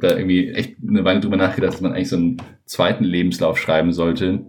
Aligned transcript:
da 0.00 0.16
irgendwie 0.16 0.48
echt 0.50 0.76
eine 0.86 1.04
Weile 1.04 1.20
drüber 1.20 1.36
nachgedacht, 1.36 1.74
dass 1.74 1.80
man 1.80 1.92
eigentlich 1.92 2.08
so 2.08 2.16
einen 2.16 2.36
zweiten 2.64 3.04
Lebenslauf 3.04 3.58
schreiben 3.58 3.92
sollte, 3.92 4.44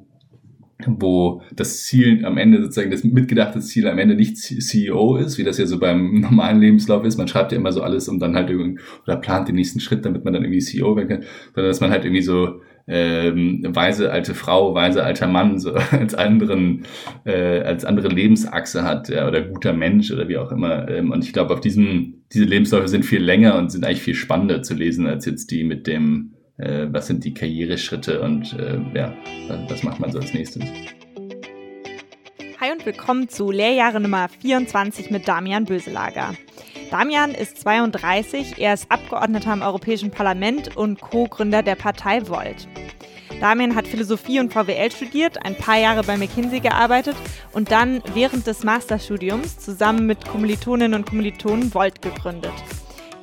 wo 0.86 1.42
das 1.54 1.83
Ziel 1.83 2.25
am 2.25 2.38
Ende 2.38 2.62
sozusagen 2.62 2.92
das 2.92 3.04
mitgedachte 3.04 3.59
Ziel 3.59 3.88
am 3.88 4.00
Ende 4.00 4.16
nicht 4.16 4.38
CEO 4.38 5.17
ist, 5.17 5.38
wie 5.38 5.43
das 5.43 5.58
ja 5.58 5.66
so 5.66 5.80
beim 5.80 6.14
normalen 6.22 6.62
Lebenslauf 6.62 7.04
ist. 7.04 7.17
Man 7.17 7.27
schreibt 7.27 7.51
ja 7.51 7.58
immer 7.58 7.72
so 7.72 7.82
alles, 7.82 8.07
um 8.07 8.20
dann 8.20 8.36
halt 8.36 8.50
irgendwie 8.50 8.80
oder 9.04 9.18
plant 9.18 9.48
den 9.48 9.55
nächsten 9.55 9.80
Schritt, 9.80 10.05
damit 10.05 10.23
man 10.23 10.34
dann 10.34 10.43
irgendwie 10.43 10.62
CEO 10.62 10.96
werden 10.96 11.09
kann, 11.09 11.23
sondern 11.54 11.70
dass 11.70 11.81
man 11.81 11.91
halt 11.91 12.05
irgendwie 12.05 12.21
so 12.21 12.61
ähm, 12.89 13.63
weise 13.69 14.11
alte 14.11 14.33
Frau, 14.33 14.73
weise 14.73 15.03
alter 15.03 15.27
Mann 15.27 15.59
so 15.59 15.73
als 15.91 16.15
anderen 16.15 16.85
äh, 17.23 17.61
als 17.61 17.85
andere 17.85 18.07
Lebensachse 18.07 18.83
hat 18.83 19.09
ja, 19.09 19.27
oder 19.27 19.41
guter 19.41 19.73
Mensch 19.73 20.11
oder 20.11 20.27
wie 20.27 20.38
auch 20.38 20.51
immer. 20.51 20.89
Ähm, 20.89 21.11
und 21.11 21.23
ich 21.23 21.31
glaube, 21.31 21.53
auf 21.53 21.61
diesem 21.61 22.23
diese 22.33 22.45
Lebensläufe 22.45 22.88
sind 22.88 23.05
viel 23.05 23.23
länger 23.23 23.57
und 23.57 23.71
sind 23.71 23.85
eigentlich 23.85 24.02
viel 24.02 24.15
spannender 24.15 24.63
zu 24.63 24.73
lesen 24.73 25.07
als 25.07 25.25
jetzt 25.25 25.52
die 25.52 25.63
mit 25.63 25.88
dem 25.88 26.33
äh, 26.57 26.88
was 26.91 27.07
sind 27.07 27.23
die 27.23 27.33
Karriereschritte 27.33 28.21
und 28.21 28.57
äh, 28.59 28.80
ja, 28.94 29.13
was 29.69 29.83
macht 29.83 29.99
man 29.99 30.11
so 30.11 30.19
als 30.19 30.33
nächstes. 30.33 30.63
Hi 32.59 32.73
und 32.73 32.85
willkommen 32.85 33.30
zu 33.30 33.52
Lehrjahre 33.52 34.02
Nummer 34.02 34.27
24 34.27 35.11
mit 35.11 35.27
Damian 35.27 35.63
Böselager. 35.63 36.33
Damian 36.91 37.35
ist 37.35 37.59
32, 37.59 38.57
er 38.57 38.73
ist 38.73 38.91
Abgeordneter 38.91 39.53
im 39.53 39.61
Europäischen 39.61 40.09
Parlament 40.09 40.75
und 40.75 40.99
Co-Gründer 40.99 41.61
der 41.61 41.75
Partei 41.75 42.27
Volt. 42.27 42.67
Damian 43.39 43.75
hat 43.75 43.88
Philosophie 43.88 44.39
und 44.39 44.52
VWL 44.52 44.91
studiert, 44.91 45.45
ein 45.45 45.55
paar 45.55 45.77
Jahre 45.77 46.03
bei 46.03 46.17
McKinsey 46.17 46.59
gearbeitet 46.59 47.16
und 47.53 47.70
dann 47.70 48.02
während 48.16 48.47
des 48.47 48.63
Masterstudiums 48.63 49.59
zusammen 49.59 50.07
mit 50.07 50.27
Kommilitoninnen 50.27 50.99
und 50.99 51.07
Kommilitonen 51.07 51.73
Volt 51.75 52.02
gegründet. 52.02 52.53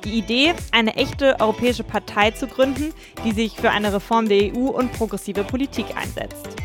Die 0.05 0.17
Idee, 0.17 0.53
eine 0.71 0.95
echte 0.95 1.37
europäische 1.41 1.83
Partei 1.83 2.31
zu 2.31 2.47
gründen, 2.47 2.93
die 3.25 3.33
sich 3.33 3.57
für 3.57 3.71
eine 3.71 3.91
Reform 3.91 4.29
der 4.29 4.55
EU 4.55 4.69
und 4.69 4.93
progressive 4.93 5.43
Politik 5.43 5.87
einsetzt. 5.97 6.55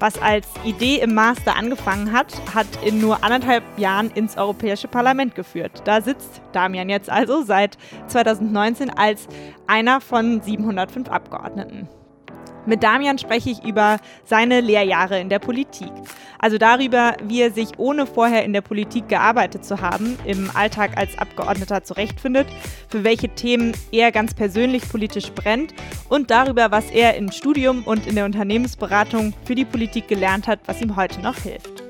Was 0.00 0.16
als 0.22 0.46
Idee 0.64 1.00
im 1.00 1.14
Master 1.14 1.56
angefangen 1.56 2.12
hat, 2.12 2.32
hat 2.54 2.66
in 2.84 3.00
nur 3.00 3.24
anderthalb 3.24 3.64
Jahren 3.78 4.12
ins 4.12 4.36
Europäische 4.36 4.86
Parlament 4.86 5.34
geführt. 5.34 5.82
Da 5.84 6.00
sitzt 6.00 6.40
Damian 6.52 6.88
jetzt 6.88 7.10
also 7.10 7.42
seit 7.42 7.76
2019 8.06 8.90
als 8.90 9.26
einer 9.66 10.00
von 10.00 10.40
705 10.40 11.08
Abgeordneten. 11.08 11.88
Mit 12.68 12.82
Damian 12.82 13.16
spreche 13.16 13.48
ich 13.48 13.64
über 13.64 13.96
seine 14.26 14.60
Lehrjahre 14.60 15.18
in 15.18 15.30
der 15.30 15.38
Politik. 15.38 15.90
Also 16.38 16.58
darüber, 16.58 17.16
wie 17.24 17.40
er 17.40 17.50
sich 17.50 17.78
ohne 17.78 18.06
vorher 18.06 18.44
in 18.44 18.52
der 18.52 18.60
Politik 18.60 19.08
gearbeitet 19.08 19.64
zu 19.64 19.80
haben, 19.80 20.18
im 20.26 20.50
Alltag 20.54 20.98
als 20.98 21.16
Abgeordneter 21.16 21.82
zurechtfindet, 21.82 22.46
für 22.90 23.04
welche 23.04 23.30
Themen 23.30 23.72
er 23.90 24.12
ganz 24.12 24.34
persönlich 24.34 24.86
politisch 24.86 25.32
brennt 25.32 25.72
und 26.10 26.30
darüber, 26.30 26.70
was 26.70 26.90
er 26.90 27.16
im 27.16 27.32
Studium 27.32 27.84
und 27.84 28.06
in 28.06 28.16
der 28.16 28.26
Unternehmensberatung 28.26 29.32
für 29.46 29.54
die 29.54 29.64
Politik 29.64 30.06
gelernt 30.06 30.46
hat, 30.46 30.60
was 30.66 30.82
ihm 30.82 30.94
heute 30.94 31.22
noch 31.22 31.36
hilft. 31.36 31.82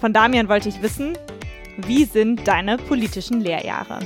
Von 0.00 0.14
Damian 0.14 0.48
wollte 0.48 0.70
ich 0.70 0.80
wissen, 0.80 1.18
wie 1.76 2.06
sind 2.06 2.48
deine 2.48 2.78
politischen 2.78 3.42
Lehrjahre? 3.42 3.98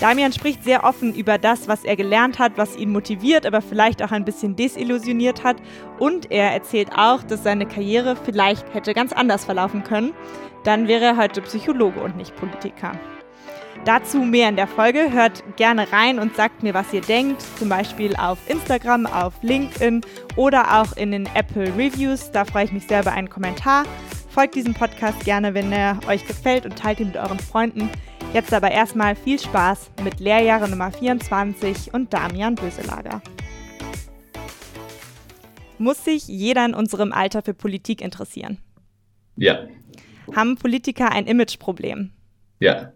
Damian 0.00 0.32
spricht 0.32 0.62
sehr 0.62 0.84
offen 0.84 1.12
über 1.12 1.38
das, 1.38 1.66
was 1.66 1.82
er 1.82 1.96
gelernt 1.96 2.38
hat, 2.38 2.52
was 2.56 2.76
ihn 2.76 2.92
motiviert, 2.92 3.44
aber 3.44 3.60
vielleicht 3.60 4.00
auch 4.02 4.12
ein 4.12 4.24
bisschen 4.24 4.54
desillusioniert 4.54 5.42
hat. 5.42 5.56
Und 5.98 6.30
er 6.30 6.52
erzählt 6.52 6.90
auch, 6.96 7.24
dass 7.24 7.42
seine 7.42 7.66
Karriere 7.66 8.14
vielleicht 8.14 8.72
hätte 8.74 8.94
ganz 8.94 9.12
anders 9.12 9.44
verlaufen 9.44 9.82
können. 9.82 10.14
Dann 10.62 10.86
wäre 10.86 11.04
er 11.04 11.16
heute 11.16 11.42
Psychologe 11.42 12.00
und 12.00 12.16
nicht 12.16 12.36
Politiker. 12.36 12.92
Dazu 13.84 14.18
mehr 14.18 14.48
in 14.48 14.56
der 14.56 14.68
Folge. 14.68 15.12
Hört 15.12 15.42
gerne 15.56 15.90
rein 15.92 16.18
und 16.18 16.36
sagt 16.36 16.62
mir, 16.62 16.74
was 16.74 16.92
ihr 16.92 17.00
denkt. 17.00 17.42
Zum 17.58 17.68
Beispiel 17.68 18.14
auf 18.16 18.38
Instagram, 18.48 19.06
auf 19.06 19.34
LinkedIn 19.42 20.02
oder 20.36 20.80
auch 20.80 20.96
in 20.96 21.10
den 21.10 21.28
Apple 21.34 21.74
Reviews. 21.76 22.30
Da 22.30 22.44
freue 22.44 22.64
ich 22.64 22.72
mich 22.72 22.86
sehr 22.86 23.00
über 23.02 23.12
einen 23.12 23.30
Kommentar. 23.30 23.84
Folgt 24.28 24.54
diesem 24.54 24.74
Podcast 24.74 25.24
gerne, 25.24 25.54
wenn 25.54 25.72
er 25.72 25.98
euch 26.06 26.24
gefällt 26.26 26.66
und 26.66 26.76
teilt 26.76 27.00
ihn 27.00 27.08
mit 27.08 27.16
euren 27.16 27.38
Freunden. 27.38 27.90
Jetzt 28.34 28.52
aber 28.52 28.70
erstmal 28.70 29.16
viel 29.16 29.38
Spaß 29.38 29.90
mit 30.04 30.20
Lehrjahre 30.20 30.68
Nummer 30.68 30.92
24 30.92 31.94
und 31.94 32.12
Damian 32.12 32.56
Böselager. 32.56 33.22
Muss 35.78 36.04
sich 36.04 36.28
jeder 36.28 36.64
in 36.66 36.74
unserem 36.74 37.12
Alter 37.12 37.40
für 37.40 37.54
Politik 37.54 38.02
interessieren? 38.02 38.58
Ja. 39.36 39.66
Haben 40.36 40.56
Politiker 40.56 41.10
ein 41.10 41.26
Imageproblem? 41.26 42.10
Ja. 42.60 42.92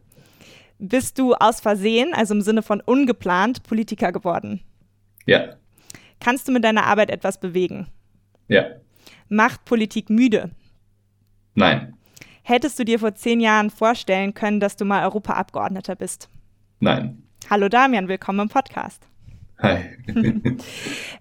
Bist 0.78 1.18
du 1.18 1.34
aus 1.34 1.60
Versehen, 1.60 2.12
also 2.12 2.34
im 2.34 2.42
Sinne 2.42 2.62
von 2.62 2.80
ungeplant, 2.82 3.62
Politiker 3.62 4.12
geworden? 4.12 4.60
Ja. 5.24 5.56
Kannst 6.20 6.46
du 6.46 6.52
mit 6.52 6.62
deiner 6.62 6.84
Arbeit 6.84 7.10
etwas 7.10 7.40
bewegen? 7.40 7.86
Ja. 8.48 8.66
Macht 9.28 9.64
Politik 9.64 10.10
müde? 10.10 10.50
Nein. 11.54 11.94
Hättest 12.42 12.78
du 12.78 12.84
dir 12.84 12.98
vor 12.98 13.14
zehn 13.14 13.40
Jahren 13.40 13.70
vorstellen 13.70 14.34
können, 14.34 14.58
dass 14.58 14.76
du 14.76 14.84
mal 14.84 15.04
Europaabgeordneter 15.04 15.94
bist? 15.94 16.28
Nein. 16.80 17.22
Hallo 17.48 17.68
Damian, 17.68 18.08
willkommen 18.08 18.40
im 18.40 18.48
Podcast. 18.48 19.06
Hi. 19.60 19.78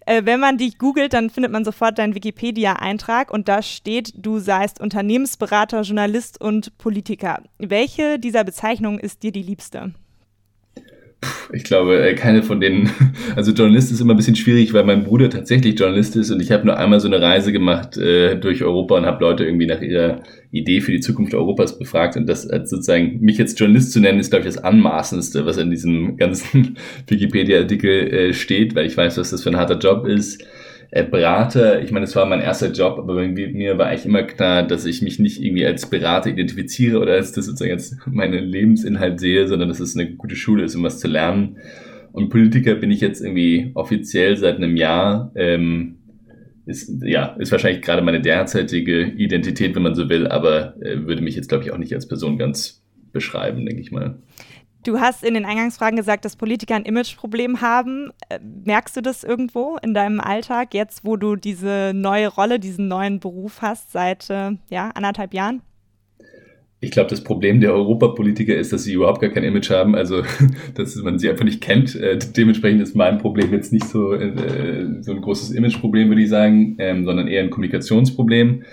äh, 0.07 0.25
wenn 0.25 0.39
man 0.39 0.57
dich 0.57 0.79
googelt, 0.79 1.13
dann 1.13 1.29
findet 1.29 1.51
man 1.51 1.63
sofort 1.63 1.99
deinen 1.99 2.15
Wikipedia-Eintrag 2.15 3.31
und 3.31 3.47
da 3.47 3.61
steht, 3.61 4.13
du 4.15 4.39
seist 4.39 4.81
Unternehmensberater, 4.81 5.81
Journalist 5.81 6.41
und 6.41 6.75
Politiker. 6.79 7.43
Welche 7.59 8.17
dieser 8.17 8.43
Bezeichnungen 8.43 8.97
ist 8.97 9.21
dir 9.21 9.31
die 9.31 9.43
liebste? 9.43 9.93
Ich 11.53 11.63
glaube, 11.63 12.01
äh, 12.01 12.15
keine 12.15 12.43
von 12.43 12.59
denen. 12.59 12.89
Also 13.35 13.53
Journalist 13.53 13.91
ist 13.91 14.01
immer 14.01 14.13
ein 14.13 14.17
bisschen 14.17 14.35
schwierig, 14.35 14.73
weil 14.73 14.83
mein 14.83 15.05
Bruder 15.05 15.29
tatsächlich 15.29 15.79
Journalist 15.79 16.17
ist 16.17 16.31
und 16.31 16.41
ich 16.41 16.51
habe 16.51 16.65
nur 16.65 16.77
einmal 16.77 16.99
so 16.99 17.07
eine 17.07 17.21
Reise 17.21 17.53
gemacht 17.53 17.95
äh, 17.95 18.35
durch 18.35 18.61
Europa 18.61 18.97
und 18.97 19.05
habe 19.05 19.23
Leute 19.23 19.45
irgendwie 19.45 19.67
nach 19.67 19.81
ihrer 19.81 20.23
Idee 20.51 20.81
für 20.81 20.91
die 20.91 20.99
Zukunft 20.99 21.33
Europas 21.33 21.79
befragt. 21.79 22.17
Und 22.17 22.27
das 22.27 22.49
als 22.49 22.69
sozusagen 22.69 23.21
mich 23.21 23.37
jetzt 23.37 23.57
Journalist 23.57 23.93
zu 23.93 24.01
nennen, 24.01 24.19
ist, 24.19 24.31
glaube 24.31 24.45
ich, 24.45 24.53
das 24.53 24.63
Anmaßendste, 24.63 25.45
was 25.45 25.57
in 25.57 25.69
diesem 25.69 26.17
ganzen 26.17 26.77
Wikipedia-Artikel 27.07 27.89
äh, 27.89 28.33
steht, 28.33 28.75
weil 28.75 28.85
ich 28.85 28.97
weiß, 28.97 29.17
was 29.17 29.29
das 29.29 29.43
für 29.43 29.49
ein 29.49 29.57
harter 29.57 29.77
Job 29.77 30.05
ist 30.05 30.43
Berater, 30.91 31.81
ich 31.81 31.91
meine, 31.91 32.03
es 32.03 32.15
war 32.17 32.25
mein 32.25 32.41
erster 32.41 32.69
Job, 32.69 32.99
aber 32.99 33.25
mir 33.25 33.77
war 33.77 33.87
eigentlich 33.87 34.05
immer 34.05 34.23
klar, 34.23 34.63
dass 34.63 34.85
ich 34.85 35.01
mich 35.01 35.19
nicht 35.19 35.41
irgendwie 35.41 35.65
als 35.65 35.89
Berater 35.89 36.29
identifiziere 36.29 36.99
oder 36.99 37.13
als 37.13 37.31
das 37.31 37.45
sozusagen 37.45 37.71
als 37.71 37.95
meine 38.07 38.41
Lebensinhalt 38.41 39.19
sehe, 39.21 39.47
sondern 39.47 39.69
dass 39.69 39.79
es 39.79 39.95
eine 39.95 40.11
gute 40.15 40.35
Schule 40.35 40.63
ist, 40.63 40.75
um 40.75 40.83
was 40.83 40.99
zu 40.99 41.07
lernen. 41.07 41.57
Und 42.11 42.27
Politiker 42.27 42.75
bin 42.75 42.91
ich 42.91 42.99
jetzt 42.99 43.21
irgendwie 43.21 43.71
offiziell 43.73 44.35
seit 44.35 44.57
einem 44.57 44.75
Jahr. 44.75 45.31
Ähm, 45.35 45.95
ist, 46.65 46.91
ja, 47.03 47.37
ist 47.39 47.53
wahrscheinlich 47.53 47.81
gerade 47.81 48.01
meine 48.01 48.21
derzeitige 48.21 49.03
Identität, 49.03 49.75
wenn 49.75 49.83
man 49.83 49.95
so 49.95 50.09
will, 50.09 50.27
aber 50.27 50.75
äh, 50.81 51.07
würde 51.07 51.21
mich 51.21 51.35
jetzt, 51.35 51.47
glaube 51.47 51.63
ich, 51.63 51.71
auch 51.71 51.77
nicht 51.77 51.93
als 51.93 52.07
Person 52.07 52.37
ganz 52.37 52.83
beschreiben, 53.13 53.65
denke 53.65 53.81
ich 53.81 53.91
mal. 53.91 54.19
Du 54.83 54.99
hast 54.99 55.23
in 55.23 55.35
den 55.35 55.45
Eingangsfragen 55.45 55.95
gesagt, 55.95 56.25
dass 56.25 56.35
Politiker 56.35 56.75
ein 56.75 56.85
Imageproblem 56.85 57.61
haben. 57.61 58.11
Äh, 58.29 58.39
merkst 58.65 58.97
du 58.97 59.01
das 59.01 59.23
irgendwo 59.23 59.77
in 59.83 59.93
deinem 59.93 60.19
Alltag, 60.19 60.73
jetzt 60.73 61.05
wo 61.05 61.17
du 61.17 61.35
diese 61.35 61.91
neue 61.93 62.27
Rolle, 62.27 62.59
diesen 62.59 62.87
neuen 62.87 63.19
Beruf 63.19 63.61
hast 63.61 63.91
seit 63.91 64.29
äh, 64.31 64.51
ja, 64.69 64.89
anderthalb 64.95 65.33
Jahren? 65.35 65.61
Ich 66.79 66.89
glaube, 66.89 67.11
das 67.11 67.23
Problem 67.23 67.61
der 67.61 67.75
Europapolitiker 67.75 68.55
ist, 68.55 68.73
dass 68.73 68.85
sie 68.85 68.93
überhaupt 68.93 69.21
gar 69.21 69.29
kein 69.29 69.43
Image 69.43 69.69
haben, 69.69 69.93
also 69.93 70.23
dass 70.73 70.95
man 70.95 71.19
sie 71.19 71.29
einfach 71.29 71.45
nicht 71.45 71.61
kennt. 71.61 71.95
Äh, 71.95 72.17
dementsprechend 72.17 72.81
ist 72.81 72.95
mein 72.95 73.19
Problem 73.19 73.53
jetzt 73.53 73.71
nicht 73.71 73.85
so, 73.85 74.17
so 74.17 75.11
ein 75.11 75.21
großes 75.21 75.51
Imageproblem, 75.51 76.09
würde 76.09 76.23
ich 76.23 76.29
sagen, 76.29 76.75
ähm, 76.79 77.05
sondern 77.05 77.27
eher 77.27 77.43
ein 77.43 77.51
Kommunikationsproblem. 77.51 78.63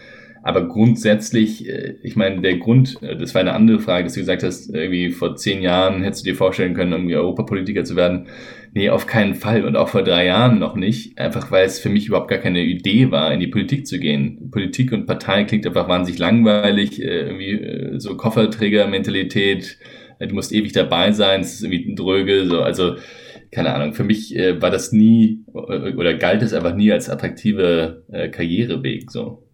Aber 0.42 0.68
grundsätzlich, 0.68 1.68
äh, 1.68 1.96
ich 2.02 2.16
meine, 2.16 2.40
der 2.40 2.56
Grund, 2.58 3.02
äh, 3.02 3.16
das 3.16 3.34
war 3.34 3.40
eine 3.40 3.52
andere 3.52 3.80
Frage, 3.80 4.04
dass 4.04 4.14
du 4.14 4.20
gesagt 4.20 4.42
hast, 4.42 4.72
irgendwie 4.72 5.10
vor 5.10 5.36
zehn 5.36 5.62
Jahren 5.62 6.02
hättest 6.02 6.24
du 6.24 6.30
dir 6.30 6.36
vorstellen 6.36 6.74
können, 6.74 6.92
irgendwie 6.92 7.16
Europapolitiker 7.16 7.84
zu 7.84 7.96
werden. 7.96 8.28
Nee, 8.74 8.90
auf 8.90 9.06
keinen 9.06 9.34
Fall 9.34 9.64
und 9.64 9.76
auch 9.76 9.88
vor 9.88 10.02
drei 10.02 10.26
Jahren 10.26 10.58
noch 10.58 10.76
nicht. 10.76 11.18
Einfach 11.18 11.50
weil 11.50 11.66
es 11.66 11.78
für 11.78 11.88
mich 11.88 12.06
überhaupt 12.06 12.28
gar 12.28 12.38
keine 12.38 12.62
Idee 12.62 13.10
war, 13.10 13.32
in 13.32 13.40
die 13.40 13.46
Politik 13.48 13.86
zu 13.86 13.98
gehen. 13.98 14.50
Politik 14.50 14.92
und 14.92 15.06
Partei 15.06 15.44
klingt 15.44 15.66
einfach 15.66 15.88
wahnsinnig 15.88 16.20
langweilig, 16.20 17.02
äh, 17.02 17.22
irgendwie 17.22 17.98
so 17.98 18.16
Kofferträger-Mentalität. 18.16 19.78
Du 20.20 20.34
musst 20.34 20.52
ewig 20.52 20.72
dabei 20.72 21.12
sein, 21.12 21.40
es 21.42 21.54
ist 21.54 21.62
irgendwie 21.62 21.92
ein 21.92 21.96
dröge, 21.96 22.46
so, 22.46 22.60
also 22.60 22.96
keine 23.52 23.72
Ahnung, 23.72 23.94
für 23.94 24.02
mich 24.02 24.34
war 24.34 24.70
das 24.70 24.92
nie 24.92 25.44
oder 25.52 26.14
galt 26.14 26.42
es 26.42 26.52
einfach 26.52 26.74
nie 26.74 26.90
als 26.90 27.08
attraktive 27.08 28.02
Karriereweg 28.32 29.10
so 29.12 29.47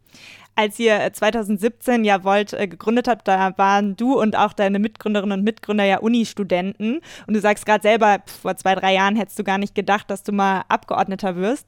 als 0.56 0.78
ihr 0.78 1.12
2017 1.12 2.04
äh, 2.04 2.06
ja 2.06 2.24
Volt 2.24 2.52
äh, 2.52 2.68
gegründet 2.68 3.08
habt, 3.08 3.26
da 3.26 3.56
waren 3.56 3.96
du 3.96 4.20
und 4.20 4.36
auch 4.36 4.52
deine 4.52 4.78
Mitgründerinnen 4.78 5.38
und 5.38 5.44
Mitgründer 5.44 5.84
ja 5.84 5.98
Uni-Studenten. 5.98 7.00
Und 7.26 7.34
du 7.34 7.40
sagst 7.40 7.66
gerade 7.66 7.82
selber, 7.82 8.18
vor 8.42 8.56
zwei, 8.56 8.74
drei 8.74 8.94
Jahren 8.94 9.16
hättest 9.16 9.38
du 9.38 9.44
gar 9.44 9.58
nicht 9.58 9.74
gedacht, 9.74 10.10
dass 10.10 10.22
du 10.22 10.32
mal 10.32 10.62
Abgeordneter 10.68 11.36
wirst. 11.36 11.66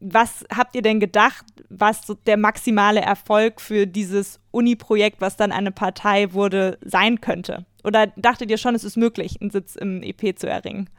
Was 0.00 0.44
habt 0.54 0.74
ihr 0.74 0.82
denn 0.82 1.00
gedacht, 1.00 1.44
was 1.68 2.06
so 2.06 2.14
der 2.14 2.36
maximale 2.36 3.00
Erfolg 3.00 3.60
für 3.60 3.86
dieses 3.86 4.40
Uni-Projekt, 4.50 5.20
was 5.20 5.36
dann 5.36 5.52
eine 5.52 5.70
Partei 5.70 6.32
wurde, 6.32 6.78
sein 6.82 7.20
könnte? 7.20 7.64
Oder 7.84 8.08
dachtet 8.16 8.50
ihr 8.50 8.58
schon, 8.58 8.74
es 8.74 8.84
ist 8.84 8.96
möglich, 8.96 9.40
einen 9.40 9.50
Sitz 9.50 9.76
im 9.76 10.02
EP 10.02 10.36
zu 10.36 10.48
erringen? 10.48 10.90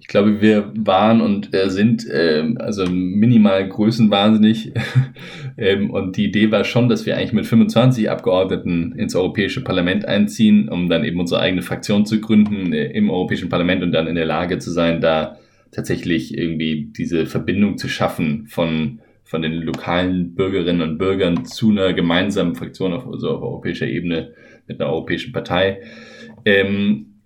Ich 0.00 0.06
glaube, 0.06 0.40
wir 0.40 0.72
waren 0.76 1.20
und 1.20 1.54
äh, 1.54 1.70
sind 1.70 2.08
äh, 2.08 2.54
also 2.56 2.86
minimal 2.86 3.68
größenwahnsinnig. 3.68 4.72
ähm, 5.58 5.90
und 5.90 6.16
die 6.16 6.26
Idee 6.26 6.50
war 6.50 6.64
schon, 6.64 6.88
dass 6.88 7.04
wir 7.04 7.16
eigentlich 7.16 7.32
mit 7.32 7.46
25 7.46 8.08
Abgeordneten 8.08 8.92
ins 8.96 9.14
Europäische 9.14 9.62
Parlament 9.62 10.06
einziehen, 10.06 10.68
um 10.68 10.88
dann 10.88 11.04
eben 11.04 11.20
unsere 11.20 11.40
eigene 11.40 11.62
Fraktion 11.62 12.06
zu 12.06 12.20
gründen 12.20 12.72
äh, 12.72 12.86
im 12.92 13.10
Europäischen 13.10 13.48
Parlament 13.48 13.82
und 13.82 13.92
dann 13.92 14.06
in 14.06 14.14
der 14.14 14.24
Lage 14.24 14.58
zu 14.58 14.70
sein, 14.70 15.00
da 15.00 15.38
tatsächlich 15.72 16.36
irgendwie 16.36 16.90
diese 16.96 17.26
Verbindung 17.26 17.76
zu 17.76 17.88
schaffen 17.88 18.46
von 18.46 19.00
von 19.28 19.42
den 19.42 19.52
lokalen 19.52 20.34
Bürgerinnen 20.34 20.80
und 20.80 20.96
Bürgern 20.96 21.44
zu 21.44 21.70
einer 21.70 21.92
gemeinsamen 21.92 22.54
Fraktion 22.54 22.94
auf, 22.94 23.06
also 23.06 23.28
auf 23.28 23.42
europäischer 23.42 23.86
Ebene 23.86 24.32
mit 24.66 24.80
einer 24.80 24.90
europäischen 24.90 25.32
Partei. 25.32 25.82
Ähm, 26.46 27.17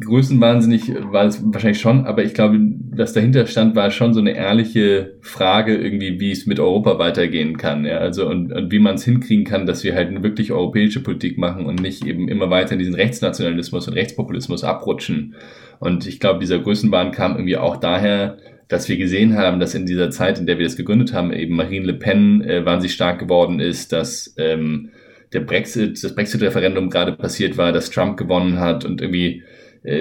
Größenwahnsinnig 0.00 0.94
war 1.10 1.24
es 1.24 1.42
wahrscheinlich 1.44 1.80
schon, 1.80 2.06
aber 2.06 2.22
ich 2.22 2.32
glaube, 2.32 2.60
was 2.92 3.14
dahinter 3.14 3.46
stand, 3.46 3.74
war 3.74 3.90
schon 3.90 4.14
so 4.14 4.20
eine 4.20 4.36
ehrliche 4.36 5.16
Frage 5.22 5.76
irgendwie, 5.76 6.20
wie 6.20 6.30
es 6.30 6.46
mit 6.46 6.60
Europa 6.60 7.00
weitergehen 7.00 7.56
kann. 7.56 7.84
Ja? 7.84 7.98
Also 7.98 8.28
und, 8.28 8.52
und 8.52 8.70
wie 8.70 8.78
man 8.78 8.94
es 8.94 9.04
hinkriegen 9.04 9.44
kann, 9.44 9.66
dass 9.66 9.82
wir 9.82 9.96
halt 9.96 10.08
eine 10.08 10.22
wirklich 10.22 10.52
europäische 10.52 11.02
Politik 11.02 11.36
machen 11.36 11.66
und 11.66 11.82
nicht 11.82 12.06
eben 12.06 12.28
immer 12.28 12.48
weiter 12.48 12.74
in 12.74 12.78
diesen 12.78 12.94
Rechtsnationalismus 12.94 13.88
und 13.88 13.94
Rechtspopulismus 13.94 14.62
abrutschen. 14.62 15.34
Und 15.80 16.06
ich 16.06 16.20
glaube, 16.20 16.38
dieser 16.38 16.60
Größenwahn 16.60 17.10
kam 17.10 17.32
irgendwie 17.32 17.56
auch 17.56 17.76
daher, 17.76 18.38
dass 18.68 18.88
wir 18.88 18.98
gesehen 18.98 19.36
haben, 19.36 19.58
dass 19.58 19.74
in 19.74 19.86
dieser 19.86 20.10
Zeit, 20.10 20.38
in 20.38 20.46
der 20.46 20.58
wir 20.58 20.66
das 20.66 20.76
gegründet 20.76 21.12
haben, 21.12 21.32
eben 21.32 21.56
Marine 21.56 21.86
Le 21.86 21.94
Pen 21.94 22.42
äh, 22.42 22.64
wahnsinnig 22.64 22.94
stark 22.94 23.18
geworden 23.18 23.58
ist, 23.58 23.92
dass 23.92 24.34
ähm, 24.38 24.90
der 25.32 25.40
Brexit, 25.40 26.02
das 26.02 26.14
Brexit-Referendum 26.14 26.88
gerade 26.88 27.12
passiert 27.12 27.58
war, 27.58 27.72
dass 27.72 27.90
Trump 27.90 28.16
gewonnen 28.16 28.60
hat 28.60 28.84
und 28.84 29.00
irgendwie 29.00 29.42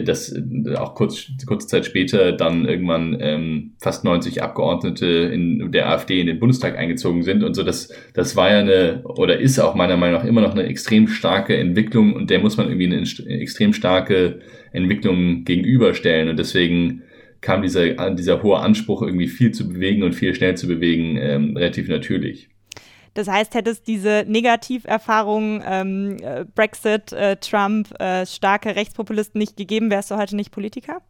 dass 0.03 0.33
äh, 0.33 0.75
auch 0.75 0.95
kurz, 0.95 1.27
kurze 1.45 1.67
Zeit 1.67 1.85
später 1.85 2.31
dann 2.31 2.65
irgendwann 2.65 3.17
ähm, 3.19 3.71
fast 3.79 4.03
90 4.03 4.41
Abgeordnete 4.43 5.05
in 5.05 5.71
der 5.71 5.89
AfD 5.89 6.19
in 6.19 6.27
den 6.27 6.39
Bundestag 6.39 6.77
eingezogen 6.77 7.23
sind 7.23 7.43
und 7.43 7.53
so. 7.53 7.63
Das, 7.63 7.93
das 8.13 8.35
war 8.35 8.51
ja 8.51 8.59
eine 8.59 9.01
oder 9.03 9.39
ist 9.39 9.59
auch 9.59 9.75
meiner 9.75 9.97
Meinung 9.97 10.19
nach 10.19 10.27
immer 10.27 10.41
noch 10.41 10.53
eine 10.53 10.63
extrem 10.63 11.07
starke 11.07 11.55
Entwicklung 11.55 12.13
und 12.13 12.29
der 12.29 12.39
muss 12.39 12.57
man 12.57 12.67
irgendwie 12.67 12.87
eine 12.87 13.41
extrem 13.41 13.73
starke 13.73 14.39
Entwicklung 14.71 15.43
gegenüberstellen 15.43 16.29
und 16.29 16.37
deswegen 16.37 17.03
kam 17.41 17.61
dieser, 17.61 18.11
dieser 18.15 18.43
hohe 18.43 18.59
Anspruch, 18.59 19.01
irgendwie 19.01 19.27
viel 19.27 19.51
zu 19.51 19.69
bewegen 19.69 20.03
und 20.03 20.13
viel 20.13 20.33
schnell 20.33 20.55
zu 20.55 20.67
bewegen, 20.67 21.17
ähm, 21.17 21.55
relativ 21.55 21.87
natürlich. 21.87 22.49
Das 23.17 23.27
heißt, 23.27 23.55
hätte 23.55 23.71
es 23.71 23.81
diese 23.81 24.25
Negativerfahrung 24.27 25.63
ähm, 25.65 26.17
äh, 26.21 26.45
Brexit, 26.53 27.11
äh, 27.13 27.35
Trump, 27.37 27.99
äh, 27.99 28.27
starke 28.27 28.75
Rechtspopulisten 28.75 29.39
nicht 29.39 29.57
gegeben, 29.57 29.89
wärst 29.89 30.11
du 30.11 30.17
heute 30.17 30.35
nicht 30.35 30.51
Politiker? 30.51 31.01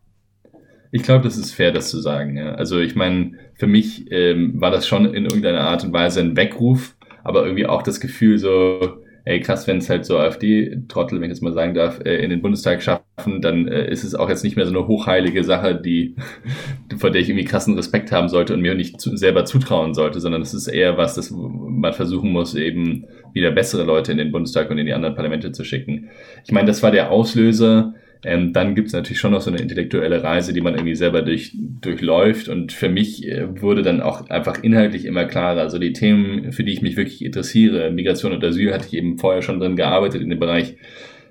Ich 0.93 1.03
glaube, 1.03 1.25
das 1.25 1.35
ist 1.35 1.53
fair, 1.53 1.73
das 1.73 1.89
zu 1.89 1.99
sagen. 1.99 2.37
Ja. 2.37 2.53
Also 2.53 2.79
ich 2.79 2.95
meine, 2.95 3.33
für 3.55 3.67
mich 3.67 4.09
ähm, 4.09 4.53
war 4.55 4.71
das 4.71 4.87
schon 4.87 5.13
in 5.13 5.25
irgendeiner 5.25 5.59
Art 5.59 5.83
und 5.83 5.91
Weise 5.91 6.21
ein 6.21 6.37
Weckruf, 6.37 6.95
aber 7.25 7.43
irgendwie 7.43 7.65
auch 7.65 7.83
das 7.83 7.99
Gefühl 7.99 8.37
so, 8.37 9.03
ey 9.27 9.41
krass, 9.41 9.67
wenn 9.67 9.79
es 9.79 9.89
halt 9.89 10.05
so 10.05 10.17
AfD-Trottel, 10.17 11.19
wenn 11.19 11.29
ich 11.29 11.37
das 11.37 11.41
mal 11.41 11.53
sagen 11.53 11.73
darf, 11.73 11.99
äh, 12.05 12.23
in 12.23 12.29
den 12.29 12.41
Bundestag 12.41 12.81
schaffen, 12.81 13.41
dann 13.41 13.67
äh, 13.67 13.91
ist 13.91 14.05
es 14.05 14.15
auch 14.15 14.29
jetzt 14.29 14.43
nicht 14.43 14.55
mehr 14.55 14.65
so 14.65 14.71
eine 14.71 14.87
hochheilige 14.87 15.43
Sache, 15.43 15.75
die, 15.75 16.15
vor 16.97 17.11
der 17.11 17.21
ich 17.21 17.29
irgendwie 17.29 17.45
krassen 17.45 17.75
Respekt 17.75 18.11
haben 18.13 18.29
sollte 18.29 18.53
und 18.53 18.61
mir 18.61 18.73
nicht 18.73 19.01
zu, 19.01 19.17
selber 19.17 19.43
zutrauen 19.43 19.93
sollte, 19.93 20.21
sondern 20.21 20.41
es 20.41 20.53
ist 20.53 20.67
eher 20.67 20.97
was, 20.97 21.15
das 21.15 21.31
man 21.31 21.93
versuchen 21.93 22.31
muss, 22.31 22.55
eben 22.55 23.05
wieder 23.33 23.51
bessere 23.51 23.83
Leute 23.83 24.13
in 24.13 24.17
den 24.17 24.31
Bundestag 24.31 24.71
und 24.71 24.77
in 24.77 24.85
die 24.85 24.93
anderen 24.93 25.15
Parlamente 25.15 25.51
zu 25.51 25.65
schicken. 25.65 26.09
Ich 26.45 26.51
meine, 26.53 26.67
das 26.67 26.81
war 26.81 26.91
der 26.91 27.11
Auslöser, 27.11 27.95
ähm, 28.23 28.53
dann 28.53 28.75
gibt 28.75 28.87
es 28.87 28.93
natürlich 28.93 29.19
schon 29.19 29.31
noch 29.31 29.41
so 29.41 29.51
eine 29.51 29.61
intellektuelle 29.61 30.23
Reise, 30.23 30.53
die 30.53 30.61
man 30.61 30.73
irgendwie 30.73 30.95
selber 30.95 31.21
durch, 31.21 31.51
durchläuft. 31.55 32.49
Und 32.49 32.71
für 32.71 32.89
mich 32.89 33.27
äh, 33.27 33.61
wurde 33.61 33.83
dann 33.83 34.01
auch 34.01 34.29
einfach 34.29 34.63
inhaltlich 34.63 35.05
immer 35.05 35.25
klarer. 35.25 35.61
Also 35.61 35.77
die 35.77 35.93
Themen, 35.93 36.51
für 36.51 36.63
die 36.63 36.73
ich 36.73 36.81
mich 36.81 36.97
wirklich 36.97 37.23
interessiere, 37.23 37.91
Migration 37.91 38.33
und 38.33 38.43
Asyl, 38.43 38.73
hatte 38.73 38.87
ich 38.87 38.93
eben 38.93 39.17
vorher 39.17 39.41
schon 39.41 39.59
drin 39.59 39.75
gearbeitet 39.75 40.21
in 40.21 40.29
dem 40.29 40.39
Bereich, 40.39 40.77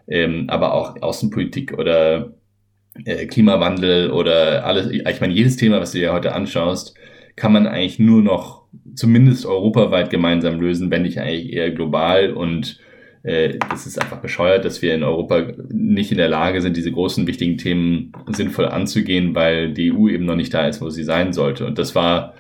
ähm, 0.09 0.45
aber 0.49 0.75
auch 0.75 1.01
Außenpolitik 1.03 1.77
oder 1.77 2.35
äh, 3.05 3.27
Klimawandel 3.27 4.11
oder 4.11 4.65
alles. 4.65 4.91
Ich 4.91 5.21
meine, 5.21 5.35
jedes 5.35 5.57
Thema, 5.57 5.81
was 5.81 5.93
du 5.93 5.99
dir 5.99 6.13
heute 6.13 6.35
anschaust, 6.35 6.95
kann 7.35 7.53
man 7.53 7.67
eigentlich 7.67 7.99
nur 7.99 8.23
noch 8.23 8.65
zumindest 8.95 9.45
europaweit 9.45 10.11
gemeinsam 10.11 10.61
lösen, 10.61 10.91
wenn 10.91 11.03
nicht 11.03 11.19
eigentlich 11.19 11.53
eher 11.53 11.71
global 11.71 12.33
und 12.33 12.81
äh, 13.27 13.59
das 13.71 13.87
ist 13.87 14.01
einfach 14.01 14.19
bescheuert, 14.19 14.65
dass 14.65 14.83
wir 14.83 14.95
in 14.95 15.03
Europa 15.03 15.49
nicht 15.69 16.13
in 16.13 16.19
der 16.19 16.29
Lage 16.29 16.61
sind, 16.61 16.77
diese 16.77 16.93
großen, 16.93 17.27
wichtigen 17.27 17.59
Themen 17.59 18.13
sinnvoll 18.29 18.67
anzugehen, 18.67 19.35
weil 19.35 19.73
die 19.73 19.93
EU 19.93 20.09
eben 20.09 20.27
noch 20.27 20.37
nicht 20.37 20.55
da 20.55 20.69
ist, 20.69 20.81
wo 20.81 20.91
sie 20.91 21.03
sein 21.03 21.33
sollte. 21.33 21.67
Und 21.67 21.77
das 21.77 21.97
war 21.97 22.35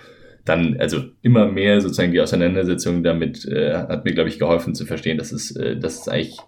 dann, 0.44 0.76
also 0.78 1.00
immer 1.22 1.46
mehr 1.46 1.80
sozusagen 1.80 2.12
die 2.12 2.20
Auseinandersetzung 2.20 3.02
damit 3.02 3.44
äh, 3.46 3.74
hat 3.74 4.04
mir, 4.04 4.14
glaube 4.14 4.28
ich, 4.28 4.38
geholfen 4.38 4.76
zu 4.76 4.86
verstehen, 4.86 5.18
dass 5.18 5.32
es, 5.32 5.56
äh, 5.56 5.76
dass 5.76 6.02
es 6.02 6.08
eigentlich 6.08 6.38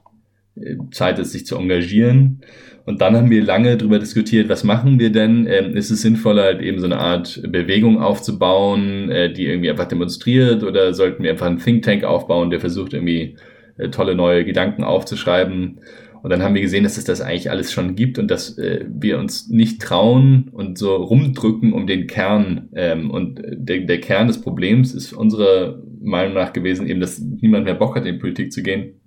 äh, 0.55 0.77
Zeit 0.93 1.19
ist, 1.19 1.33
sich 1.33 1.45
zu 1.45 1.57
engagieren. 1.57 2.43
Und 2.87 3.01
dann 3.01 3.17
haben 3.17 3.31
wir 3.31 3.43
lange 3.43 3.77
darüber 3.77 3.99
diskutiert, 3.99 4.49
was 4.49 4.63
machen 4.63 5.01
wir 5.01 5.11
denn? 5.11 5.49
Ähm, 5.51 5.77
ist 5.77 5.91
es 5.91 6.03
sinnvoller, 6.03 6.45
halt 6.45 6.63
eben 6.63 6.79
so 6.79 6.87
eine 6.87 6.99
Art 6.99 7.43
Bewegung 7.49 8.01
aufzubauen, 8.01 9.11
äh, 9.11 9.33
die 9.33 9.47
irgendwie 9.47 9.69
einfach 9.69 9.89
demonstriert, 9.89 10.63
oder 10.63 10.95
sollten 10.95 11.25
wir 11.25 11.33
einfach 11.33 11.47
einen 11.47 11.59
Think 11.59 11.83
Tank 11.83 12.05
aufbauen, 12.05 12.51
der 12.51 12.61
versucht 12.61 12.95
irgendwie 12.95 13.35
äh, 13.79 13.89
tolle 13.91 14.15
neue 14.15 14.45
Gedanken 14.45 14.85
aufzuschreiben. 14.85 15.81
Und 16.23 16.31
dann 16.31 16.43
haben 16.43 16.55
wir 16.55 16.63
gesehen, 16.63 16.85
dass 16.85 16.99
es 16.99 17.05
das 17.05 17.21
eigentlich 17.21 17.51
alles 17.51 17.73
schon 17.73 17.95
gibt 17.95 18.19
und 18.19 18.31
dass 18.31 18.59
äh, 18.59 18.85
wir 18.89 19.19
uns 19.19 19.49
nicht 19.49 19.81
trauen 19.81 20.49
und 20.53 20.77
so 20.77 20.97
rumdrücken 20.97 21.73
um 21.73 21.87
den 21.87 22.07
Kern. 22.07 22.69
Ähm, 22.75 23.11
und 23.11 23.41
der, 23.45 23.81
der 23.81 24.01
Kern 24.01 24.27
des 24.27 24.41
Problems 24.41 24.95
ist 24.95 25.13
unserer 25.13 25.81
Meinung 26.01 26.35
nach 26.35 26.53
gewesen, 26.53 26.87
eben, 26.89 27.01
dass 27.01 27.19
niemand 27.19 27.65
mehr 27.65 27.75
Bock 27.75 27.97
hat, 27.97 28.07
in 28.07 28.19
Politik 28.19 28.53
zu 28.53 28.63
gehen 28.63 29.01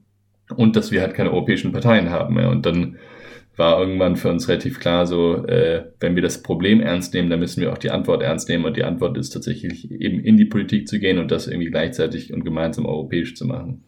und 0.56 0.76
dass 0.76 0.92
wir 0.92 1.02
halt 1.02 1.14
keine 1.14 1.32
europäischen 1.32 1.72
Parteien 1.72 2.10
haben. 2.10 2.38
Ja. 2.40 2.50
Und 2.50 2.66
dann 2.66 2.98
war 3.58 3.80
irgendwann 3.80 4.16
für 4.16 4.30
uns 4.30 4.48
relativ 4.48 4.80
klar, 4.80 5.06
so, 5.06 5.46
äh, 5.46 5.84
wenn 6.00 6.16
wir 6.16 6.24
das 6.24 6.42
Problem 6.42 6.82
ernst 6.82 7.14
nehmen, 7.14 7.30
dann 7.30 7.40
müssen 7.40 7.62
wir 7.62 7.74
auch 7.74 7.78
die 7.78 7.92
Antwort 7.92 8.24
ernst 8.24 8.48
nehmen. 8.50 8.66
Und 8.66 8.78
die 8.78 8.84
Antwort 8.84 9.18
ist 9.18 9.32
tatsächlich 9.32 9.92
eben 9.92 10.20
in 10.22 10.38
die 10.38 10.46
Politik 10.46 10.88
zu 10.88 11.00
gehen 11.00 11.20
und 11.20 11.32
das 11.32 11.48
irgendwie 11.48 11.70
gleichzeitig 11.70 12.34
und 12.34 12.46
gemeinsam 12.46 12.86
europäisch 12.86 13.36
zu 13.36 13.46
machen. 13.46 13.84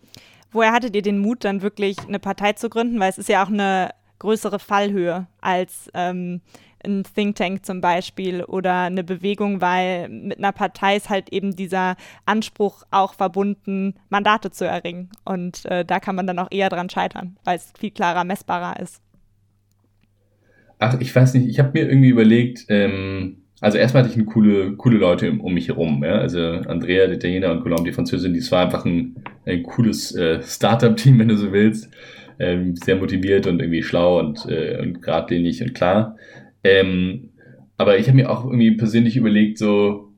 Woher 0.54 0.72
hattet 0.72 0.96
ihr 0.96 1.02
den 1.02 1.20
Mut, 1.20 1.44
dann 1.44 1.62
wirklich 1.62 1.98
eine 2.08 2.20
Partei 2.20 2.54
zu 2.54 2.70
gründen? 2.70 3.00
Weil 3.00 3.10
es 3.10 3.18
ist 3.18 3.30
ja 3.30 3.44
auch 3.44 3.50
eine 3.50 3.90
größere 4.20 4.60
Fallhöhe 4.60 5.28
als 5.42 5.90
ähm, 5.94 6.42
ein 6.86 7.04
Think 7.04 7.36
Tank 7.36 7.66
zum 7.66 7.82
Beispiel 7.82 8.44
oder 8.44 8.84
eine 8.84 9.04
Bewegung, 9.04 9.62
weil 9.62 10.10
mit 10.10 10.38
einer 10.38 10.52
Partei 10.52 10.96
ist 10.96 11.10
halt 11.10 11.30
eben 11.30 11.56
dieser 11.56 11.96
Anspruch 12.26 12.84
auch 12.92 13.14
verbunden, 13.14 13.96
Mandate 14.10 14.52
zu 14.52 14.66
erringen. 14.66 15.10
Und 15.26 15.66
äh, 15.66 15.86
da 15.86 16.00
kann 16.00 16.16
man 16.16 16.28
dann 16.28 16.40
auch 16.40 16.52
eher 16.52 16.70
dran 16.70 16.90
scheitern, 16.90 17.38
weil 17.44 17.58
es 17.58 17.74
viel 17.78 17.92
klarer 17.92 18.24
messbarer 18.24 18.80
ist. 18.80 19.02
Ach, 20.80 21.00
ich 21.00 21.16
weiß 21.16 21.34
nicht, 21.36 21.48
ich 21.48 21.60
habe 21.60 21.72
mir 21.74 21.88
irgendwie 21.88 22.10
überlegt, 22.10 22.66
ähm, 22.68 23.43
also 23.64 23.78
erstmal 23.78 24.04
hatte 24.04 24.12
ich 24.12 24.18
eine 24.20 24.26
coole, 24.26 24.74
coole 24.74 24.98
Leute 24.98 25.32
um, 25.32 25.54
mich 25.54 25.70
herum. 25.70 26.04
Ja? 26.04 26.16
Also 26.16 26.42
Andrea, 26.42 27.08
der 27.08 27.16
Italiener 27.16 27.50
und 27.50 27.62
Colombe, 27.62 27.86
die 27.86 27.94
Französin, 27.94 28.34
das 28.34 28.52
war 28.52 28.66
einfach 28.66 28.84
ein, 28.84 29.16
ein 29.46 29.64
cooles 29.64 30.14
äh, 30.14 30.44
Startup-Team, 30.44 31.18
wenn 31.20 31.30
du 31.30 31.38
so 31.38 31.54
willst. 31.54 31.90
Ähm, 32.40 32.76
sehr 32.76 32.98
motiviert 32.98 33.48
und 33.48 33.62
irgendwie 33.62 33.82
schlau 33.82 34.20
und, 34.20 34.46
äh, 34.50 34.80
und 34.82 35.02
geradlinig 35.02 35.62
und 35.62 35.74
klar. 35.74 36.18
Ähm, 36.62 37.30
aber 37.78 37.98
ich 37.98 38.08
habe 38.08 38.18
mir 38.18 38.30
auch 38.30 38.44
irgendwie 38.44 38.72
persönlich 38.72 39.16
überlegt, 39.16 39.58
so, 39.58 40.13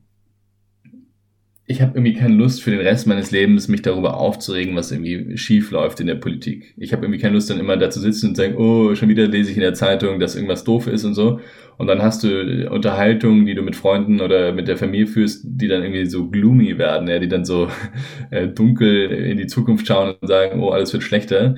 ich 1.68 1.82
habe 1.82 1.92
irgendwie 1.94 2.14
keine 2.14 2.34
Lust 2.34 2.62
für 2.62 2.70
den 2.70 2.80
Rest 2.80 3.08
meines 3.08 3.32
Lebens, 3.32 3.66
mich 3.66 3.82
darüber 3.82 4.18
aufzuregen, 4.18 4.76
was 4.76 4.92
irgendwie 4.92 5.36
schief 5.36 5.72
läuft 5.72 5.98
in 5.98 6.06
der 6.06 6.14
Politik. 6.14 6.74
Ich 6.76 6.92
habe 6.92 7.04
irgendwie 7.04 7.20
keine 7.20 7.34
Lust, 7.34 7.50
dann 7.50 7.58
immer 7.58 7.76
da 7.76 7.90
zu 7.90 7.98
sitzen 7.98 8.28
und 8.28 8.36
sagen, 8.36 8.56
oh, 8.56 8.94
schon 8.94 9.08
wieder 9.08 9.26
lese 9.26 9.50
ich 9.50 9.56
in 9.56 9.62
der 9.62 9.74
Zeitung, 9.74 10.20
dass 10.20 10.36
irgendwas 10.36 10.62
doof 10.62 10.86
ist 10.86 11.04
und 11.04 11.14
so. 11.14 11.40
Und 11.76 11.88
dann 11.88 12.02
hast 12.02 12.22
du 12.22 12.70
Unterhaltungen, 12.70 13.46
die 13.46 13.54
du 13.54 13.62
mit 13.62 13.74
Freunden 13.74 14.20
oder 14.20 14.52
mit 14.52 14.68
der 14.68 14.76
Familie 14.76 15.08
führst, 15.08 15.42
die 15.44 15.66
dann 15.66 15.82
irgendwie 15.82 16.06
so 16.06 16.30
gloomy 16.30 16.78
werden, 16.78 17.08
ja, 17.08 17.18
die 17.18 17.28
dann 17.28 17.44
so 17.44 17.68
äh, 18.30 18.46
dunkel 18.46 19.10
in 19.10 19.36
die 19.36 19.48
Zukunft 19.48 19.88
schauen 19.88 20.14
und 20.20 20.28
sagen, 20.28 20.60
oh, 20.62 20.70
alles 20.70 20.92
wird 20.92 21.02
schlechter. 21.02 21.56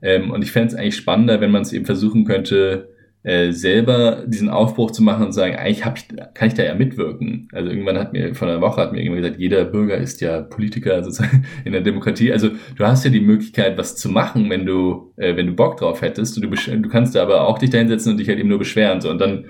Ähm, 0.00 0.30
und 0.30 0.42
ich 0.42 0.52
fände 0.52 0.68
es 0.68 0.74
eigentlich 0.74 0.96
spannender, 0.96 1.42
wenn 1.42 1.50
man 1.50 1.62
es 1.62 1.74
eben 1.74 1.84
versuchen 1.84 2.24
könnte, 2.24 2.88
äh, 3.22 3.52
selber 3.52 4.24
diesen 4.26 4.48
Aufbruch 4.48 4.92
zu 4.92 5.02
machen 5.02 5.26
und 5.26 5.32
sagen, 5.32 5.54
eigentlich 5.54 5.84
hab 5.84 5.98
ich, 5.98 6.08
kann 6.32 6.48
ich 6.48 6.54
da 6.54 6.62
ja 6.62 6.74
mitwirken. 6.74 7.48
Also 7.52 7.68
irgendwann 7.68 7.98
hat 7.98 8.14
mir, 8.14 8.34
vor 8.34 8.48
einer 8.48 8.62
Woche 8.62 8.80
hat 8.80 8.92
mir 8.92 9.02
jemand 9.02 9.22
gesagt, 9.22 9.38
jeder 9.38 9.64
Bürger 9.64 9.98
ist 9.98 10.22
ja 10.22 10.40
Politiker 10.40 11.04
sozusagen 11.04 11.44
in 11.64 11.72
der 11.72 11.82
Demokratie. 11.82 12.32
Also 12.32 12.48
du 12.48 12.84
hast 12.86 13.04
ja 13.04 13.10
die 13.10 13.20
Möglichkeit, 13.20 13.76
was 13.76 13.96
zu 13.96 14.08
machen, 14.08 14.48
wenn 14.48 14.64
du, 14.64 15.12
äh, 15.16 15.36
wenn 15.36 15.48
du 15.48 15.52
Bock 15.52 15.76
drauf 15.76 16.00
hättest. 16.00 16.36
Du, 16.36 16.40
du 16.40 16.88
kannst 16.88 17.14
da 17.14 17.22
aber 17.22 17.46
auch 17.46 17.58
dich 17.58 17.70
da 17.70 17.78
hinsetzen 17.78 18.12
und 18.12 18.18
dich 18.18 18.28
halt 18.28 18.38
eben 18.38 18.48
nur 18.48 18.58
beschweren. 18.58 19.02
So. 19.02 19.10
Und 19.10 19.20
dann 19.20 19.44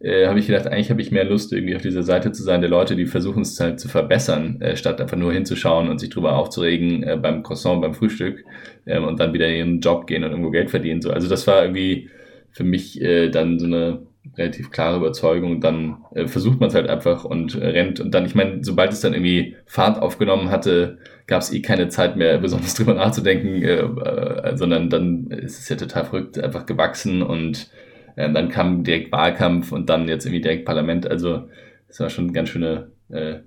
äh, 0.00 0.26
habe 0.26 0.40
ich 0.40 0.48
gedacht, 0.48 0.66
eigentlich 0.66 0.90
habe 0.90 1.00
ich 1.00 1.12
mehr 1.12 1.24
Lust, 1.24 1.52
irgendwie 1.52 1.76
auf 1.76 1.82
dieser 1.82 2.02
Seite 2.02 2.32
zu 2.32 2.42
sein, 2.42 2.60
der 2.60 2.70
Leute, 2.70 2.96
die 2.96 3.06
versuchen 3.06 3.42
es 3.42 3.60
halt 3.60 3.78
zu 3.78 3.88
verbessern, 3.88 4.60
äh, 4.60 4.76
statt 4.76 5.00
einfach 5.00 5.16
nur 5.16 5.32
hinzuschauen 5.32 5.88
und 5.88 6.00
sich 6.00 6.10
drüber 6.10 6.36
aufzuregen 6.36 7.04
äh, 7.04 7.16
beim 7.16 7.44
Croissant, 7.44 7.80
beim 7.82 7.94
Frühstück 7.94 8.44
äh, 8.84 8.98
und 8.98 9.20
dann 9.20 9.32
wieder 9.32 9.46
in 9.46 9.54
ihren 9.54 9.80
Job 9.80 10.08
gehen 10.08 10.24
und 10.24 10.30
irgendwo 10.30 10.50
Geld 10.50 10.70
verdienen. 10.70 11.00
So. 11.02 11.12
Also 11.12 11.28
das 11.28 11.46
war 11.46 11.62
irgendwie 11.62 12.10
für 12.52 12.64
mich 12.64 13.00
äh, 13.00 13.28
dann 13.30 13.58
so 13.58 13.66
eine 13.66 14.06
relativ 14.36 14.70
klare 14.70 14.98
Überzeugung, 14.98 15.60
dann 15.60 16.04
äh, 16.14 16.26
versucht 16.26 16.60
man 16.60 16.68
es 16.68 16.74
halt 16.74 16.88
einfach 16.88 17.24
und 17.24 17.54
äh, 17.54 17.66
rennt. 17.66 18.00
Und 18.00 18.12
dann, 18.14 18.24
ich 18.24 18.34
meine, 18.34 18.62
sobald 18.62 18.92
es 18.92 19.00
dann 19.00 19.14
irgendwie 19.14 19.56
Fahrt 19.66 20.00
aufgenommen 20.00 20.50
hatte, 20.50 20.98
gab 21.26 21.42
es 21.42 21.52
eh 21.52 21.60
keine 21.60 21.88
Zeit 21.88 22.16
mehr, 22.16 22.38
besonders 22.38 22.74
drüber 22.74 22.94
nachzudenken, 22.94 23.62
äh, 23.62 23.80
äh, 23.80 24.56
sondern 24.56 24.90
dann 24.90 25.26
ist 25.30 25.58
es 25.58 25.68
ja 25.68 25.76
total 25.76 26.04
verrückt, 26.04 26.38
einfach 26.38 26.66
gewachsen 26.66 27.22
und 27.22 27.70
äh, 28.16 28.30
dann 28.32 28.48
kam 28.48 28.84
direkt 28.84 29.12
Wahlkampf 29.12 29.72
und 29.72 29.88
dann 29.90 30.08
jetzt 30.08 30.24
irgendwie 30.24 30.42
direkt 30.42 30.64
Parlament. 30.64 31.06
Also 31.06 31.48
es 31.88 32.00
war 32.00 32.08
schon 32.08 32.24
eine 32.24 32.32
ganz 32.32 32.50
schöne 32.50 32.92
äh, 33.08 33.40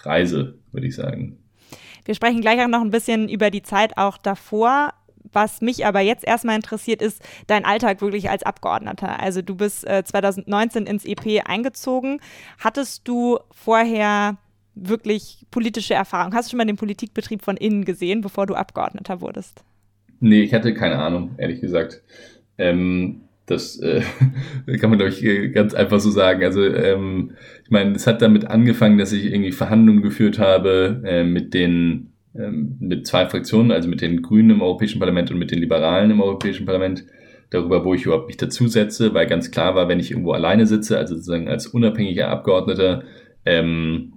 Reise, 0.00 0.58
würde 0.72 0.86
ich 0.86 0.94
sagen. 0.94 1.38
Wir 2.04 2.14
sprechen 2.14 2.40
gleich 2.40 2.62
auch 2.62 2.68
noch 2.68 2.80
ein 2.80 2.90
bisschen 2.90 3.28
über 3.28 3.50
die 3.50 3.62
Zeit 3.62 3.96
auch 3.96 4.16
davor. 4.18 4.94
Was 5.32 5.60
mich 5.60 5.86
aber 5.86 6.00
jetzt 6.00 6.26
erstmal 6.26 6.56
interessiert, 6.56 7.02
ist 7.02 7.22
dein 7.46 7.64
Alltag 7.64 8.00
wirklich 8.00 8.30
als 8.30 8.42
Abgeordneter. 8.42 9.20
Also 9.20 9.42
du 9.42 9.54
bist 9.54 9.86
äh, 9.86 10.04
2019 10.04 10.86
ins 10.86 11.04
EP 11.04 11.42
eingezogen. 11.44 12.20
Hattest 12.58 13.06
du 13.06 13.38
vorher 13.50 14.38
wirklich 14.74 15.46
politische 15.50 15.94
Erfahrung? 15.94 16.34
Hast 16.34 16.48
du 16.48 16.50
schon 16.50 16.58
mal 16.58 16.66
den 16.66 16.76
Politikbetrieb 16.76 17.42
von 17.42 17.56
innen 17.56 17.84
gesehen, 17.84 18.20
bevor 18.20 18.46
du 18.46 18.54
Abgeordneter 18.54 19.20
wurdest? 19.20 19.64
Nee, 20.20 20.42
ich 20.42 20.54
hatte 20.54 20.74
keine 20.74 20.98
Ahnung, 20.98 21.34
ehrlich 21.38 21.60
gesagt. 21.60 22.02
Ähm, 22.56 23.22
das 23.46 23.78
äh, 23.80 24.02
kann 24.78 24.90
man, 24.90 24.98
glaube 24.98 25.12
ich, 25.12 25.54
ganz 25.54 25.74
einfach 25.74 26.00
so 26.00 26.10
sagen. 26.10 26.44
Also 26.44 26.64
ähm, 26.64 27.32
ich 27.64 27.70
meine, 27.70 27.92
es 27.92 28.06
hat 28.06 28.22
damit 28.22 28.46
angefangen, 28.46 28.98
dass 28.98 29.12
ich 29.12 29.26
irgendwie 29.26 29.52
Verhandlungen 29.52 30.02
geführt 30.02 30.38
habe 30.38 31.02
äh, 31.04 31.24
mit 31.24 31.54
den 31.54 32.12
mit 32.38 33.06
zwei 33.06 33.26
Fraktionen, 33.26 33.72
also 33.72 33.88
mit 33.88 34.00
den 34.00 34.22
Grünen 34.22 34.50
im 34.50 34.62
Europäischen 34.62 34.98
Parlament 34.98 35.30
und 35.30 35.38
mit 35.38 35.50
den 35.50 35.58
Liberalen 35.58 36.10
im 36.10 36.20
Europäischen 36.20 36.66
Parlament, 36.66 37.04
darüber, 37.50 37.84
wo 37.84 37.94
ich 37.94 38.04
überhaupt 38.04 38.26
mich 38.26 38.36
dazusetze, 38.36 39.14
weil 39.14 39.26
ganz 39.26 39.50
klar 39.50 39.74
war, 39.74 39.88
wenn 39.88 40.00
ich 40.00 40.10
irgendwo 40.10 40.32
alleine 40.32 40.66
sitze, 40.66 40.98
also 40.98 41.14
sozusagen 41.14 41.48
als 41.48 41.66
unabhängiger 41.66 42.28
Abgeordneter, 42.28 43.04
ähm, 43.44 44.12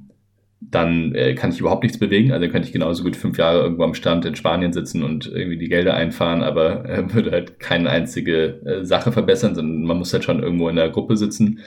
dann 0.59 1.15
äh, 1.15 1.33
kann 1.33 1.51
ich 1.51 1.59
überhaupt 1.59 1.83
nichts 1.83 1.97
bewegen. 1.97 2.31
Also 2.31 2.47
könnte 2.47 2.67
ich 2.67 2.73
genauso 2.73 3.03
gut 3.03 3.15
fünf 3.15 3.37
Jahre 3.37 3.63
irgendwo 3.63 3.83
am 3.83 3.95
Stand 3.95 4.25
in 4.25 4.35
Spanien 4.35 4.73
sitzen 4.73 5.03
und 5.03 5.25
irgendwie 5.27 5.57
die 5.57 5.69
Gelder 5.69 5.95
einfahren, 5.95 6.43
aber 6.43 6.87
äh, 6.87 7.13
würde 7.13 7.31
halt 7.31 7.59
keine 7.59 7.89
einzige 7.89 8.61
äh, 8.65 8.85
Sache 8.85 9.11
verbessern, 9.11 9.55
sondern 9.55 9.83
man 9.83 9.97
muss 9.97 10.13
halt 10.13 10.23
schon 10.23 10.43
irgendwo 10.43 10.69
in 10.69 10.75
der 10.75 10.89
Gruppe 10.89 11.17
sitzen. 11.17 11.59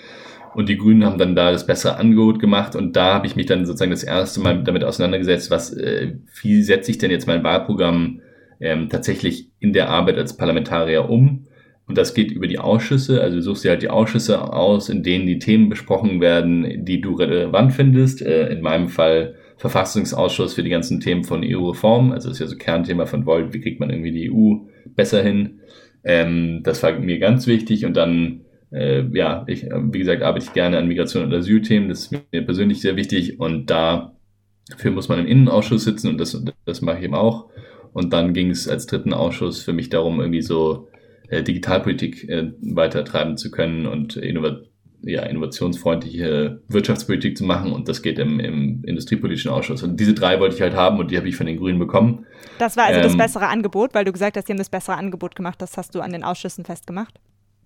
Und 0.55 0.69
die 0.69 0.77
Grünen 0.77 1.05
haben 1.05 1.19
dann 1.19 1.35
da 1.35 1.51
das 1.51 1.67
bessere 1.67 1.97
Angebot 1.97 2.39
gemacht 2.39 2.77
und 2.77 2.95
da 2.97 3.15
habe 3.15 3.27
ich 3.27 3.37
mich 3.37 3.47
dann 3.47 3.67
sozusagen 3.67 3.91
das 3.91 4.05
erste 4.05 4.41
Mal 4.41 4.63
damit 4.63 4.85
auseinandergesetzt, 4.85 5.51
was, 5.51 5.73
äh, 5.73 6.15
wie 6.43 6.63
setze 6.63 6.91
ich 6.91 6.99
denn 6.99 7.11
jetzt 7.11 7.27
mein 7.27 7.43
Wahlprogramm 7.43 8.21
ähm, 8.61 8.89
tatsächlich 8.89 9.51
in 9.59 9.73
der 9.73 9.91
Arbeit 9.91 10.17
als 10.17 10.37
Parlamentarier 10.37 11.11
um 11.11 11.47
und 11.87 11.99
das 11.99 12.15
geht 12.15 12.31
über 12.31 12.47
die 12.47 12.59
Ausschüsse. 12.59 13.21
Also 13.21 13.37
du 13.37 13.43
suchst 13.43 13.65
dir 13.65 13.71
halt 13.71 13.83
die 13.83 13.91
Ausschüsse 13.91 14.53
aus, 14.53 14.89
in 14.89 15.03
denen 15.03 15.27
die 15.27 15.39
Themen 15.39 15.69
besprochen 15.69 16.21
werden, 16.21 16.85
die 16.85 17.01
du 17.01 17.15
relevant 17.15 17.73
findest. 17.73 18.23
Äh, 18.23 18.49
in 18.49 18.63
meinem 18.63 18.89
Fall 18.89 19.35
Verfassungsausschuss 19.59 20.55
für 20.55 20.63
die 20.63 20.71
ganzen 20.71 21.01
Themen 21.01 21.25
von 21.25 21.43
EU-Reform. 21.45 22.13
Also 22.13 22.29
das 22.29 22.39
ist 22.39 22.41
ja 22.41 22.47
so 22.47 22.57
Kernthema 22.57 23.07
von 23.07 23.27
Volt. 23.27 23.53
Wie 23.53 23.61
kriegt 23.61 23.81
man 23.81 23.91
irgendwie 23.91 24.13
die 24.13 24.33
EU 24.33 24.67
besser 24.95 25.23
hin? 25.23 25.61
Ähm, 26.05 26.63
das 26.65 26.83
war 26.83 26.93
mir 26.99 27.19
ganz 27.19 27.47
wichtig. 27.47 27.85
Und 27.85 27.97
dann, 27.97 28.44
äh, 28.75 29.05
ja, 29.13 29.45
ich, 29.47 29.63
wie 29.65 29.99
gesagt, 29.99 30.23
arbeite 30.23 30.47
ich 30.47 30.53
gerne 30.53 30.79
an 30.79 30.89
Migration 30.89 31.25
und 31.25 31.33
Asylthemen. 31.33 31.89
Das 31.89 32.01
ist 32.01 32.11
mir 32.11 32.43
persönlich 32.43 32.81
sehr 32.81 32.97
wichtig. 32.97 33.39
Und 33.39 33.71
dafür 33.71 34.91
muss 34.93 35.09
man 35.09 35.21
im 35.21 35.27
Innenausschuss 35.27 35.85
sitzen 35.85 36.09
und 36.09 36.19
das, 36.19 36.43
das 36.65 36.83
mache 36.83 36.99
ich 36.99 37.05
eben 37.05 37.15
auch. 37.15 37.49
Und 37.93 38.13
dann 38.13 38.35
ging 38.35 38.51
es 38.51 38.69
als 38.69 38.87
dritten 38.87 39.15
Ausschuss 39.15 39.63
für 39.63 39.73
mich 39.73 39.89
darum, 39.89 40.21
irgendwie 40.21 40.43
so 40.43 40.89
äh, 41.29 41.43
Digitalpolitik 41.43 42.29
äh, 42.29 42.53
weitertreiben 42.61 43.37
zu 43.37 43.51
können 43.51 43.87
und 43.87 44.17
innovat 44.17 44.65
ja, 45.07 45.23
innovationsfreundliche 45.23 46.63
Wirtschaftspolitik 46.69 47.37
zu 47.37 47.45
machen 47.45 47.73
und 47.73 47.89
das 47.89 48.01
geht 48.01 48.19
im, 48.19 48.41
im 48.41 48.83
Industriepolitischen 48.85 49.51
Ausschuss. 49.51 49.83
Und 49.83 50.01
diese 50.01 50.15
drei 50.15 50.41
wollte 50.41 50.57
ich 50.57 50.63
halt 50.63 50.75
haben 50.75 50.99
und 50.99 51.11
die 51.11 51.19
habe 51.19 51.29
ich 51.29 51.37
von 51.37 51.45
den 51.45 51.59
Grünen 51.59 51.79
bekommen. 51.79 52.25
Das 52.59 52.79
war 52.79 52.85
also 52.85 53.01
ähm, 53.01 53.05
das 53.05 53.17
bessere 53.17 53.49
Angebot, 53.49 53.93
weil 53.93 54.07
du 54.07 54.13
gesagt 54.13 54.39
hast, 54.39 54.49
die 54.49 54.53
haben 54.53 54.59
das 54.59 54.71
bessere 54.71 54.97
Angebot 54.97 55.37
gemacht. 55.37 55.61
Das 55.61 55.77
hast 55.77 55.95
du 55.95 56.01
an 56.01 56.13
den 56.13 56.25
Ausschüssen 56.25 56.65
festgemacht. 56.65 57.21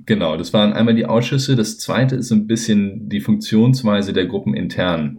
Genau, 0.07 0.37
das 0.37 0.52
waren 0.52 0.73
einmal 0.73 0.95
die 0.95 1.07
Ausschüsse. 1.07 1.57
Das 1.57 1.78
zweite 1.78 2.17
ist 2.17 2.31
ein 2.31 2.47
bisschen 2.47 3.09
die 3.09 3.21
Funktionsweise 3.21 4.12
der 4.12 4.26
Gruppen 4.26 4.55
intern. 4.55 5.19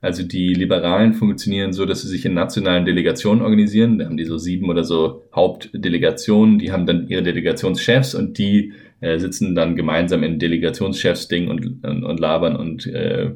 Also 0.00 0.22
die 0.22 0.54
Liberalen 0.54 1.12
funktionieren 1.12 1.72
so, 1.72 1.84
dass 1.84 2.02
sie 2.02 2.08
sich 2.08 2.24
in 2.24 2.34
nationalen 2.34 2.84
Delegationen 2.84 3.42
organisieren. 3.42 3.98
Da 3.98 4.04
haben 4.04 4.16
die 4.16 4.24
so 4.24 4.38
sieben 4.38 4.70
oder 4.70 4.84
so 4.84 5.24
Hauptdelegationen. 5.34 6.58
Die 6.58 6.70
haben 6.70 6.86
dann 6.86 7.08
ihre 7.08 7.22
Delegationschefs 7.22 8.14
und 8.14 8.38
die 8.38 8.72
äh, 9.00 9.18
sitzen 9.18 9.56
dann 9.56 9.74
gemeinsam 9.74 10.22
in 10.22 10.38
Delegationschefsding 10.38 11.48
und, 11.48 11.84
und, 11.84 12.04
und 12.04 12.20
labern 12.20 12.54
und 12.54 12.86
äh, 12.86 13.30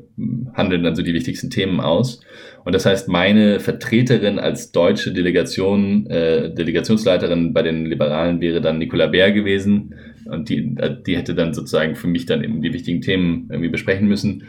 handeln 0.55 0.85
dann 0.85 0.95
so 0.95 1.03
die 1.03 1.15
wichtigsten 1.15 1.51
Themen 1.51 1.81
aus. 1.81 2.21
Und 2.65 2.75
das 2.75 2.87
heißt, 2.87 3.09
meine 3.09 3.59
Vertreterin 3.59 4.39
als 4.39 4.71
deutsche 4.71 5.13
Delegation, 5.13 6.07
äh, 6.07 6.55
Delegationsleiterin 6.55 7.53
bei 7.53 7.63
den 7.63 7.87
Liberalen 7.87 8.41
wäre 8.41 8.61
dann 8.61 8.79
Nicola 8.79 9.09
Bär 9.09 9.33
gewesen. 9.33 9.95
Und 10.27 10.49
die, 10.49 10.77
die 11.07 11.17
hätte 11.17 11.35
dann 11.35 11.55
sozusagen 11.55 11.95
für 11.95 12.09
mich 12.09 12.27
dann 12.27 12.43
eben 12.43 12.63
die 12.63 12.73
wichtigen 12.73 13.01
Themen 13.01 13.49
irgendwie 13.51 13.71
besprechen 13.71 14.09
müssen. 14.09 14.45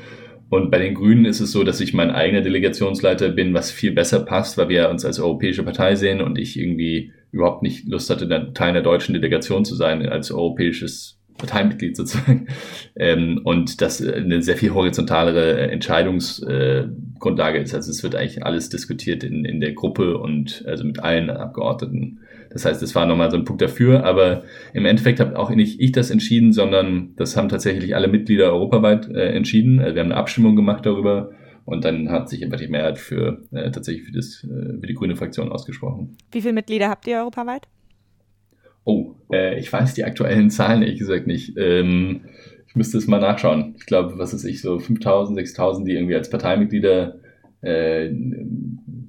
Und 0.50 0.70
bei 0.70 0.78
den 0.78 0.94
Grünen 0.94 1.26
ist 1.26 1.40
es 1.40 1.52
so, 1.52 1.64
dass 1.64 1.82
ich 1.82 1.94
mein 1.94 2.12
eigener 2.12 2.42
Delegationsleiter 2.42 3.30
bin, 3.30 3.54
was 3.54 3.72
viel 3.72 3.92
besser 3.92 4.20
passt, 4.20 4.58
weil 4.58 4.70
wir 4.70 4.90
uns 4.90 5.04
als 5.04 5.20
europäische 5.20 5.64
Partei 5.64 5.96
sehen 5.96 6.22
und 6.22 6.38
ich 6.38 6.60
irgendwie 6.60 7.12
überhaupt 7.32 7.64
nicht 7.64 7.88
Lust 7.88 8.10
hatte, 8.12 8.52
Teil 8.54 8.74
der 8.74 8.84
deutschen 8.84 9.14
Delegation 9.14 9.66
zu 9.66 9.74
sein, 9.74 10.08
als 10.08 10.32
europäisches 10.32 11.20
Parteimitglied 11.38 11.96
sozusagen. 11.96 12.48
Ähm, 12.96 13.42
und 13.44 13.82
das 13.82 14.02
eine 14.06 14.42
sehr 14.42 14.56
viel 14.56 14.74
horizontalere 14.74 15.72
Entscheidungsgrundlage 15.72 17.60
ist. 17.60 17.74
Also 17.74 17.92
es 17.92 18.04
wird 18.04 18.16
eigentlich 18.16 18.46
alles 18.46 18.70
diskutiert 18.70 19.24
in, 19.24 19.46
in 19.46 19.60
der 19.60 19.74
Gruppe 19.74 20.18
und 20.18 20.64
also 20.68 20.84
mit 20.84 21.00
allen 21.00 21.30
Abgeordneten. 21.30 22.20
Das 22.52 22.66
heißt, 22.66 22.84
es 22.84 22.94
war 22.94 23.08
nochmal 23.08 23.32
so 23.32 23.38
ein 23.38 23.46
Punkt 23.46 23.62
dafür, 23.64 24.06
aber 24.06 24.44
im 24.74 24.86
Endeffekt 24.86 25.20
habe 25.20 25.38
auch 25.38 25.50
nicht 25.50 25.82
ich 25.82 25.92
das 25.92 26.12
entschieden, 26.12 26.54
sondern 26.54 27.16
das 27.16 27.36
haben 27.36 27.50
tatsächlich 27.50 27.96
alle 27.96 28.08
Mitglieder 28.08 28.54
europaweit 28.54 29.10
äh, 29.10 29.30
entschieden. 29.30 29.80
Also 29.80 29.96
wir 29.96 30.02
haben 30.02 30.12
eine 30.12 30.20
Abstimmung 30.20 30.56
gemacht 30.56 30.86
darüber 30.86 31.32
und 31.66 31.84
dann 31.84 32.10
hat 32.10 32.30
sich 32.30 32.44
einfach 32.44 32.60
die 32.60 32.68
Mehrheit 32.68 33.00
für 33.00 33.42
äh, 33.52 33.72
tatsächlich 33.72 34.06
für, 34.06 34.12
das, 34.12 34.44
äh, 34.44 34.80
für 34.80 34.88
die 34.88 34.94
grüne 34.94 35.16
Fraktion 35.16 35.52
ausgesprochen. 35.52 36.16
Wie 36.32 36.42
viele 36.42 36.54
Mitglieder 36.54 36.90
habt 36.90 37.08
ihr 37.08 37.18
europaweit? 37.18 37.68
Äh, 39.34 39.60
ich 39.60 39.74
weiß 39.74 39.96
die 39.96 40.06
aktuellen 40.06 40.50
Zahlen 40.50 40.84
ehrlich 40.84 41.00
gesagt 41.00 41.28
nicht. 41.28 41.58
Ähm, 41.58 42.22
ich 42.68 42.76
müsste 42.76 42.98
es 42.98 43.08
mal 43.08 43.20
nachschauen. 43.20 43.76
Ich 43.78 43.86
glaube, 43.86 44.18
was 44.18 44.34
ist 44.34 44.46
ich, 44.46 44.62
so 44.62 44.80
5000, 44.80 45.38
6000, 45.38 45.88
die 45.88 45.94
irgendwie 45.94 46.16
als 46.16 46.30
Parteimitglieder 46.30 47.20
äh, 47.62 48.10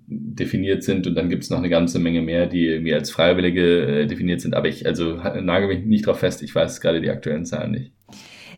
definiert 0.07 0.83
sind 0.83 1.07
und 1.07 1.15
dann 1.15 1.29
gibt 1.29 1.45
es 1.45 1.51
noch 1.51 1.59
eine 1.59 1.69
ganze 1.69 1.99
Menge 1.99 2.23
mehr, 2.23 2.47
die 2.47 2.67
irgendwie 2.67 2.95
als 2.95 3.11
Freiwillige 3.11 4.03
äh, 4.03 4.07
definiert 4.07 4.41
sind. 4.41 4.55
Aber 4.55 4.69
ich, 4.69 4.87
also 4.87 5.17
nagel 5.17 5.69
mich 5.69 5.85
nicht 5.85 6.07
drauf 6.07 6.21
fest, 6.21 6.43
ich 6.43 6.55
weiß 6.55 6.81
gerade 6.81 7.01
die 7.01 7.11
aktuellen 7.11 7.45
Zahlen 7.45 7.73
nicht. 7.73 7.93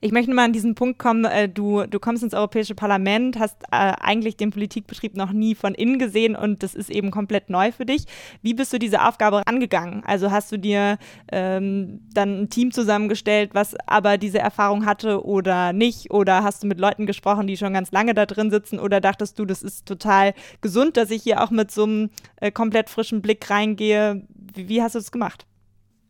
Ich 0.01 0.13
möchte 0.13 0.33
mal 0.33 0.45
an 0.45 0.53
diesen 0.53 0.75
Punkt 0.75 0.99
kommen, 0.99 1.25
äh, 1.25 1.49
du, 1.49 1.85
du 1.87 1.99
kommst 1.99 2.23
ins 2.23 2.35
Europäische 2.35 2.75
Parlament, 2.75 3.39
hast 3.39 3.57
äh, 3.65 3.93
eigentlich 4.01 4.37
den 4.37 4.51
Politikbetrieb 4.51 5.17
noch 5.17 5.33
nie 5.33 5.55
von 5.55 5.75
innen 5.75 5.99
gesehen 5.99 6.37
und 6.37 6.63
das 6.63 6.75
ist 6.75 6.91
eben 6.91 7.11
komplett 7.11 7.51
neu 7.51 7.73
für 7.73 7.87
dich. 7.87 8.05
Wie 8.43 8.55
bist 8.55 8.73
du 8.73 8.79
diese 8.79 9.05
Aufgabe 9.05 9.47
angegangen? 9.47 10.03
Also 10.05 10.31
hast 10.31 10.53
du 10.53 10.59
dir 10.59 10.99
ähm, 11.33 12.01
dann 12.13 12.43
ein 12.43 12.51
Team 12.51 12.73
zusammengestellt, 12.73 13.51
was 13.55 13.75
aber 13.87 14.19
diese 14.19 14.39
Erfahrung 14.39 14.87
hatte 14.87 15.25
oder 15.25 15.73
nicht? 15.73 16.11
Oder 16.11 16.43
hast 16.43 16.63
du 16.63 16.67
mit 16.67 16.81
Leuten 16.81 17.07
gesprochen, 17.07 17.47
die 17.47 17.57
schon 17.57 17.73
ganz 17.73 17.93
lange 17.93 18.15
da 18.15 18.27
drin 18.27 18.51
sitzen? 18.51 18.79
Oder 18.79 19.01
dachtest 19.01 19.39
du, 19.39 19.45
das 19.45 19.63
ist 19.63 19.87
total 19.87 20.35
gesund, 20.61 20.97
dass 20.97 21.11
ich 21.11 21.23
hier 21.23 21.43
auch 21.43 21.51
mit 21.51 21.71
so 21.71 21.85
einem 21.85 22.11
äh, 22.41 22.51
komplett 22.51 22.91
frischen 22.91 23.23
Blick 23.23 23.49
reingehe? 23.51 24.23
Wie, 24.55 24.69
wie 24.69 24.83
hast 24.83 24.95
du 24.95 24.99
das 24.99 25.13
gemacht? 25.13 25.47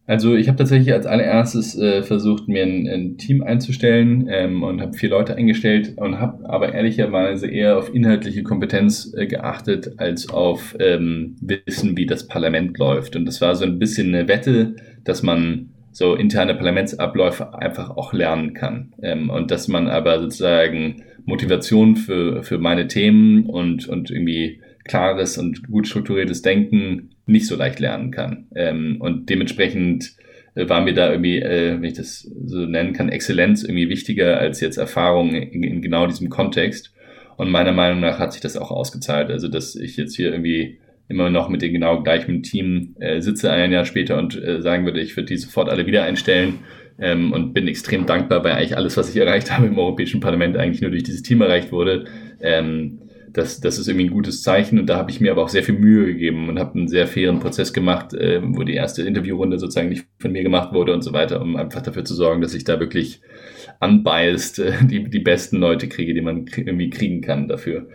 Also 0.06 0.36
ich 0.36 0.46
habe 0.46 0.56
tatsächlich 0.56 0.92
als 0.92 1.04
allererstes 1.04 1.76
äh, 1.76 2.04
versucht, 2.04 2.46
mir 2.46 2.62
ein, 2.62 2.86
ein 2.86 3.18
Team 3.18 3.42
einzustellen 3.42 4.28
ähm, 4.30 4.62
und 4.62 4.80
habe 4.80 4.92
vier 4.92 5.10
Leute 5.10 5.34
eingestellt 5.34 5.94
und 5.96 6.20
habe 6.20 6.48
aber 6.48 6.72
ehrlicherweise 6.72 7.48
eher 7.48 7.76
auf 7.76 7.92
inhaltliche 7.92 8.44
Kompetenz 8.44 9.12
äh, 9.16 9.26
geachtet 9.26 9.94
als 9.98 10.28
auf 10.28 10.76
ähm, 10.78 11.36
Wissen, 11.40 11.96
wie 11.96 12.06
das 12.06 12.28
Parlament 12.28 12.78
läuft. 12.78 13.16
Und 13.16 13.26
das 13.26 13.40
war 13.40 13.56
so 13.56 13.64
ein 13.64 13.80
bisschen 13.80 14.14
eine 14.14 14.28
Wette, 14.28 14.76
dass 15.02 15.25
man 15.25 15.70
so 15.90 16.14
interne 16.14 16.54
Parlamentsabläufe 16.54 17.58
einfach 17.58 17.90
auch 17.96 18.12
lernen 18.12 18.54
kann 18.54 18.92
ähm, 19.02 19.28
und 19.28 19.50
dass 19.50 19.66
man 19.66 19.88
aber 19.88 20.20
sozusagen 20.20 21.02
Motivation 21.25 21.96
für, 21.96 22.44
für 22.44 22.58
meine 22.58 22.86
Themen 22.86 23.46
und, 23.46 23.88
und 23.88 24.10
irgendwie 24.10 24.60
klares 24.84 25.36
und 25.36 25.66
gut 25.66 25.88
strukturiertes 25.88 26.42
Denken 26.42 27.15
nicht 27.26 27.47
so 27.47 27.56
leicht 27.56 27.80
lernen 27.80 28.11
kann. 28.11 28.47
Ähm, 28.54 28.97
und 29.00 29.28
dementsprechend 29.28 30.14
äh, 30.54 30.68
war 30.68 30.80
mir 30.80 30.95
da 30.95 31.11
irgendwie, 31.11 31.38
äh, 31.38 31.75
wenn 31.75 31.85
ich 31.85 31.95
das 31.95 32.30
so 32.47 32.66
nennen 32.66 32.92
kann, 32.92 33.09
Exzellenz 33.09 33.62
irgendwie 33.62 33.88
wichtiger 33.88 34.38
als 34.38 34.61
jetzt 34.61 34.78
Erfahrung 34.78 35.35
in, 35.35 35.62
in, 35.62 35.83
genau 35.83 36.06
diesem 36.06 36.30
Kontext. 36.30 36.92
Und 37.37 37.50
meiner 37.50 37.73
Meinung 37.73 38.00
nach 38.00 38.18
hat 38.18 38.33
sich 38.33 38.40
das 38.40 38.56
auch 38.56 38.71
ausgezahlt. 38.71 39.30
Also, 39.30 39.49
dass 39.49 39.76
ich 39.76 39.97
jetzt 39.97 40.16
hier 40.16 40.30
irgendwie 40.30 40.78
immer 41.09 41.30
noch 41.30 41.49
mit 41.49 41.62
dem 41.62 41.73
genau 41.73 42.02
gleichen 42.02 42.42
Team 42.42 42.97
äh, 42.99 43.21
sitze 43.21 43.50
ein 43.52 43.73
Jahr 43.73 43.85
später 43.85 44.18
und 44.18 44.42
äh, 44.42 44.61
sagen 44.62 44.85
würde, 44.85 45.00
ich 45.00 45.16
würde 45.16 45.26
die 45.26 45.37
sofort 45.37 45.68
alle 45.68 45.87
wieder 45.87 46.02
einstellen, 46.04 46.61
ähm, 46.99 47.33
und 47.33 47.52
bin 47.52 47.68
extrem 47.68 48.06
dankbar, 48.06 48.42
weil 48.45 48.52
eigentlich 48.52 48.76
alles, 48.76 48.97
was 48.97 49.11
ich 49.11 49.16
erreicht 49.16 49.50
habe 49.56 49.66
im 49.66 49.78
Europäischen 49.78 50.21
Parlament, 50.21 50.56
eigentlich 50.56 50.80
nur 50.80 50.90
durch 50.90 51.02
dieses 51.02 51.23
Team 51.23 51.40
erreicht 51.42 51.73
wurde. 51.73 52.06
Ähm, 52.40 53.00
das, 53.37 53.61
das 53.61 53.78
ist 53.78 53.87
irgendwie 53.87 54.07
ein 54.07 54.12
gutes 54.12 54.43
Zeichen 54.43 54.78
und 54.78 54.87
da 54.87 54.97
habe 54.97 55.11
ich 55.11 55.21
mir 55.21 55.31
aber 55.31 55.43
auch 55.43 55.50
sehr 55.50 55.62
viel 55.62 55.78
Mühe 55.78 56.07
gegeben 56.07 56.49
und 56.49 56.59
habe 56.59 56.78
einen 56.78 56.88
sehr 56.88 57.07
fairen 57.07 57.38
Prozess 57.38 57.75
gemacht, 57.75 58.14
äh, 58.14 58.40
wo 58.43 58.62
die 58.62 58.75
erste 58.75 59.02
Interviewrunde 59.02 59.59
sozusagen 59.59 59.90
nicht 59.90 60.07
von 60.19 60.33
mir 60.33 60.43
gemacht 60.43 60.73
wurde 60.73 60.95
und 60.95 61.02
so 61.02 61.12
weiter, 61.12 61.43
um 61.43 61.55
einfach 61.57 61.83
dafür 61.83 62.05
zu 62.05 62.14
sorgen, 62.14 62.40
dass 62.40 62.55
ich 62.55 62.64
da 62.64 62.81
wirklich 62.81 63.21
unbiased 63.81 64.61
äh, 64.61 64.73
die, 64.83 65.11
die 65.11 65.19
besten 65.19 65.59
Leute 65.59 65.87
kriege, 65.87 66.14
die 66.14 66.23
man 66.23 66.47
irgendwie 66.57 66.88
kriegen 66.88 67.21
kann 67.21 67.47
dafür. 67.47 67.88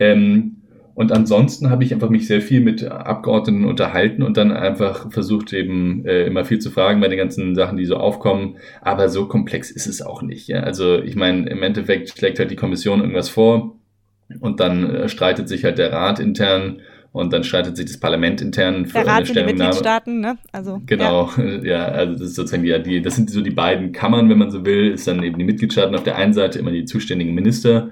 Ähm, 0.00 0.56
und 0.94 1.12
ansonsten 1.12 1.70
habe 1.70 1.84
ich 1.84 1.94
einfach 1.94 2.10
mich 2.10 2.26
sehr 2.26 2.42
viel 2.42 2.60
mit 2.60 2.82
Abgeordneten 2.82 3.64
unterhalten 3.64 4.24
und 4.24 4.36
dann 4.36 4.50
einfach 4.50 5.10
versucht 5.12 5.52
eben 5.52 6.04
äh, 6.04 6.26
immer 6.26 6.44
viel 6.44 6.58
zu 6.58 6.70
fragen 6.70 7.00
bei 7.00 7.08
den 7.08 7.16
ganzen 7.16 7.54
Sachen, 7.54 7.78
die 7.78 7.86
so 7.86 7.96
aufkommen. 7.96 8.56
Aber 8.82 9.08
so 9.08 9.28
komplex 9.28 9.70
ist 9.70 9.86
es 9.86 10.02
auch 10.02 10.20
nicht. 10.20 10.48
Ja? 10.48 10.60
Also 10.60 11.00
ich 11.00 11.14
meine, 11.14 11.48
im 11.48 11.62
Endeffekt 11.62 12.10
schlägt 12.10 12.40
halt 12.40 12.50
die 12.50 12.56
Kommission 12.56 13.00
irgendwas 13.00 13.28
vor 13.28 13.79
und 14.40 14.60
dann 14.60 14.94
äh, 14.94 15.08
streitet 15.08 15.48
sich 15.48 15.64
halt 15.64 15.78
der 15.78 15.92
Rat 15.92 16.20
intern 16.20 16.80
und 17.12 17.32
dann 17.32 17.42
streitet 17.42 17.76
sich 17.76 17.86
das 17.86 17.98
Parlament 17.98 18.40
intern 18.40 18.86
für 18.86 18.98
der 18.98 19.06
Rat 19.06 19.16
eine 19.16 19.26
Stellungnahme. 19.26 19.56
Die 19.56 19.64
Mitgliedstaaten, 19.64 20.20
ne? 20.20 20.38
Also, 20.52 20.80
genau, 20.86 21.30
ja. 21.36 21.44
ja, 21.62 21.84
also 21.86 22.12
das 22.12 22.22
ist 22.22 22.34
sozusagen 22.36 22.62
die, 22.62 22.82
die, 22.82 23.02
das 23.02 23.16
sind 23.16 23.30
so 23.30 23.40
die 23.40 23.50
beiden 23.50 23.92
Kammern, 23.92 24.30
wenn 24.30 24.38
man 24.38 24.50
so 24.50 24.64
will, 24.64 24.92
ist 24.92 25.08
dann 25.08 25.22
eben 25.22 25.38
die 25.38 25.44
Mitgliedstaaten 25.44 25.94
auf 25.94 26.04
der 26.04 26.16
einen 26.16 26.32
Seite 26.32 26.58
immer 26.58 26.70
die 26.70 26.84
zuständigen 26.84 27.34
Minister 27.34 27.90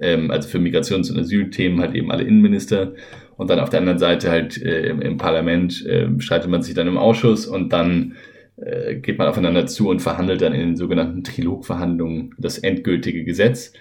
ähm, 0.00 0.30
also 0.30 0.48
für 0.48 0.58
Migrations- 0.58 1.10
und 1.10 1.18
Asylthemen 1.18 1.80
halt 1.80 1.94
eben 1.94 2.10
alle 2.10 2.24
Innenminister. 2.24 2.92
Und 3.36 3.50
dann 3.50 3.60
auf 3.60 3.70
der 3.70 3.80
anderen 3.80 3.98
Seite 3.98 4.30
halt 4.30 4.60
äh, 4.60 4.88
im, 4.88 5.00
im, 5.00 5.16
Parlament 5.16 5.86
äh, 5.86 6.08
streitet 6.18 6.50
man 6.50 6.62
sich 6.62 6.74
dann 6.74 6.88
im 6.88 6.98
Ausschuss 6.98 7.46
und 7.46 7.72
dann 7.72 8.16
äh, 8.56 8.96
geht 8.96 9.18
man 9.18 9.28
aufeinander 9.28 9.66
zu 9.66 9.88
und 9.88 10.00
verhandelt 10.00 10.42
dann 10.42 10.54
in 10.54 10.60
den 10.60 10.76
sogenannten 10.76 11.22
Trilogverhandlungen 11.22 12.34
das 12.38 12.58
endgültige 12.58 13.24
Gesetz. 13.24 13.72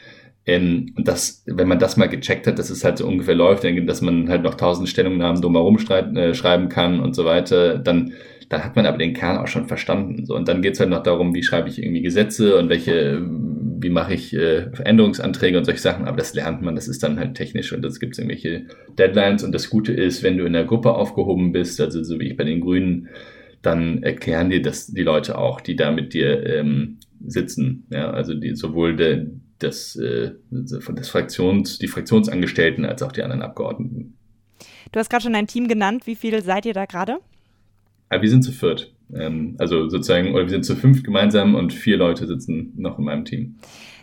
Ähm, 0.47 0.93
und 0.95 1.07
das, 1.07 1.43
wenn 1.45 1.67
man 1.67 1.79
das 1.79 1.97
mal 1.97 2.07
gecheckt 2.07 2.47
hat, 2.47 2.57
dass 2.57 2.69
es 2.69 2.83
halt 2.83 2.97
so 2.97 3.05
ungefähr 3.07 3.35
läuft, 3.35 3.63
dass 3.63 4.01
man 4.01 4.29
halt 4.29 4.43
noch 4.43 4.55
tausend 4.55 4.89
Stellungnahmen 4.89 5.41
drumherum 5.41 5.77
äh, 5.77 6.33
schreiben 6.33 6.69
kann 6.69 6.99
und 6.99 7.15
so 7.15 7.25
weiter, 7.25 7.77
dann 7.77 8.13
dann 8.49 8.63
hat 8.63 8.75
man 8.75 8.85
aber 8.85 8.97
den 8.97 9.13
Kern 9.13 9.37
auch 9.37 9.47
schon 9.47 9.67
verstanden. 9.67 10.25
So, 10.25 10.35
und 10.35 10.47
dann 10.47 10.61
geht's 10.61 10.79
halt 10.79 10.89
noch 10.89 11.03
darum, 11.03 11.35
wie 11.35 11.43
schreibe 11.43 11.67
ich 11.69 11.81
irgendwie 11.81 12.01
Gesetze 12.01 12.57
und 12.57 12.69
welche, 12.69 13.21
wie 13.21 13.89
mache 13.89 14.13
ich 14.13 14.33
äh, 14.33 14.67
Änderungsanträge 14.83 15.57
und 15.57 15.65
solche 15.65 15.81
Sachen, 15.81 16.05
aber 16.05 16.17
das 16.17 16.33
lernt 16.33 16.61
man, 16.61 16.75
das 16.75 16.87
ist 16.87 17.03
dann 17.03 17.19
halt 17.19 17.35
technisch 17.35 17.73
und 17.73 17.81
das 17.81 17.99
gibt 17.99 18.17
irgendwelche 18.17 18.65
Deadlines. 18.97 19.43
Und 19.43 19.51
das 19.51 19.69
Gute 19.69 19.91
ist, 19.91 20.23
wenn 20.23 20.37
du 20.37 20.45
in 20.45 20.53
der 20.53 20.65
Gruppe 20.65 20.93
aufgehoben 20.93 21.51
bist, 21.51 21.81
also 21.81 22.03
so 22.03 22.19
wie 22.19 22.29
ich 22.29 22.37
bei 22.37 22.45
den 22.45 22.61
Grünen, 22.61 23.09
dann 23.61 24.03
erklären 24.03 24.49
dir 24.49 24.61
das 24.61 24.87
die 24.87 25.03
Leute 25.03 25.37
auch, 25.37 25.59
die 25.59 25.75
da 25.75 25.91
mit 25.91 26.13
dir 26.13 26.45
ähm, 26.45 26.99
sitzen. 27.25 27.85
Ja, 27.89 28.11
also 28.11 28.33
die 28.33 28.55
sowohl 28.55 28.95
der, 28.95 29.25
das, 29.59 29.95
äh, 29.95 30.31
das 30.49 31.09
Fraktions, 31.09 31.79
die 31.79 31.87
Fraktionsangestellten 31.87 32.85
als 32.85 33.01
auch 33.01 33.11
die 33.11 33.23
anderen 33.23 33.41
Abgeordneten. 33.41 34.17
Du 34.91 34.99
hast 34.99 35.09
gerade 35.09 35.23
schon 35.23 35.35
ein 35.35 35.47
Team 35.47 35.67
genannt. 35.67 36.07
Wie 36.07 36.15
viele 36.15 36.41
seid 36.41 36.65
ihr 36.65 36.73
da 36.73 36.85
gerade? 36.85 37.17
Aber 38.09 38.21
wir 38.21 38.29
sind 38.29 38.43
zu 38.43 38.51
viert. 38.51 38.93
Ähm, 39.13 39.55
also 39.57 39.89
sozusagen, 39.89 40.33
oder 40.33 40.43
wir 40.43 40.49
sind 40.49 40.65
zu 40.65 40.75
fünf 40.75 41.03
gemeinsam 41.03 41.55
und 41.55 41.73
vier 41.73 41.97
Leute 41.97 42.27
sitzen 42.27 42.73
noch 42.75 42.97
in 42.99 43.05
meinem 43.05 43.25
Team. 43.25 43.57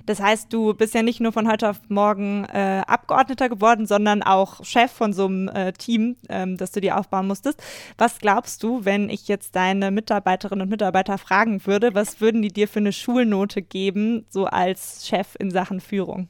Das 0.07 0.21
heißt, 0.21 0.53
du 0.53 0.75
bist 0.75 0.95
ja 0.95 1.03
nicht 1.03 1.21
nur 1.21 1.33
von 1.33 1.49
heute 1.51 1.71
auf 1.71 1.81
morgen 1.89 2.45
äh, 2.45 2.83
Abgeordneter 2.87 3.49
geworden, 3.49 3.87
sondern 3.87 4.23
auch 4.23 4.65
Chef 4.65 4.91
von 4.91 5.13
so 5.13 5.27
einem 5.27 5.49
äh, 5.49 5.73
Team, 5.73 6.17
ähm, 6.29 6.57
das 6.57 6.73
du 6.73 6.81
dir 6.81 6.99
aufbauen 6.99 7.27
musstest. 7.27 7.63
Was 7.97 8.19
glaubst 8.19 8.63
du, 8.63 8.85
wenn 8.85 9.09
ich 9.09 9.29
jetzt 9.29 9.57
deine 9.57 9.91
Mitarbeiterinnen 9.91 10.63
und 10.63 10.69
Mitarbeiter 10.71 11.17
fragen 11.17 11.65
würde, 11.67 11.95
was 11.95 12.21
würden 12.21 12.43
die 12.43 12.53
dir 12.53 12.69
für 12.69 12.81
eine 12.81 12.93
Schulnote 12.93 13.63
geben, 13.63 14.27
so 14.29 14.45
als 14.47 15.07
Chef 15.07 15.37
in 15.39 15.51
Sachen 15.51 15.81
Führung? 15.81 16.29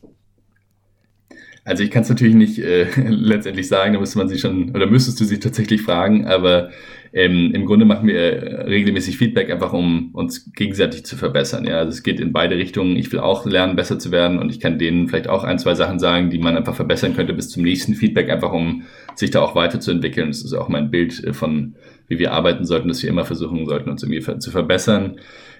Also 1.65 1.83
ich 1.83 1.91
kann 1.91 2.03
es 2.03 2.09
natürlich 2.11 2.35
nicht 2.35 2.59
äh, 2.59 2.87
letztendlich 3.09 3.69
sagen, 3.69 3.95
da 3.95 4.01
müsste 4.01 4.19
man 4.19 4.29
sich 4.29 4.41
schon, 4.41 4.71
oder 4.71 4.87
müsstest 4.87 5.21
du 5.21 5.25
sie 5.25 5.41
tatsächlich 5.41 5.83
fragen, 5.83 6.27
aber 6.27 6.71
ähm, 7.15 7.53
im 7.55 7.65
Grunde 7.65 7.87
machen 7.87 8.09
wir 8.09 8.17
äh, 8.17 8.63
regelmäßig 8.65 9.17
Feedback 9.17 9.49
einfach, 9.51 9.73
um 9.73 10.11
uns 10.15 10.53
gegenseitig 10.53 11.07
zu 11.07 11.17
verbessern. 11.17 11.65
Ja, 11.65 11.79
also 11.79 11.91
es 11.91 12.03
geht 12.03 12.19
in 12.19 12.33
beide 12.33 12.57
Richtungen. 12.57 12.97
Ich 12.97 13.11
will 13.13 13.21
auch 13.21 13.47
lernen, 13.47 13.77
besser 13.77 14.01
zu 14.01 14.11
werden 14.11 14.41
und 14.41 14.51
ich 14.51 14.59
kann 14.59 14.81
denen 14.81 15.09
vielleicht 15.09 15.29
auch 15.29 15.45
ein, 15.45 15.61
zwei 15.61 15.77
Sachen 15.77 16.01
sagen, 16.01 16.31
die 16.31 16.39
man 16.39 16.57
einfach 16.57 16.75
verbessern 16.75 17.15
könnte 17.15 17.33
bis 17.33 17.51
zum 17.51 17.63
nächsten 17.63 17.95
Feedback, 17.95 18.31
einfach 18.31 18.53
um 18.53 18.83
sich 19.15 19.31
da 19.31 19.43
auch 19.43 19.55
weiterzuentwickeln. 19.55 20.29
Das 20.29 20.45
ist 20.45 20.55
auch 20.55 20.69
mein 20.69 20.91
Bild 20.91 21.23
äh, 21.23 21.33
von, 21.33 21.77
wie 22.09 22.19
wir 22.19 22.33
arbeiten 22.33 22.65
sollten, 22.65 22.89
dass 22.89 23.03
wir 23.03 23.09
immer 23.09 23.25
versuchen 23.25 23.65
sollten, 23.65 23.91
uns 23.91 24.03
irgendwie 24.03 24.39
zu 24.41 24.51
verbessern. 24.51 25.17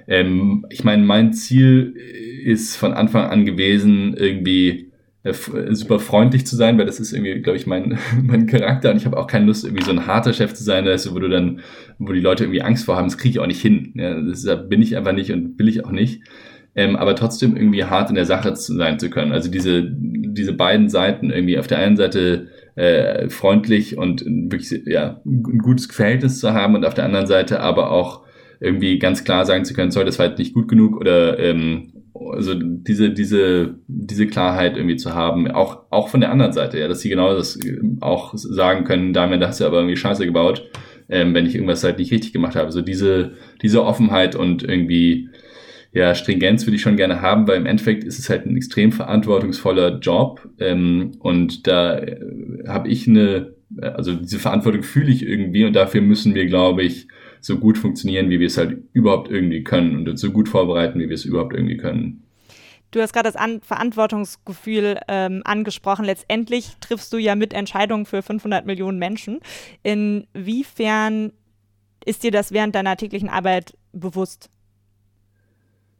Ähm, 0.09 0.67
ich 0.71 0.85
meine, 0.85 1.05
mein 1.05 1.33
Ziel 1.33 1.95
ist 2.45 2.77
von 2.77 2.93
Anfang 2.93 3.31
an 3.31 3.47
gewesen, 3.47 4.15
irgendwie 4.19 4.69
äh, 4.71 4.84
super 5.33 5.99
freundlich 5.99 6.47
zu 6.47 6.55
sein, 6.55 6.77
weil 6.77 6.85
das 6.85 7.01
ist 7.01 7.13
irgendwie, 7.13 7.41
glaube 7.41 7.57
ich, 7.57 7.67
mein, 7.67 7.99
mein 8.23 8.47
Charakter 8.47 8.91
und 8.91 8.99
ich 8.99 9.07
habe 9.07 9.17
auch 9.17 9.27
keine 9.27 9.47
Lust, 9.47 9.65
irgendwie 9.65 9.85
so 9.85 9.91
ein 9.91 10.07
harter 10.07 10.35
Chef 10.35 10.53
zu 10.53 10.63
sein, 10.63 10.85
weißt 10.85 11.15
wo 11.15 11.19
du 11.19 11.29
dann, 11.29 11.61
wo 11.99 12.13
die 12.13 12.21
Leute 12.21 12.45
irgendwie 12.45 12.63
Angst 12.63 12.85
vor 12.85 12.97
haben, 12.97 13.07
das 13.07 13.17
kriege 13.17 13.31
ich 13.31 13.41
auch 13.41 13.47
nicht 13.47 13.63
hin. 13.63 13.93
Ja, 13.95 14.21
das 14.21 14.43
da 14.43 14.55
bin 14.55 14.83
ich 14.83 14.97
einfach 14.97 15.13
nicht 15.13 15.33
und 15.33 15.59
will 15.59 15.69
ich 15.69 15.85
auch 15.85 15.91
nicht. 15.91 16.23
Ähm, 16.77 16.97
aber 16.97 17.15
trotzdem 17.15 17.57
irgendwie 17.57 17.85
hart 17.85 18.11
in 18.11 18.17
der 18.17 18.27
Sache 18.27 18.53
zu 18.55 18.75
sein 18.75 18.99
zu 18.99 19.09
können. 19.09 19.33
Also 19.33 19.51
diese, 19.51 19.89
diese 19.91 20.53
beiden 20.53 20.89
Seiten 20.89 21.31
irgendwie 21.31 21.59
auf 21.59 21.69
der 21.69 21.79
einen 21.79 21.97
Seite 21.97 22.49
äh, 22.75 23.29
freundlich 23.29 23.97
und 23.97 24.25
wirklich 24.27 24.83
ja, 24.85 25.21
ein 25.25 25.59
gutes 25.59 25.87
Verhältnis 25.87 26.41
zu 26.41 26.53
haben 26.53 26.75
und 26.75 26.85
auf 26.85 26.95
der 26.95 27.05
anderen 27.05 27.29
Seite 27.29 27.61
aber 27.61 27.93
auch 27.93 28.25
irgendwie 28.61 28.99
ganz 28.99 29.25
klar 29.25 29.47
sagen 29.47 29.65
zu 29.65 29.75
können, 29.75 29.91
sorry, 29.91 30.07
das 30.07 30.19
war 30.19 30.29
halt 30.29 30.39
nicht 30.39 30.55
gut 30.55 30.69
genug 30.69 30.97
oder 30.97 31.39
ähm, 31.39 31.94
also 32.15 32.55
diese, 32.55 33.11
diese, 33.11 33.75
diese 33.89 34.27
Klarheit 34.27 34.77
irgendwie 34.77 34.97
zu 34.97 35.15
haben, 35.15 35.51
auch, 35.51 35.83
auch 35.91 36.09
von 36.09 36.21
der 36.21 36.31
anderen 36.31 36.53
Seite, 36.53 36.79
ja, 36.79 36.89
dass 36.89 37.01
sie 37.01 37.09
genau 37.09 37.35
das 37.35 37.57
äh, 37.57 37.79
auch 38.01 38.33
sagen 38.35 38.85
können, 38.85 39.13
Damian, 39.13 39.41
da 39.41 39.49
hast 39.49 39.61
du 39.61 39.65
aber 39.65 39.79
irgendwie 39.79 39.97
Scheiße 39.97 40.25
gebaut, 40.25 40.69
ähm, 41.09 41.35
wenn 41.35 41.47
ich 41.47 41.55
irgendwas 41.55 41.83
halt 41.83 41.99
nicht 41.99 42.13
richtig 42.13 42.33
gemacht 42.33 42.57
habe. 42.57 42.71
So 42.71 42.83
diese, 42.83 43.33
diese 43.63 43.85
Offenheit 43.85 44.37
und 44.37 44.63
irgendwie, 44.63 45.29
ja, 45.93 46.15
Stringenz 46.15 46.67
würde 46.67 46.77
ich 46.77 46.83
schon 46.83 46.97
gerne 46.97 47.21
haben, 47.21 47.49
weil 47.49 47.57
im 47.57 47.67
Endeffekt 47.67 48.05
ist 48.05 48.19
es 48.19 48.31
halt 48.31 48.47
ein 48.47 48.57
extrem 48.57 48.93
verantwortungsvoller 48.93 49.99
Job 49.99 50.49
ähm, 50.61 51.13
und 51.19 51.67
da 51.67 51.99
äh, 51.99 52.21
habe 52.69 52.89
ich 52.89 53.09
eine, 53.09 53.55
also 53.81 54.15
diese 54.15 54.39
Verantwortung 54.39 54.85
fühle 54.85 55.11
ich 55.11 55.27
irgendwie 55.27 55.65
und 55.65 55.75
dafür 55.75 56.01
müssen 56.01 56.35
wir, 56.35 56.47
glaube 56.47 56.85
ich, 56.85 57.09
so 57.45 57.59
gut 57.59 57.79
funktionieren, 57.79 58.31
wie 58.31 58.41
wir 58.41 58.47
es 58.47 58.57
halt 58.57 58.79
überhaupt 58.93 59.31
irgendwie 59.31 59.63
können 59.63 59.97
und 59.97 60.09
uns 60.09 60.21
so 60.21 60.31
gut 60.31 60.49
vorbereiten, 60.49 60.99
wie 60.99 61.09
wir 61.09 61.15
es 61.15 61.25
überhaupt 61.25 61.55
irgendwie 61.55 61.77
können. 61.77 62.23
Du 62.91 63.01
hast 63.01 63.13
gerade 63.13 63.27
das 63.27 63.37
An 63.37 63.61
Verantwortungsgefühl 63.61 65.01
ähm, 65.09 65.43
angesprochen. 65.45 66.05
Letztendlich 66.05 66.77
triffst 66.81 67.13
du 67.13 67.19
ja 67.19 67.35
mit 67.35 67.53
Entscheidungen 67.53 68.07
für 68.07 68.23
500 68.23 68.67
Millionen 68.67 68.99
Menschen. 68.99 69.41
Inwiefern 69.83 71.33
ist 72.05 72.23
dir 72.23 72.31
das 72.31 72.53
während 72.53 72.75
deiner 72.75 72.97
täglichen 72.97 73.29
Arbeit 73.29 73.77
bewusst? 73.93 74.49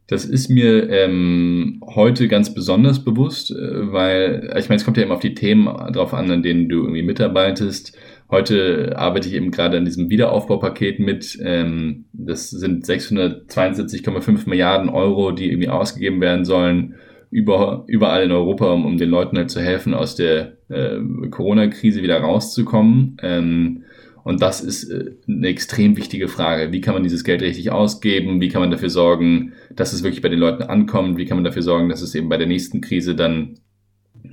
Das 0.07 0.23
ist 0.23 0.49
mir 0.49 0.89
ähm, 0.89 1.81
heute 1.83 2.27
ganz 2.27 2.53
besonders 2.53 3.03
bewusst, 3.03 3.51
äh, 3.51 3.91
weil 3.91 4.53
ich 4.57 4.69
meine, 4.69 4.77
es 4.77 4.85
kommt 4.85 4.97
ja 4.97 5.03
immer 5.03 5.15
auf 5.15 5.19
die 5.19 5.33
Themen 5.33 5.65
drauf 5.65 6.13
an, 6.13 6.29
an 6.29 6.43
denen 6.43 6.69
du 6.69 6.83
irgendwie 6.83 7.01
mitarbeitest. 7.01 7.97
Heute 8.29 8.93
arbeite 8.97 9.27
ich 9.27 9.35
eben 9.35 9.51
gerade 9.51 9.77
an 9.77 9.85
diesem 9.85 10.09
Wiederaufbaupaket 10.09 10.99
mit. 10.99 11.37
Ähm, 11.41 12.05
das 12.11 12.49
sind 12.49 12.85
672,5 12.85 14.49
Milliarden 14.49 14.89
Euro, 14.89 15.31
die 15.31 15.49
irgendwie 15.49 15.69
ausgegeben 15.69 16.21
werden 16.21 16.43
sollen, 16.43 16.95
über, 17.29 17.83
überall 17.87 18.23
in 18.23 18.31
Europa, 18.31 18.71
um, 18.71 18.85
um 18.85 18.97
den 18.97 19.09
Leuten 19.09 19.37
halt 19.37 19.51
zu 19.51 19.61
helfen, 19.61 19.93
aus 19.93 20.15
der 20.15 20.53
äh, 20.69 20.97
Corona-Krise 21.29 22.01
wieder 22.01 22.19
rauszukommen. 22.19 23.17
Ähm, 23.21 23.83
und 24.23 24.41
das 24.41 24.61
ist 24.61 24.89
äh, 24.89 25.11
eine 25.27 25.47
extrem 25.47 25.95
wichtige 25.97 26.27
Frage. 26.27 26.71
Wie 26.71 26.81
kann 26.81 26.95
man 26.95 27.03
dieses 27.03 27.23
Geld 27.23 27.43
richtig 27.43 27.71
ausgeben? 27.71 28.41
Wie 28.41 28.49
kann 28.49 28.61
man 28.61 28.71
dafür 28.71 28.89
sorgen, 28.89 29.53
dass 29.75 29.93
es 29.93 30.01
wirklich 30.01 30.23
bei 30.23 30.29
den 30.29 30.39
Leuten 30.39 30.63
ankommt? 30.63 31.17
Wie 31.17 31.25
kann 31.25 31.37
man 31.37 31.43
dafür 31.43 31.61
sorgen, 31.61 31.89
dass 31.89 32.01
es 32.01 32.15
eben 32.15 32.27
bei 32.27 32.37
der 32.37 32.47
nächsten 32.47 32.81
Krise 32.81 33.13
dann 33.13 33.59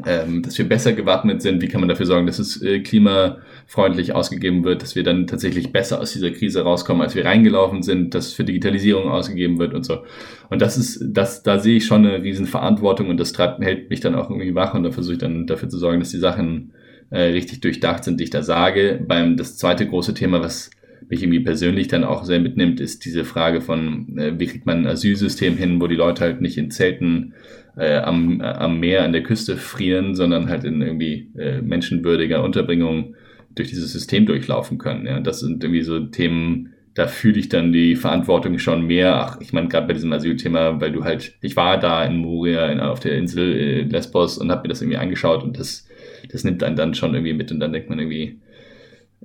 ähm, 0.06 0.42
dass 0.42 0.58
wir 0.58 0.68
besser 0.68 0.92
gewappnet 0.92 1.42
sind, 1.42 1.62
wie 1.62 1.68
kann 1.68 1.80
man 1.80 1.88
dafür 1.88 2.06
sorgen, 2.06 2.26
dass 2.26 2.38
es 2.38 2.60
äh, 2.62 2.80
klimafreundlich 2.80 4.14
ausgegeben 4.14 4.64
wird, 4.64 4.82
dass 4.82 4.94
wir 4.94 5.02
dann 5.02 5.26
tatsächlich 5.26 5.72
besser 5.72 6.00
aus 6.00 6.12
dieser 6.12 6.30
Krise 6.30 6.62
rauskommen, 6.62 7.02
als 7.02 7.14
wir 7.14 7.24
reingelaufen 7.24 7.82
sind, 7.82 8.14
dass 8.14 8.32
für 8.32 8.44
Digitalisierung 8.44 9.10
ausgegeben 9.10 9.58
wird 9.58 9.74
und 9.74 9.84
so. 9.84 10.04
Und 10.50 10.62
das 10.62 10.76
ist, 10.76 11.04
das, 11.06 11.42
da 11.42 11.58
sehe 11.58 11.76
ich 11.76 11.86
schon 11.86 12.06
eine 12.06 12.22
riesen 12.22 12.46
Verantwortung 12.46 13.08
und 13.08 13.18
das 13.18 13.32
treibt, 13.32 13.62
hält 13.62 13.90
mich 13.90 14.00
dann 14.00 14.14
auch 14.14 14.30
irgendwie 14.30 14.54
wach 14.54 14.74
und 14.74 14.82
da 14.82 14.90
versuche 14.90 15.14
ich 15.14 15.20
dann 15.20 15.46
dafür 15.46 15.68
zu 15.68 15.78
sorgen, 15.78 16.00
dass 16.00 16.10
die 16.10 16.18
Sachen 16.18 16.72
äh, 17.10 17.22
richtig 17.22 17.60
durchdacht 17.60 18.04
sind, 18.04 18.18
die 18.20 18.24
ich 18.24 18.30
da 18.30 18.42
sage. 18.42 19.04
Beim, 19.06 19.36
das 19.36 19.56
zweite 19.56 19.86
große 19.86 20.14
Thema, 20.14 20.40
was 20.40 20.70
mich 21.10 21.22
irgendwie 21.22 21.40
persönlich 21.40 21.88
dann 21.88 22.04
auch 22.04 22.24
sehr 22.24 22.40
mitnimmt, 22.40 22.80
ist 22.80 23.04
diese 23.04 23.24
Frage 23.24 23.60
von, 23.60 24.18
äh, 24.18 24.38
wie 24.38 24.46
kriegt 24.46 24.66
man 24.66 24.78
ein 24.78 24.86
Asylsystem 24.86 25.56
hin, 25.56 25.80
wo 25.80 25.86
die 25.86 25.96
Leute 25.96 26.22
halt 26.22 26.40
nicht 26.40 26.58
in 26.58 26.70
Zelten 26.70 27.34
äh, 27.76 27.96
am, 27.98 28.40
äh, 28.40 28.44
am 28.44 28.80
Meer 28.80 29.04
an 29.04 29.12
der 29.12 29.22
Küste 29.22 29.56
frieren, 29.56 30.14
sondern 30.14 30.48
halt 30.48 30.64
in 30.64 30.82
irgendwie 30.82 31.30
äh, 31.38 31.62
menschenwürdiger 31.62 32.42
Unterbringung 32.42 33.14
durch 33.54 33.68
dieses 33.68 33.92
System 33.92 34.26
durchlaufen 34.26 34.78
können. 34.78 35.06
Ja. 35.06 35.20
Das 35.20 35.40
sind 35.40 35.62
irgendwie 35.62 35.82
so 35.82 36.00
Themen, 36.00 36.74
da 36.94 37.06
fühle 37.06 37.38
ich 37.38 37.48
dann 37.48 37.72
die 37.72 37.96
Verantwortung 37.96 38.58
schon 38.58 38.86
mehr. 38.86 39.16
Ach, 39.16 39.40
ich 39.40 39.52
meine, 39.52 39.68
gerade 39.68 39.86
bei 39.86 39.94
diesem 39.94 40.12
Asylthema, 40.12 40.80
weil 40.80 40.92
du 40.92 41.04
halt, 41.04 41.34
ich 41.40 41.56
war 41.56 41.78
da 41.78 42.04
in 42.04 42.16
Moria 42.16 42.66
in, 42.66 42.80
auf 42.80 43.00
der 43.00 43.16
Insel 43.16 43.52
äh, 43.52 43.82
Lesbos 43.82 44.38
und 44.38 44.50
habe 44.50 44.62
mir 44.62 44.68
das 44.68 44.82
irgendwie 44.82 44.98
angeschaut 44.98 45.42
und 45.42 45.58
das, 45.58 45.88
das 46.30 46.44
nimmt 46.44 46.62
einen 46.62 46.76
dann 46.76 46.94
schon 46.94 47.14
irgendwie 47.14 47.34
mit 47.34 47.50
und 47.52 47.60
dann 47.60 47.72
denkt 47.72 47.88
man 47.88 47.98
irgendwie, 47.98 48.38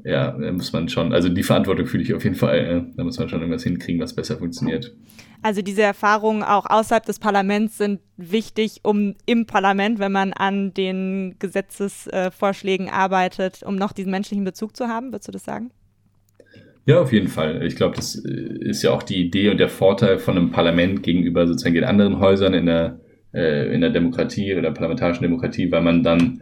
ja, 0.04 0.32
da 0.32 0.52
muss 0.52 0.74
man 0.74 0.90
schon, 0.90 1.14
also 1.14 1.30
die 1.30 1.44
Verantwortung 1.44 1.86
fühle 1.86 2.04
ich 2.04 2.14
auf 2.14 2.24
jeden 2.24 2.36
Fall, 2.36 2.66
ja. 2.66 2.86
da 2.96 3.04
muss 3.04 3.18
man 3.20 3.30
schon 3.30 3.40
irgendwas 3.40 3.64
hinkriegen, 3.64 4.02
was 4.02 4.14
besser 4.14 4.38
funktioniert. 4.38 4.96
Also 5.42 5.62
diese 5.62 5.84
Erfahrungen 5.84 6.44
auch 6.44 6.66
außerhalb 6.66 7.06
des 7.06 7.20
Parlaments 7.20 7.78
sind 7.78 8.00
wichtig, 8.18 8.80
um 8.84 9.16
im 9.26 9.46
Parlament, 9.46 10.00
wenn 10.00 10.12
man 10.12 10.34
an 10.34 10.74
den 10.74 11.36
Gesetzesvorschlägen 11.40 12.90
arbeitet, 12.90 13.64
um 13.64 13.76
noch 13.76 13.92
diesen 13.92 14.12
menschlichen 14.12 14.44
Bezug 14.44 14.76
zu 14.76 14.88
haben, 14.88 15.12
würdest 15.12 15.28
du 15.28 15.32
das 15.32 15.46
sagen? 15.46 15.72
Ja, 16.86 17.02
auf 17.02 17.12
jeden 17.12 17.28
Fall. 17.28 17.66
Ich 17.66 17.76
glaube, 17.76 17.98
das 17.98 18.16
äh, 18.16 18.30
ist 18.62 18.82
ja 18.82 18.92
auch 18.92 19.04
die 19.04 19.18
Idee 19.18 19.50
und 19.50 19.60
der 19.60 19.68
Vorteil 19.68 20.20
von 20.20 20.38
einem 20.38 20.52
Parlament 20.52 21.04
gegenüber 21.04 21.46
sozusagen 21.46 21.76
den 21.76 21.84
anderen 21.84 22.20
Häusern 22.20 22.54
in 22.54 22.66
der, 22.66 23.02
äh, 23.34 23.74
in 23.74 23.82
der 23.82 23.90
Demokratie 23.90 24.56
oder 24.56 24.72
parlamentarischen 24.72 25.24
Demokratie, 25.24 25.70
weil 25.70 25.82
man 25.82 26.02
dann 26.02 26.37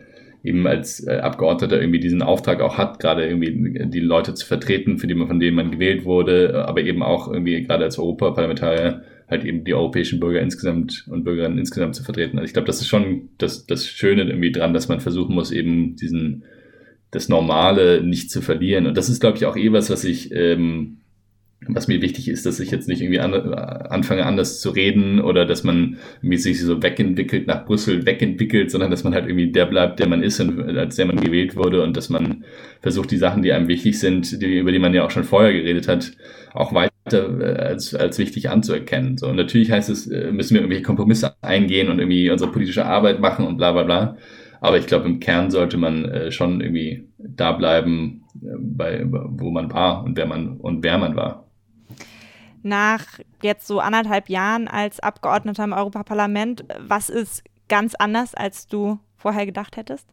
eben 0.46 0.68
als 0.68 1.06
äh, 1.06 1.18
Abgeordneter 1.18 1.80
irgendwie 1.80 2.00
diesen 2.00 2.22
Auftrag 2.22 2.62
auch 2.62 2.78
hat, 2.78 3.00
gerade 3.00 3.26
irgendwie 3.26 3.88
die 3.88 4.00
Leute 4.00 4.34
zu 4.34 4.46
vertreten, 4.46 4.98
für 4.98 5.08
die 5.08 5.16
man, 5.16 5.28
von 5.28 5.40
denen 5.40 5.56
man 5.56 5.72
gewählt 5.72 6.06
wurde, 6.06 6.66
aber 6.68 6.82
eben 6.82 7.04
auch 7.04 7.32
irgendwie 7.32 7.64
gerade 7.64 7.84
als 7.84 7.98
Europaparlamentarier 7.98 9.02
halt 9.28 9.44
eben 9.44 9.64
die 9.64 9.74
europäischen 9.74 10.20
Bürger 10.20 10.42
insgesamt 10.42 11.06
und 11.10 11.24
Bürgerinnen 11.24 11.58
insgesamt 11.58 11.96
zu 11.96 12.04
vertreten. 12.04 12.38
Also 12.38 12.46
ich 12.46 12.54
glaube, 12.54 12.68
das 12.68 12.80
ist 12.80 12.88
schon 12.88 13.30
das, 13.40 13.66
das 13.66 13.88
Schöne 13.88 14.24
irgendwie 14.24 14.52
dran, 14.52 14.74
dass 14.74 14.88
man 14.88 15.00
versuchen 15.00 15.34
muss, 15.34 15.52
eben 15.52 15.96
diesen 15.96 16.44
das 17.12 17.30
Normale 17.30 18.04
nicht 18.04 18.30
zu 18.30 18.42
verlieren. 18.42 18.86
Und 18.86 18.98
das 18.98 19.10
ist, 19.10 19.22
glaube 19.22 19.38
ich, 19.38 19.46
auch 19.46 19.56
eh 19.56 19.72
was, 19.72 19.90
was 19.90 20.04
ich, 20.04 20.32
ähm, 20.34 20.98
was 21.68 21.88
mir 21.88 22.02
wichtig 22.02 22.28
ist, 22.28 22.46
dass 22.46 22.60
ich 22.60 22.70
jetzt 22.70 22.88
nicht 22.88 23.02
irgendwie 23.02 23.20
an, 23.20 23.34
anfange, 23.34 24.26
anders 24.26 24.60
zu 24.60 24.70
reden 24.70 25.20
oder 25.20 25.46
dass 25.46 25.63
man 25.63 25.98
irgendwie 26.22 26.38
sich 26.38 26.62
so 26.62 26.84
wegentwickelt, 26.84 27.48
nach 27.48 27.65
Brüssel 27.65 28.06
wegentwickelt, 28.06 28.70
sondern 28.70 28.91
dass 28.91 29.04
man 29.04 29.13
halt 29.13 29.26
irgendwie 29.26 29.52
der 29.52 29.65
bleibt, 29.65 30.00
der 30.00 30.08
man 30.08 30.22
ist 30.22 30.39
und 30.39 30.60
als 30.78 30.96
der 30.96 31.06
man 31.06 31.20
gewählt 31.20 31.56
wurde 31.56 31.82
und 31.82 31.98
dass 31.98 32.10
man 32.10 32.44
versucht, 32.82 33.12
die 33.12 33.18
Sachen, 33.18 33.41
die 33.41 33.52
einem 33.52 33.68
wichtig 33.68 34.00
sind, 34.00 34.41
die, 34.41 34.60
über 34.60 34.72
die 34.72 34.80
man 34.80 34.94
ja 34.94 35.06
auch 35.06 35.12
schon 35.12 35.24
vorher 35.24 35.54
geredet 35.54 35.88
hat, 35.88 36.12
auch 36.54 36.74
weiter 36.74 37.39
äh, 37.39 37.62
als, 37.62 37.96
als 37.96 38.20
wichtig 38.20 38.50
anzuerkennen. 38.50 39.18
So, 39.18 39.28
und 39.28 39.36
natürlich 39.36 39.72
heißt 39.72 39.89
es, 39.89 40.08
äh, 40.08 40.32
müssen 40.32 40.54
wir 40.54 40.62
irgendwelche 40.62 40.84
Kompromisse 40.86 41.36
eingehen 41.41 41.89
und 41.89 42.00
irgendwie 42.00 42.30
unsere 42.30 42.52
politische 42.52 42.86
Arbeit 42.86 43.20
machen 43.20 43.46
und 43.46 43.58
bla 43.58 43.72
bla 43.72 43.84
bla. 43.84 44.18
Aber 44.62 44.78
ich 44.78 44.88
glaube, 44.88 45.06
im 45.06 45.20
Kern 45.20 45.52
sollte 45.52 45.78
man 45.78 46.06
äh, 46.06 46.32
schon 46.32 46.62
irgendwie 46.62 47.08
da 47.18 47.52
bleiben, 47.52 48.24
bei, 48.34 49.04
wo 49.06 49.52
man 49.52 49.72
war 49.72 50.04
und 50.04 50.18
wer 50.18 50.26
man 50.26 50.58
und 50.58 50.84
wer 50.84 50.98
man 50.98 51.15
war. 51.15 51.45
Nach 52.65 53.06
jetzt 53.43 53.67
so 53.67 53.80
anderthalb 53.80 54.28
Jahren 54.28 54.67
als 54.67 54.99
Abgeordneter 54.99 55.63
im 55.63 55.71
Europaparlament, 55.71 56.65
was 56.80 57.12
ist 57.12 57.43
ganz 57.69 57.93
anders, 57.93 58.34
als 58.34 58.65
du 58.65 58.97
vorher 59.15 59.45
gedacht 59.45 59.78
hättest? 59.78 60.08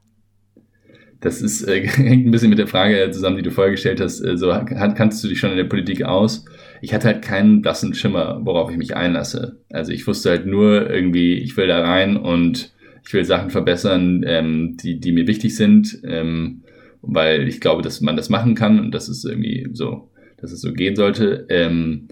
Das 1.22 1.40
ist, 1.40 1.62
äh, 1.62 1.86
hängt 1.86 2.26
ein 2.26 2.30
bisschen 2.30 2.50
mit 2.50 2.58
der 2.58 2.66
Frage 2.66 3.10
zusammen, 3.10 3.38
die 3.38 3.42
du 3.42 3.50
vorher 3.50 3.70
gestellt 3.70 4.02
hast. 4.02 4.20
Äh, 4.20 4.36
so 4.36 4.48
kann, 4.50 4.94
kannst 4.94 5.24
du 5.24 5.28
dich 5.28 5.40
schon 5.40 5.50
in 5.52 5.56
der 5.56 5.64
Politik 5.64 6.02
aus? 6.02 6.44
Ich 6.82 6.92
hatte 6.92 7.06
halt 7.06 7.22
keinen 7.22 7.62
blassen 7.62 7.94
Schimmer, 7.94 8.42
worauf 8.44 8.70
ich 8.70 8.76
mich 8.76 8.94
einlasse. 8.94 9.58
Also 9.70 9.92
ich 9.92 10.06
wusste 10.06 10.28
halt 10.28 10.44
nur 10.44 10.90
irgendwie, 10.90 11.38
ich 11.38 11.56
will 11.56 11.68
da 11.68 11.80
rein 11.80 12.18
und 12.18 12.74
ich 13.02 13.14
will 13.14 13.24
Sachen 13.24 13.48
verbessern, 13.48 14.24
ähm, 14.26 14.76
die, 14.76 15.00
die 15.00 15.12
mir 15.12 15.26
wichtig 15.26 15.56
sind, 15.56 16.02
ähm, 16.04 16.64
weil 17.00 17.48
ich 17.48 17.62
glaube, 17.62 17.80
dass 17.80 18.02
man 18.02 18.16
das 18.16 18.28
machen 18.28 18.54
kann 18.54 18.78
und 18.78 18.90
dass 18.92 19.08
es 19.08 19.24
irgendwie 19.24 19.70
so, 19.72 20.10
dass 20.36 20.52
es 20.52 20.60
so 20.60 20.74
gehen 20.74 20.96
sollte. 20.96 21.46
Ähm, 21.48 22.08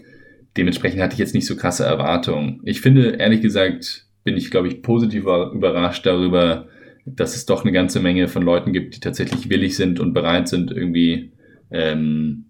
dementsprechend 0.60 1.00
hatte 1.00 1.14
ich 1.14 1.18
jetzt 1.18 1.34
nicht 1.34 1.46
so 1.46 1.56
krasse 1.56 1.84
Erwartungen. 1.84 2.60
Ich 2.64 2.82
finde, 2.82 3.12
ehrlich 3.12 3.40
gesagt, 3.40 4.04
bin 4.24 4.36
ich, 4.36 4.50
glaube 4.50 4.68
ich, 4.68 4.82
positiv 4.82 5.22
überrascht 5.22 6.04
darüber, 6.04 6.66
dass 7.06 7.34
es 7.34 7.46
doch 7.46 7.64
eine 7.64 7.72
ganze 7.72 7.98
Menge 7.98 8.28
von 8.28 8.42
Leuten 8.42 8.74
gibt, 8.74 8.94
die 8.94 9.00
tatsächlich 9.00 9.48
willig 9.48 9.74
sind 9.74 10.00
und 10.00 10.12
bereit 10.12 10.48
sind, 10.48 10.70
irgendwie 10.70 11.32
ähm, 11.70 12.44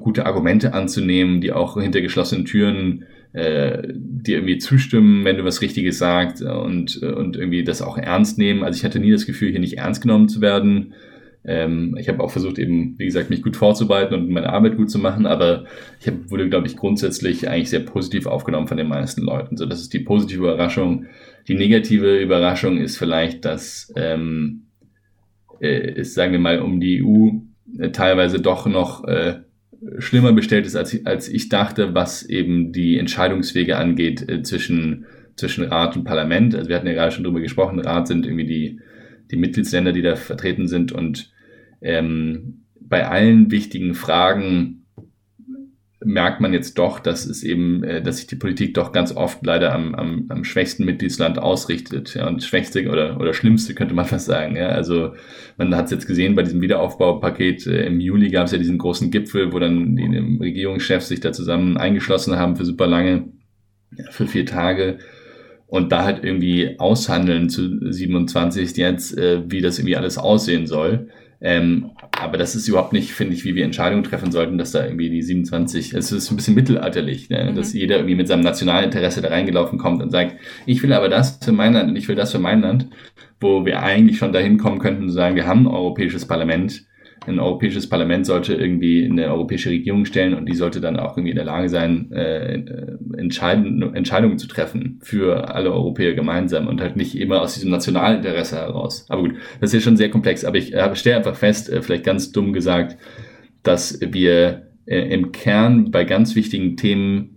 gute 0.00 0.26
Argumente 0.26 0.74
anzunehmen, 0.74 1.40
die 1.40 1.52
auch 1.52 1.80
hinter 1.80 2.00
geschlossenen 2.00 2.44
Türen 2.44 3.04
äh, 3.34 3.86
dir 3.94 4.38
irgendwie 4.38 4.58
zustimmen, 4.58 5.24
wenn 5.24 5.36
du 5.36 5.44
was 5.44 5.62
Richtiges 5.62 5.98
sagst 5.98 6.42
und, 6.42 6.96
und 6.96 7.36
irgendwie 7.36 7.62
das 7.62 7.82
auch 7.82 7.96
ernst 7.96 8.36
nehmen. 8.36 8.64
Also 8.64 8.78
ich 8.78 8.84
hatte 8.84 8.98
nie 8.98 9.12
das 9.12 9.26
Gefühl, 9.26 9.52
hier 9.52 9.60
nicht 9.60 9.78
ernst 9.78 10.02
genommen 10.02 10.28
zu 10.28 10.40
werden. 10.40 10.94
Ähm, 11.44 11.96
ich 11.98 12.08
habe 12.08 12.22
auch 12.22 12.30
versucht, 12.30 12.58
eben, 12.58 12.98
wie 12.98 13.04
gesagt, 13.04 13.30
mich 13.30 13.42
gut 13.42 13.56
vorzubereiten 13.56 14.14
und 14.14 14.30
meine 14.30 14.50
Arbeit 14.50 14.76
gut 14.76 14.90
zu 14.90 14.98
machen, 14.98 15.26
aber 15.26 15.64
ich 16.00 16.06
hab, 16.06 16.30
wurde, 16.30 16.48
glaube 16.48 16.66
ich, 16.66 16.76
grundsätzlich 16.76 17.48
eigentlich 17.48 17.70
sehr 17.70 17.80
positiv 17.80 18.26
aufgenommen 18.26 18.66
von 18.66 18.78
den 18.78 18.88
meisten 18.88 19.22
Leuten. 19.22 19.56
So, 19.56 19.66
das 19.66 19.80
ist 19.80 19.92
die 19.92 20.00
positive 20.00 20.42
Überraschung. 20.42 21.06
Die 21.46 21.54
negative 21.54 22.18
Überraschung 22.18 22.78
ist 22.78 22.96
vielleicht, 22.96 23.44
dass 23.44 23.92
ähm, 23.96 24.68
äh, 25.60 26.00
es, 26.00 26.14
sagen 26.14 26.32
wir 26.32 26.38
mal, 26.38 26.60
um 26.60 26.80
die 26.80 27.04
EU 27.04 27.30
äh, 27.78 27.90
teilweise 27.90 28.40
doch 28.40 28.66
noch 28.66 29.04
äh, 29.04 29.40
schlimmer 29.98 30.32
bestellt 30.32 30.66
ist, 30.66 30.76
als, 30.76 31.04
als 31.04 31.28
ich 31.28 31.50
dachte, 31.50 31.94
was 31.94 32.22
eben 32.22 32.72
die 32.72 32.98
Entscheidungswege 32.98 33.76
angeht 33.76 34.26
äh, 34.28 34.42
zwischen, 34.42 35.04
zwischen 35.36 35.64
Rat 35.64 35.94
und 35.96 36.04
Parlament. 36.04 36.54
Also 36.54 36.70
wir 36.70 36.76
hatten 36.76 36.86
ja 36.86 36.94
gerade 36.94 37.12
schon 37.12 37.24
drüber 37.24 37.40
gesprochen, 37.40 37.80
Rat 37.80 38.08
sind 38.08 38.24
irgendwie 38.24 38.46
die, 38.46 38.80
die 39.30 39.36
Mitgliedsländer, 39.36 39.92
die 39.92 40.02
da 40.02 40.16
vertreten 40.16 40.68
sind 40.68 40.92
und 40.92 41.33
ähm, 41.84 42.64
bei 42.80 43.06
allen 43.06 43.50
wichtigen 43.50 43.94
Fragen 43.94 44.84
merkt 46.04 46.40
man 46.40 46.52
jetzt 46.52 46.78
doch, 46.78 47.00
dass 47.00 47.26
es 47.26 47.42
eben, 47.42 47.82
äh, 47.82 48.02
dass 48.02 48.18
sich 48.18 48.26
die 48.26 48.36
Politik 48.36 48.74
doch 48.74 48.92
ganz 48.92 49.14
oft 49.14 49.44
leider 49.44 49.72
am, 49.72 49.94
am, 49.94 50.26
am 50.28 50.44
schwächsten 50.44 50.84
Mitgliedsland 50.84 51.38
ausrichtet. 51.38 52.14
Ja, 52.14 52.28
und 52.28 52.42
schwächste 52.42 52.88
oder, 52.88 53.18
oder 53.20 53.32
schlimmste 53.32 53.74
könnte 53.74 53.94
man 53.94 54.04
fast 54.06 54.26
sagen. 54.26 54.56
Ja. 54.56 54.68
Also 54.68 55.14
man 55.56 55.74
hat 55.74 55.86
es 55.86 55.90
jetzt 55.92 56.06
gesehen 56.06 56.34
bei 56.34 56.42
diesem 56.42 56.60
Wiederaufbaupaket. 56.60 57.66
Äh, 57.66 57.86
Im 57.86 58.00
Juli 58.00 58.30
gab 58.30 58.46
es 58.46 58.52
ja 58.52 58.58
diesen 58.58 58.78
großen 58.78 59.10
Gipfel, 59.10 59.52
wo 59.52 59.58
dann 59.58 59.96
die 59.96 60.04
Regierungschefs 60.40 61.08
sich 61.08 61.20
da 61.20 61.32
zusammen 61.32 61.76
eingeschlossen 61.76 62.36
haben 62.36 62.56
für 62.56 62.64
super 62.64 62.86
lange, 62.86 63.28
für 64.10 64.26
vier 64.26 64.46
Tage. 64.46 64.98
Und 65.66 65.90
da 65.90 66.04
halt 66.04 66.22
irgendwie 66.22 66.78
aushandeln 66.78 67.48
zu 67.48 67.90
27 67.90 68.76
jetzt, 68.76 69.16
äh, 69.16 69.42
wie 69.50 69.60
das 69.60 69.78
irgendwie 69.78 69.96
alles 69.96 70.18
aussehen 70.18 70.66
soll. 70.66 71.08
Ähm, 71.46 71.90
aber 72.10 72.38
das 72.38 72.54
ist 72.54 72.68
überhaupt 72.68 72.94
nicht, 72.94 73.12
finde 73.12 73.34
ich, 73.34 73.44
wie 73.44 73.54
wir 73.54 73.66
Entscheidungen 73.66 74.02
treffen 74.02 74.32
sollten, 74.32 74.56
dass 74.56 74.72
da 74.72 74.82
irgendwie 74.82 75.10
die 75.10 75.20
27, 75.20 75.92
es 75.92 76.10
ist 76.10 76.30
ein 76.30 76.36
bisschen 76.36 76.54
mittelalterlich, 76.54 77.28
ne? 77.28 77.50
Mhm. 77.50 77.54
dass 77.54 77.74
jeder 77.74 77.96
irgendwie 77.96 78.14
mit 78.14 78.28
seinem 78.28 78.42
nationalen 78.42 78.86
Interesse 78.86 79.20
da 79.20 79.28
reingelaufen 79.28 79.78
kommt 79.78 80.02
und 80.02 80.10
sagt, 80.10 80.36
ich 80.64 80.82
will 80.82 80.94
aber 80.94 81.10
das 81.10 81.38
für 81.44 81.52
mein 81.52 81.74
Land 81.74 81.90
und 81.90 81.96
ich 81.96 82.08
will 82.08 82.16
das 82.16 82.32
für 82.32 82.38
mein 82.38 82.62
Land, 82.62 82.88
wo 83.40 83.66
wir 83.66 83.82
eigentlich 83.82 84.16
schon 84.16 84.32
dahin 84.32 84.56
kommen 84.56 84.78
könnten 84.78 85.06
zu 85.06 85.14
sagen, 85.14 85.36
wir 85.36 85.46
haben 85.46 85.66
ein 85.66 85.74
europäisches 85.74 86.26
Parlament, 86.26 86.86
ein 87.26 87.38
europäisches 87.38 87.88
Parlament 87.88 88.26
sollte 88.26 88.54
irgendwie 88.54 89.04
eine 89.04 89.26
europäische 89.28 89.70
Regierung 89.70 90.04
stellen 90.04 90.34
und 90.34 90.46
die 90.46 90.54
sollte 90.54 90.80
dann 90.80 90.98
auch 90.98 91.16
irgendwie 91.16 91.30
in 91.30 91.36
der 91.36 91.44
Lage 91.44 91.68
sein, 91.68 92.12
äh, 92.12 92.62
entscheiden, 93.16 93.94
Entscheidungen 93.94 94.38
zu 94.38 94.46
treffen 94.46 95.00
für 95.02 95.54
alle 95.54 95.72
Europäer 95.72 96.14
gemeinsam 96.14 96.66
und 96.68 96.80
halt 96.80 96.96
nicht 96.96 97.18
immer 97.18 97.40
aus 97.40 97.54
diesem 97.54 97.70
Nationalinteresse 97.70 98.56
heraus. 98.56 99.06
Aber 99.08 99.22
gut, 99.22 99.34
das 99.60 99.70
ist 99.70 99.74
ja 99.74 99.80
schon 99.80 99.96
sehr 99.96 100.10
komplex, 100.10 100.44
aber 100.44 100.58
ich 100.58 100.74
äh, 100.74 100.94
stelle 100.96 101.16
einfach 101.16 101.36
fest, 101.36 101.70
äh, 101.70 101.82
vielleicht 101.82 102.04
ganz 102.04 102.32
dumm 102.32 102.52
gesagt, 102.52 102.96
dass 103.62 104.00
wir 104.00 104.68
äh, 104.86 105.12
im 105.12 105.32
Kern 105.32 105.90
bei 105.90 106.04
ganz 106.04 106.36
wichtigen 106.36 106.76
Themen 106.76 107.34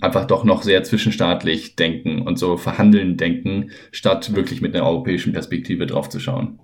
einfach 0.00 0.24
doch 0.26 0.44
noch 0.44 0.62
sehr 0.62 0.82
zwischenstaatlich 0.82 1.76
denken 1.76 2.22
und 2.22 2.38
so 2.38 2.56
verhandeln 2.56 3.16
denken, 3.16 3.70
statt 3.92 4.34
wirklich 4.34 4.60
mit 4.60 4.74
einer 4.74 4.86
europäischen 4.86 5.32
Perspektive 5.32 5.86
draufzuschauen. 5.86 6.58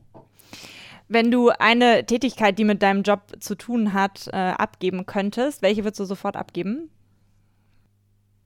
Wenn 1.13 1.31
du 1.31 1.51
eine 1.51 2.07
Tätigkeit, 2.07 2.59
die 2.59 2.65
mit 2.65 2.83
deinem 2.83 3.03
Job 3.03 3.21
zu 3.39 3.55
tun 3.55 3.93
hat, 3.93 4.29
äh, 4.33 4.37
abgeben 4.37 5.05
könntest, 5.05 5.61
welche 5.61 5.85
würdest 5.85 6.01
du 6.01 6.05
sofort 6.05 6.37
abgeben? 6.37 6.89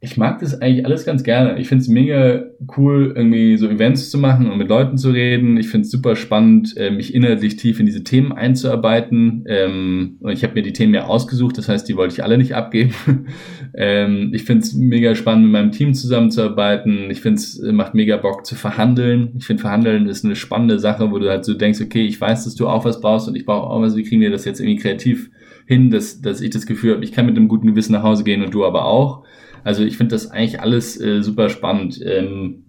Ich 0.00 0.16
mag 0.16 0.40
das 0.40 0.60
eigentlich 0.60 0.84
alles 0.84 1.06
ganz 1.06 1.22
gerne. 1.22 1.58
Ich 1.60 1.68
finde 1.68 1.82
es 1.82 1.88
mega 1.88 2.44
cool, 2.76 3.12
irgendwie 3.14 3.56
so 3.56 3.68
Events 3.68 4.10
zu 4.10 4.18
machen 4.18 4.50
und 4.50 4.58
mit 4.58 4.68
Leuten 4.68 4.98
zu 4.98 5.10
reden. 5.10 5.56
Ich 5.56 5.68
finde 5.68 5.84
es 5.84 5.92
super 5.92 6.16
spannend, 6.16 6.76
äh, 6.76 6.90
mich 6.90 7.14
inhaltlich 7.14 7.54
tief 7.54 7.78
in 7.78 7.86
diese 7.86 8.02
Themen 8.02 8.32
einzuarbeiten. 8.32 9.44
Ähm, 9.46 10.16
und 10.20 10.32
ich 10.32 10.42
habe 10.42 10.54
mir 10.54 10.62
die 10.62 10.72
Themen 10.72 10.92
ja 10.92 11.06
ausgesucht, 11.06 11.56
das 11.56 11.68
heißt, 11.68 11.88
die 11.88 11.96
wollte 11.96 12.14
ich 12.14 12.24
alle 12.24 12.36
nicht 12.36 12.54
abgeben. 12.56 12.94
ähm, 13.78 14.30
ich 14.32 14.44
finde 14.44 14.62
es 14.62 14.72
mega 14.72 15.14
spannend, 15.14 15.44
mit 15.44 15.52
meinem 15.52 15.70
Team 15.70 15.92
zusammenzuarbeiten. 15.92 17.10
Ich 17.10 17.20
finde 17.20 17.36
es 17.36 17.58
äh, 17.58 17.72
macht 17.72 17.94
mega 17.94 18.16
Bock 18.16 18.46
zu 18.46 18.54
verhandeln. 18.54 19.34
Ich 19.36 19.44
finde, 19.44 19.60
Verhandeln 19.60 20.06
ist 20.06 20.24
eine 20.24 20.34
spannende 20.34 20.78
Sache, 20.78 21.10
wo 21.10 21.18
du 21.18 21.28
halt 21.28 21.44
so 21.44 21.52
denkst, 21.52 21.82
okay, 21.82 22.06
ich 22.06 22.18
weiß, 22.18 22.44
dass 22.44 22.54
du 22.54 22.68
auch 22.68 22.86
was 22.86 23.02
brauchst 23.02 23.28
und 23.28 23.36
ich 23.36 23.44
brauche 23.44 23.68
auch 23.68 23.82
was. 23.82 23.94
Wie 23.94 24.02
kriegen 24.02 24.22
wir 24.22 24.30
das 24.30 24.46
jetzt 24.46 24.60
irgendwie 24.60 24.80
kreativ 24.80 25.30
hin, 25.66 25.90
dass, 25.90 26.22
dass 26.22 26.40
ich 26.40 26.50
das 26.50 26.64
Gefühl 26.64 26.94
habe, 26.94 27.04
ich 27.04 27.12
kann 27.12 27.26
mit 27.26 27.36
einem 27.36 27.48
guten 27.48 27.66
Gewissen 27.66 27.92
nach 27.92 28.02
Hause 28.02 28.24
gehen 28.24 28.42
und 28.42 28.54
du 28.54 28.64
aber 28.64 28.86
auch. 28.86 29.24
Also 29.62 29.84
ich 29.84 29.98
finde 29.98 30.14
das 30.14 30.30
eigentlich 30.30 30.60
alles 30.60 30.98
äh, 30.98 31.22
super 31.22 31.50
spannend. 31.50 32.00
Ähm, 32.02 32.64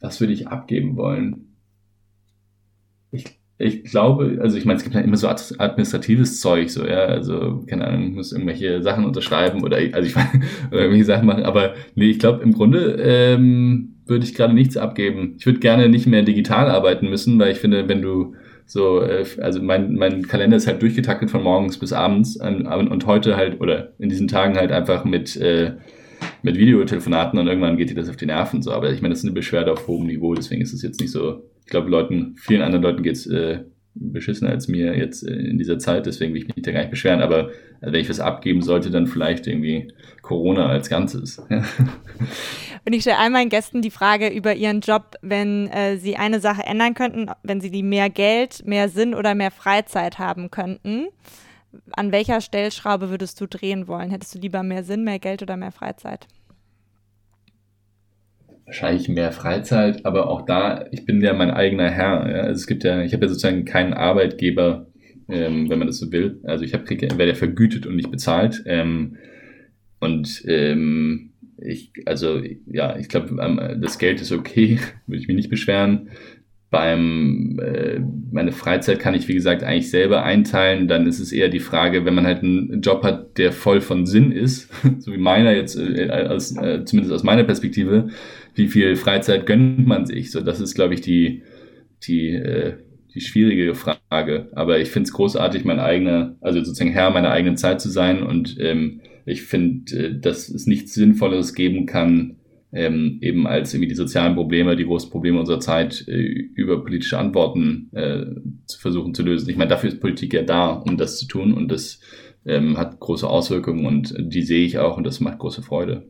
was 0.00 0.20
würde 0.20 0.34
ich 0.34 0.46
abgeben 0.46 0.96
wollen? 0.96 1.53
Ich 3.56 3.84
glaube, 3.84 4.38
also 4.40 4.56
ich 4.56 4.64
meine, 4.64 4.78
es 4.78 4.82
gibt 4.82 4.96
ja 4.96 5.00
immer 5.00 5.16
so 5.16 5.28
administratives 5.28 6.40
Zeug, 6.40 6.70
so, 6.70 6.84
ja, 6.84 7.04
also, 7.04 7.64
keine 7.68 7.86
Ahnung, 7.86 8.14
muss 8.14 8.32
irgendwelche 8.32 8.82
Sachen 8.82 9.04
unterschreiben 9.04 9.62
oder, 9.62 9.76
also 9.76 10.08
ich 10.08 10.16
meine, 10.16 10.30
oder 10.70 10.80
irgendwelche 10.80 11.04
Sachen 11.04 11.26
machen, 11.26 11.44
aber 11.44 11.74
nee, 11.94 12.10
ich 12.10 12.18
glaube, 12.18 12.42
im 12.42 12.52
Grunde 12.52 12.96
ähm, 13.00 13.94
würde 14.06 14.24
ich 14.24 14.34
gerade 14.34 14.54
nichts 14.54 14.76
abgeben. 14.76 15.36
Ich 15.38 15.46
würde 15.46 15.60
gerne 15.60 15.88
nicht 15.88 16.06
mehr 16.06 16.22
digital 16.22 16.68
arbeiten 16.68 17.08
müssen, 17.08 17.38
weil 17.38 17.52
ich 17.52 17.58
finde, 17.58 17.88
wenn 17.88 18.02
du 18.02 18.34
so, 18.66 19.00
äh, 19.02 19.24
also 19.40 19.62
mein, 19.62 19.94
mein 19.94 20.26
Kalender 20.26 20.56
ist 20.56 20.66
halt 20.66 20.82
durchgetaktet 20.82 21.30
von 21.30 21.42
morgens 21.42 21.78
bis 21.78 21.92
abends 21.92 22.38
ähm, 22.42 22.66
und 22.66 23.06
heute 23.06 23.36
halt, 23.36 23.60
oder 23.60 23.92
in 23.98 24.08
diesen 24.08 24.28
Tagen 24.28 24.56
halt 24.56 24.72
einfach 24.72 25.04
mit, 25.04 25.36
äh, 25.36 25.72
mit 26.42 26.56
Videotelefonaten 26.56 27.38
und 27.38 27.46
irgendwann 27.46 27.76
geht 27.76 27.90
dir 27.90 27.94
das 27.94 28.08
auf 28.08 28.16
die 28.16 28.26
Nerven 28.26 28.62
so. 28.62 28.72
Aber 28.72 28.90
ich 28.90 29.02
meine, 29.02 29.12
das 29.12 29.20
ist 29.20 29.24
eine 29.24 29.34
Beschwerde 29.34 29.72
auf 29.72 29.86
hohem 29.86 30.06
Niveau, 30.06 30.34
deswegen 30.34 30.62
ist 30.62 30.72
es 30.72 30.82
jetzt 30.82 31.00
nicht 31.00 31.10
so 31.10 31.42
ich 31.64 31.70
glaube, 31.70 31.88
Leuten, 31.88 32.36
vielen 32.36 32.62
anderen 32.62 32.82
Leuten 32.82 33.02
geht's 33.02 33.26
äh, 33.26 33.60
beschissener 33.94 34.50
als 34.50 34.68
mir 34.68 34.96
jetzt 34.96 35.26
äh, 35.26 35.32
in 35.32 35.56
dieser 35.56 35.78
Zeit, 35.78 36.06
deswegen 36.06 36.34
will 36.34 36.42
ich 36.42 36.54
mich 36.54 36.64
da 36.64 36.72
gar 36.72 36.80
nicht 36.80 36.90
beschweren, 36.90 37.22
aber 37.22 37.50
also 37.80 37.92
wenn 37.92 38.00
ich 38.00 38.10
was 38.10 38.20
abgeben 38.20 38.60
sollte, 38.60 38.90
dann 38.90 39.06
vielleicht 39.06 39.46
irgendwie 39.46 39.92
Corona 40.20 40.66
als 40.66 40.88
Ganzes. 40.90 41.38
Und 42.86 42.92
ich 42.92 43.00
stelle 43.00 43.18
all 43.18 43.30
meinen 43.30 43.48
Gästen 43.48 43.80
die 43.80 43.90
Frage 43.90 44.28
über 44.28 44.54
ihren 44.54 44.80
Job, 44.80 45.14
wenn 45.22 45.68
äh, 45.68 45.96
sie 45.96 46.16
eine 46.16 46.40
Sache 46.40 46.64
ändern 46.64 46.92
könnten, 46.92 47.30
wenn 47.42 47.62
sie 47.62 47.70
die 47.70 47.82
mehr 47.82 48.10
Geld, 48.10 48.66
mehr 48.66 48.90
Sinn 48.90 49.14
oder 49.14 49.34
mehr 49.34 49.50
Freizeit 49.50 50.18
haben 50.18 50.50
könnten. 50.50 51.06
An 51.92 52.12
welcher 52.12 52.40
Stellschraube 52.40 53.10
würdest 53.10 53.40
du 53.40 53.46
drehen 53.46 53.88
wollen? 53.88 54.10
Hättest 54.10 54.34
du 54.34 54.38
lieber 54.38 54.62
mehr 54.62 54.84
Sinn, 54.84 55.04
mehr 55.04 55.18
Geld 55.18 55.42
oder 55.42 55.56
mehr 55.56 55.72
Freizeit? 55.72 56.26
wahrscheinlich 58.66 59.08
mehr 59.08 59.32
Freizeit, 59.32 60.04
aber 60.06 60.28
auch 60.28 60.42
da, 60.42 60.86
ich 60.90 61.04
bin 61.04 61.20
ja 61.20 61.32
mein 61.32 61.50
eigener 61.50 61.90
Herr. 61.90 62.28
Ja? 62.28 62.42
Also 62.42 62.60
es 62.60 62.66
gibt 62.66 62.84
ja, 62.84 63.02
ich 63.02 63.12
habe 63.12 63.24
ja 63.24 63.28
sozusagen 63.28 63.64
keinen 63.64 63.92
Arbeitgeber, 63.92 64.86
ähm, 65.28 65.68
wenn 65.68 65.78
man 65.78 65.88
das 65.88 65.98
so 65.98 66.10
will. 66.12 66.40
Also 66.44 66.64
ich 66.64 66.72
werde 66.72 67.28
ja 67.28 67.34
vergütet 67.34 67.86
und 67.86 67.96
nicht 67.96 68.10
bezahlt. 68.10 68.62
Ähm, 68.66 69.16
und 70.00 70.42
ähm, 70.46 71.30
ich, 71.58 71.92
also 72.06 72.42
ja, 72.66 72.96
ich 72.98 73.08
glaube, 73.08 73.36
ähm, 73.40 73.80
das 73.80 73.98
Geld 73.98 74.20
ist 74.20 74.32
okay, 74.32 74.78
würde 75.06 75.20
ich 75.20 75.28
mich 75.28 75.36
nicht 75.36 75.50
beschweren. 75.50 76.10
Beim 76.74 77.60
äh, 77.62 78.00
meine 78.32 78.50
Freizeit 78.50 78.98
kann 78.98 79.14
ich 79.14 79.28
wie 79.28 79.34
gesagt 79.34 79.62
eigentlich 79.62 79.90
selber 79.90 80.24
einteilen. 80.24 80.88
Dann 80.88 81.06
ist 81.06 81.20
es 81.20 81.30
eher 81.30 81.48
die 81.48 81.60
Frage, 81.60 82.04
wenn 82.04 82.16
man 82.16 82.26
halt 82.26 82.42
einen 82.42 82.80
Job 82.80 83.04
hat, 83.04 83.38
der 83.38 83.52
voll 83.52 83.80
von 83.80 84.06
Sinn 84.06 84.32
ist, 84.32 84.72
so 84.98 85.12
wie 85.12 85.18
meiner 85.18 85.52
jetzt, 85.52 85.78
äh, 85.78 86.08
als, 86.08 86.56
äh, 86.56 86.84
zumindest 86.84 87.14
aus 87.14 87.22
meiner 87.22 87.44
Perspektive, 87.44 88.08
wie 88.56 88.66
viel 88.66 88.96
Freizeit 88.96 89.46
gönnt 89.46 89.86
man 89.86 90.04
sich? 90.04 90.32
So, 90.32 90.40
das 90.40 90.58
ist, 90.58 90.74
glaube 90.74 90.94
ich, 90.94 91.00
die, 91.00 91.44
die, 92.08 92.30
äh, 92.30 92.72
die 93.14 93.20
schwierige 93.20 93.76
Frage. 93.76 94.48
Aber 94.56 94.80
ich 94.80 94.88
finde 94.90 95.06
es 95.06 95.12
großartig, 95.12 95.64
mein 95.64 95.78
eigener, 95.78 96.34
also 96.40 96.58
sozusagen 96.58 96.90
Herr 96.90 97.12
meiner 97.12 97.30
eigenen 97.30 97.56
Zeit 97.56 97.80
zu 97.80 97.88
sein. 97.88 98.24
Und 98.24 98.56
ähm, 98.58 99.00
ich 99.26 99.42
finde, 99.42 99.96
äh, 99.96 100.20
dass 100.20 100.48
es 100.48 100.66
nichts 100.66 100.92
Sinnvolleres 100.94 101.54
geben 101.54 101.86
kann, 101.86 102.34
ähm, 102.74 103.18
eben 103.20 103.46
als 103.46 103.72
irgendwie 103.72 103.88
die 103.88 103.94
sozialen 103.94 104.34
Probleme, 104.34 104.76
die 104.76 104.84
großen 104.84 105.10
Probleme 105.10 105.38
unserer 105.38 105.60
Zeit 105.60 106.06
äh, 106.08 106.20
über 106.20 106.82
politische 106.82 107.18
Antworten 107.18 107.90
äh, 107.92 108.26
zu 108.66 108.80
versuchen 108.80 109.14
zu 109.14 109.22
lösen. 109.22 109.48
Ich 109.48 109.56
meine, 109.56 109.70
dafür 109.70 109.90
ist 109.90 110.00
Politik 110.00 110.34
ja 110.34 110.42
da, 110.42 110.72
um 110.72 110.96
das 110.96 111.18
zu 111.18 111.26
tun 111.26 111.54
und 111.54 111.68
das 111.68 112.00
ähm, 112.44 112.76
hat 112.76 112.98
große 112.98 113.28
Auswirkungen 113.28 113.86
und 113.86 114.14
die 114.18 114.42
sehe 114.42 114.66
ich 114.66 114.78
auch 114.78 114.96
und 114.96 115.04
das 115.04 115.20
macht 115.20 115.38
große 115.38 115.62
Freude. 115.62 116.08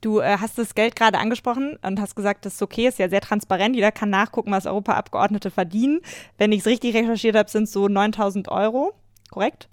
Du 0.00 0.18
äh, 0.20 0.38
hast 0.38 0.58
das 0.58 0.74
Geld 0.74 0.96
gerade 0.96 1.18
angesprochen 1.18 1.78
und 1.82 2.00
hast 2.00 2.16
gesagt, 2.16 2.46
das 2.46 2.54
ist 2.54 2.62
okay, 2.62 2.88
ist 2.88 2.98
ja 2.98 3.08
sehr 3.08 3.20
transparent. 3.20 3.76
Jeder 3.76 3.92
kann 3.92 4.10
nachgucken, 4.10 4.50
was 4.50 4.66
Europaabgeordnete 4.66 5.50
verdienen. 5.50 6.00
Wenn 6.38 6.52
ich 6.52 6.60
es 6.60 6.66
richtig 6.66 6.94
recherchiert 6.96 7.36
habe, 7.36 7.50
sind 7.50 7.64
es 7.64 7.72
so 7.72 7.86
9000 7.86 8.48
Euro, 8.48 8.94
korrekt? 9.30 9.68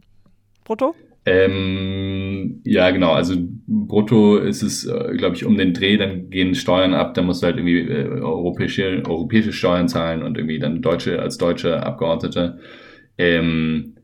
Brutto? 0.65 0.93
Ähm, 1.27 2.61
ja, 2.63 2.89
genau. 2.91 3.11
Also 3.11 3.35
brutto 3.67 4.37
ist 4.37 4.61
es, 4.61 4.85
äh, 4.85 5.13
glaube 5.17 5.35
ich, 5.35 5.43
um 5.43 5.57
den 5.57 5.73
Dreh, 5.73 5.97
dann 5.97 6.29
gehen 6.29 6.55
Steuern 6.55 6.93
ab, 6.93 7.15
dann 7.15 7.25
musst 7.25 7.43
du 7.43 7.47
halt 7.47 7.57
irgendwie 7.57 7.79
äh, 7.81 8.07
europäische, 8.07 9.03
europäische 9.05 9.51
Steuern 9.51 9.89
zahlen 9.89 10.23
und 10.23 10.37
irgendwie 10.37 10.57
dann 10.57 10.81
deutsche 10.81 11.21
als 11.21 11.37
deutsche 11.37 11.83
Abgeordnete. 11.83 12.59
Ähm, 13.17 13.95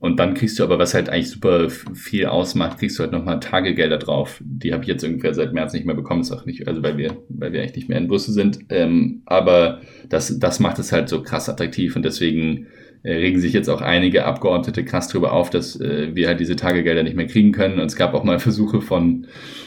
und 0.00 0.18
dann 0.18 0.34
kriegst 0.34 0.58
du 0.58 0.64
aber, 0.64 0.80
was 0.80 0.94
halt 0.94 1.08
eigentlich 1.08 1.30
super 1.30 1.70
viel 1.70 2.26
ausmacht, 2.26 2.80
kriegst 2.80 2.98
du 2.98 3.04
halt 3.04 3.12
nochmal 3.12 3.38
Tagegelder 3.38 3.98
drauf. 3.98 4.42
Die 4.44 4.72
habe 4.72 4.82
ich 4.82 4.88
jetzt 4.88 5.04
ungefähr 5.04 5.32
seit 5.32 5.52
März 5.54 5.74
nicht 5.74 5.86
mehr 5.86 5.94
bekommen, 5.94 6.22
ist 6.22 6.32
auch 6.32 6.44
nicht, 6.44 6.66
also 6.66 6.82
weil 6.82 6.98
wir, 6.98 7.16
weil 7.28 7.52
wir 7.52 7.60
eigentlich 7.60 7.76
nicht 7.76 7.88
mehr 7.88 7.98
in 7.98 8.08
Brüssel 8.08 8.34
sind. 8.34 8.58
Ähm, 8.70 9.22
aber 9.26 9.80
das, 10.08 10.40
das 10.40 10.58
macht 10.58 10.80
es 10.80 10.90
halt 10.90 11.08
so 11.08 11.22
krass 11.22 11.48
attraktiv 11.48 11.94
und 11.94 12.04
deswegen 12.04 12.66
regen 13.10 13.40
sich 13.40 13.52
jetzt 13.52 13.68
auch 13.68 13.82
einige 13.82 14.24
Abgeordnete 14.24 14.84
krass 14.84 15.08
drüber 15.08 15.32
auf, 15.32 15.50
dass 15.50 15.78
äh, 15.80 16.14
wir 16.14 16.26
halt 16.26 16.40
diese 16.40 16.56
Tagegelder 16.56 17.02
nicht 17.02 17.16
mehr 17.16 17.26
kriegen 17.26 17.52
können. 17.52 17.78
Und 17.78 17.86
es 17.86 17.96
gab 17.96 18.14
auch 18.14 18.24
mal 18.24 18.38
Versuche 18.38 18.80
von 18.80 19.26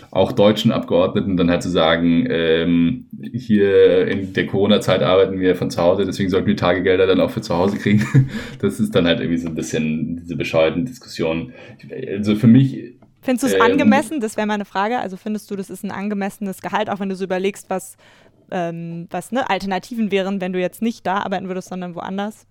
auch 0.10 0.32
deutschen 0.32 0.71
Abgeordneten 0.71 1.38
dann 1.38 1.52
halt 1.52 1.62
zu 1.62 1.69
sagen, 1.69 2.26
ähm, 2.30 3.06
hier 3.34 4.08
in 4.08 4.34
der 4.34 4.47
Corona-Zeit 4.47 5.04
arbeiten 5.04 5.39
wir 5.39 5.56
von 5.56 5.69
zu 5.69 5.82
Hause, 5.82 6.06
deswegen 6.06 6.30
sollten 6.30 6.47
wir 6.47 6.56
Tagegelder 6.56 7.06
dann 7.06 7.19
auch 7.19 7.30
für 7.30 7.41
zu 7.41 7.56
Hause 7.56 7.78
kriegen. 7.78 8.06
Das 8.60 8.80
ist 8.80 8.95
dann 8.95 9.06
halt 9.06 9.19
irgendwie 9.19 9.38
so 9.38 9.47
ein 9.47 9.56
bisschen 9.56 10.17
diese 10.17 10.36
bescheuerten 10.36 10.86
Diskussionen. 10.86 11.54
Also 12.15 12.36
für 12.36 12.47
mich 12.47 12.95
Findest 13.21 13.43
du 13.43 13.47
es 13.47 13.54
ähm, 13.54 13.62
angemessen? 13.62 14.19
Das 14.19 14.38
wäre 14.38 14.47
meine 14.47 14.65
Frage. 14.65 15.00
Also 15.00 15.17
findest 15.17 15.52
du, 15.52 15.56
das 15.56 15.69
ist 15.69 15.84
ein 15.84 15.91
angemessenes 15.91 16.62
Gehalt, 16.62 16.89
auch 16.89 17.00
wenn 17.00 17.10
du 17.10 17.15
so 17.15 17.26
überlegst, 17.26 17.69
was, 17.69 17.97
ähm, 18.52 19.08
was 19.12 19.32
ne, 19.32 19.50
Alternativen 19.50 20.12
wären, 20.12 20.39
wenn 20.39 20.54
du 20.54 20.60
jetzt 20.60 20.82
nicht 20.82 21.06
da 21.06 21.17
arbeiten 21.17 21.47
würdest, 21.47 21.69
sondern 21.69 21.93
woanders? 21.93 22.47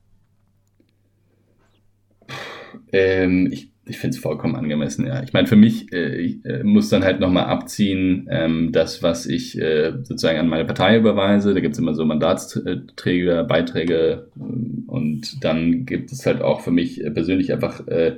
Ähm, 2.93 3.49
ich 3.53 3.71
ich 3.89 3.99
finde 3.99 4.17
es 4.17 4.23
vollkommen 4.23 4.57
angemessen, 4.57 5.07
ja. 5.07 5.23
Ich 5.23 5.33
meine, 5.33 5.47
für 5.47 5.57
mich 5.57 5.93
äh, 5.93 6.17
ich, 6.17 6.45
äh, 6.45 6.65
muss 6.65 6.89
dann 6.89 7.05
halt 7.05 7.21
nochmal 7.21 7.45
abziehen, 7.45 8.27
ähm, 8.31 8.73
das, 8.73 9.03
was 9.03 9.27
ich 9.27 9.61
äh, 9.61 9.93
sozusagen 10.03 10.39
an 10.39 10.49
meine 10.49 10.65
Partei 10.65 10.97
überweise. 10.97 11.55
Da 11.55 11.61
gibt 11.61 11.75
es 11.75 11.79
immer 11.79 11.95
so 11.95 12.05
Mandatsträger, 12.05 13.45
Beiträge 13.45 14.27
ähm, 14.37 14.85
und 14.89 15.45
dann 15.45 15.87
gibt 15.87 16.11
es 16.11 16.27
halt 16.27 16.43
auch 16.43 16.63
für 16.63 16.73
mich 16.73 17.01
persönlich 17.15 17.53
einfach 17.53 17.87
äh, 17.87 18.17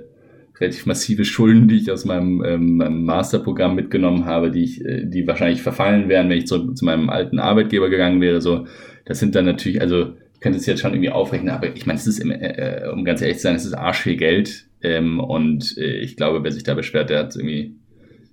relativ 0.58 0.86
massive 0.86 1.26
Schulden, 1.26 1.68
die 1.68 1.76
ich 1.76 1.92
aus 1.92 2.06
meinem, 2.06 2.42
ähm, 2.44 2.76
meinem 2.78 3.04
Masterprogramm 3.04 3.74
mitgenommen 3.74 4.24
habe, 4.24 4.50
die 4.50 4.64
ich, 4.64 4.84
äh, 4.84 5.04
die 5.04 5.26
wahrscheinlich 5.26 5.60
verfallen 5.60 6.08
wären, 6.08 6.30
wenn 6.30 6.38
ich 6.38 6.46
zu, 6.46 6.72
zu 6.72 6.84
meinem 6.86 7.10
alten 7.10 7.38
Arbeitgeber 7.38 7.90
gegangen 7.90 8.22
wäre. 8.22 8.40
So, 8.40 8.66
das 9.04 9.18
sind 9.18 9.34
dann 9.34 9.44
natürlich, 9.44 9.82
also 9.82 10.14
könnte 10.40 10.58
es 10.58 10.66
jetzt 10.66 10.80
schon 10.80 10.92
irgendwie 10.92 11.10
aufrechnen, 11.10 11.50
aber 11.50 11.74
ich 11.74 11.86
meine, 11.86 11.98
es 11.98 12.06
ist, 12.06 12.18
im, 12.18 12.30
äh, 12.30 12.84
äh, 12.84 12.88
um 12.90 13.04
ganz 13.04 13.20
ehrlich 13.20 13.38
zu 13.38 13.44
sein, 13.44 13.56
es 13.56 13.64
ist 13.64 13.74
arsch 13.74 14.02
viel 14.02 14.16
Geld 14.16 14.66
ähm, 14.82 15.20
und 15.20 15.76
äh, 15.78 15.98
ich 15.98 16.16
glaube, 16.16 16.42
wer 16.44 16.52
sich 16.52 16.62
da 16.62 16.74
beschwert, 16.74 17.10
der 17.10 17.20
hat 17.20 17.36
irgendwie 17.36 17.76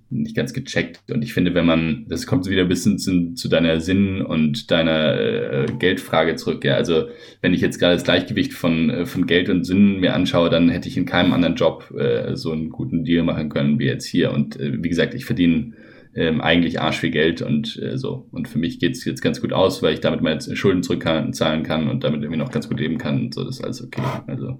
nicht 0.08 0.36
ganz 0.36 0.52
gecheckt. 0.52 1.00
Und 1.10 1.22
ich 1.22 1.34
finde, 1.34 1.54
wenn 1.54 1.66
man, 1.66 2.06
das 2.08 2.26
kommt 2.26 2.46
wieder 2.46 2.62
ein 2.62 2.68
bisschen 2.68 2.98
zu, 2.98 3.34
zu 3.34 3.48
deiner 3.48 3.80
Sinn- 3.80 4.22
und 4.22 4.70
deiner 4.70 5.20
äh, 5.20 5.66
Geldfrage 5.78 6.36
zurück. 6.36 6.64
Ja, 6.64 6.74
also 6.74 7.08
wenn 7.40 7.52
ich 7.52 7.60
jetzt 7.60 7.80
gerade 7.80 7.94
das 7.94 8.04
Gleichgewicht 8.04 8.52
von, 8.52 8.90
äh, 8.90 9.06
von 9.06 9.26
Geld 9.26 9.48
und 9.48 9.64
Sinn 9.64 9.98
mir 9.98 10.14
anschaue, 10.14 10.48
dann 10.48 10.68
hätte 10.68 10.88
ich 10.88 10.96
in 10.96 11.06
keinem 11.06 11.32
anderen 11.32 11.56
Job 11.56 11.92
äh, 11.98 12.36
so 12.36 12.52
einen 12.52 12.70
guten 12.70 13.04
Deal 13.04 13.24
machen 13.24 13.48
können 13.48 13.80
wie 13.80 13.86
jetzt 13.86 14.06
hier. 14.06 14.32
Und 14.32 14.58
wie 14.60 14.88
gesagt, 14.88 15.14
ich 15.14 15.24
verdiene 15.24 15.72
ähm, 16.16 16.40
eigentlich 16.40 16.80
arsch 16.80 16.98
viel 16.98 17.10
Geld 17.10 17.42
und 17.42 17.78
äh, 17.80 17.98
so. 17.98 18.26
Und 18.32 18.48
für 18.48 18.58
mich 18.58 18.80
geht's 18.80 19.04
jetzt 19.04 19.20
ganz 19.20 19.40
gut 19.40 19.52
aus, 19.52 19.82
weil 19.82 19.94
ich 19.94 20.00
damit 20.00 20.22
meine 20.22 20.40
Schulden 20.56 20.82
zurückzahlen 20.82 21.62
kann 21.62 21.88
und 21.88 22.02
damit 22.04 22.22
irgendwie 22.22 22.38
noch 22.38 22.50
ganz 22.50 22.68
gut 22.68 22.80
leben 22.80 22.96
kann. 22.96 23.26
Und 23.26 23.34
so, 23.34 23.44
das 23.44 23.56
ist 23.56 23.64
alles 23.64 23.84
okay. 23.84 24.02
Also 24.26 24.58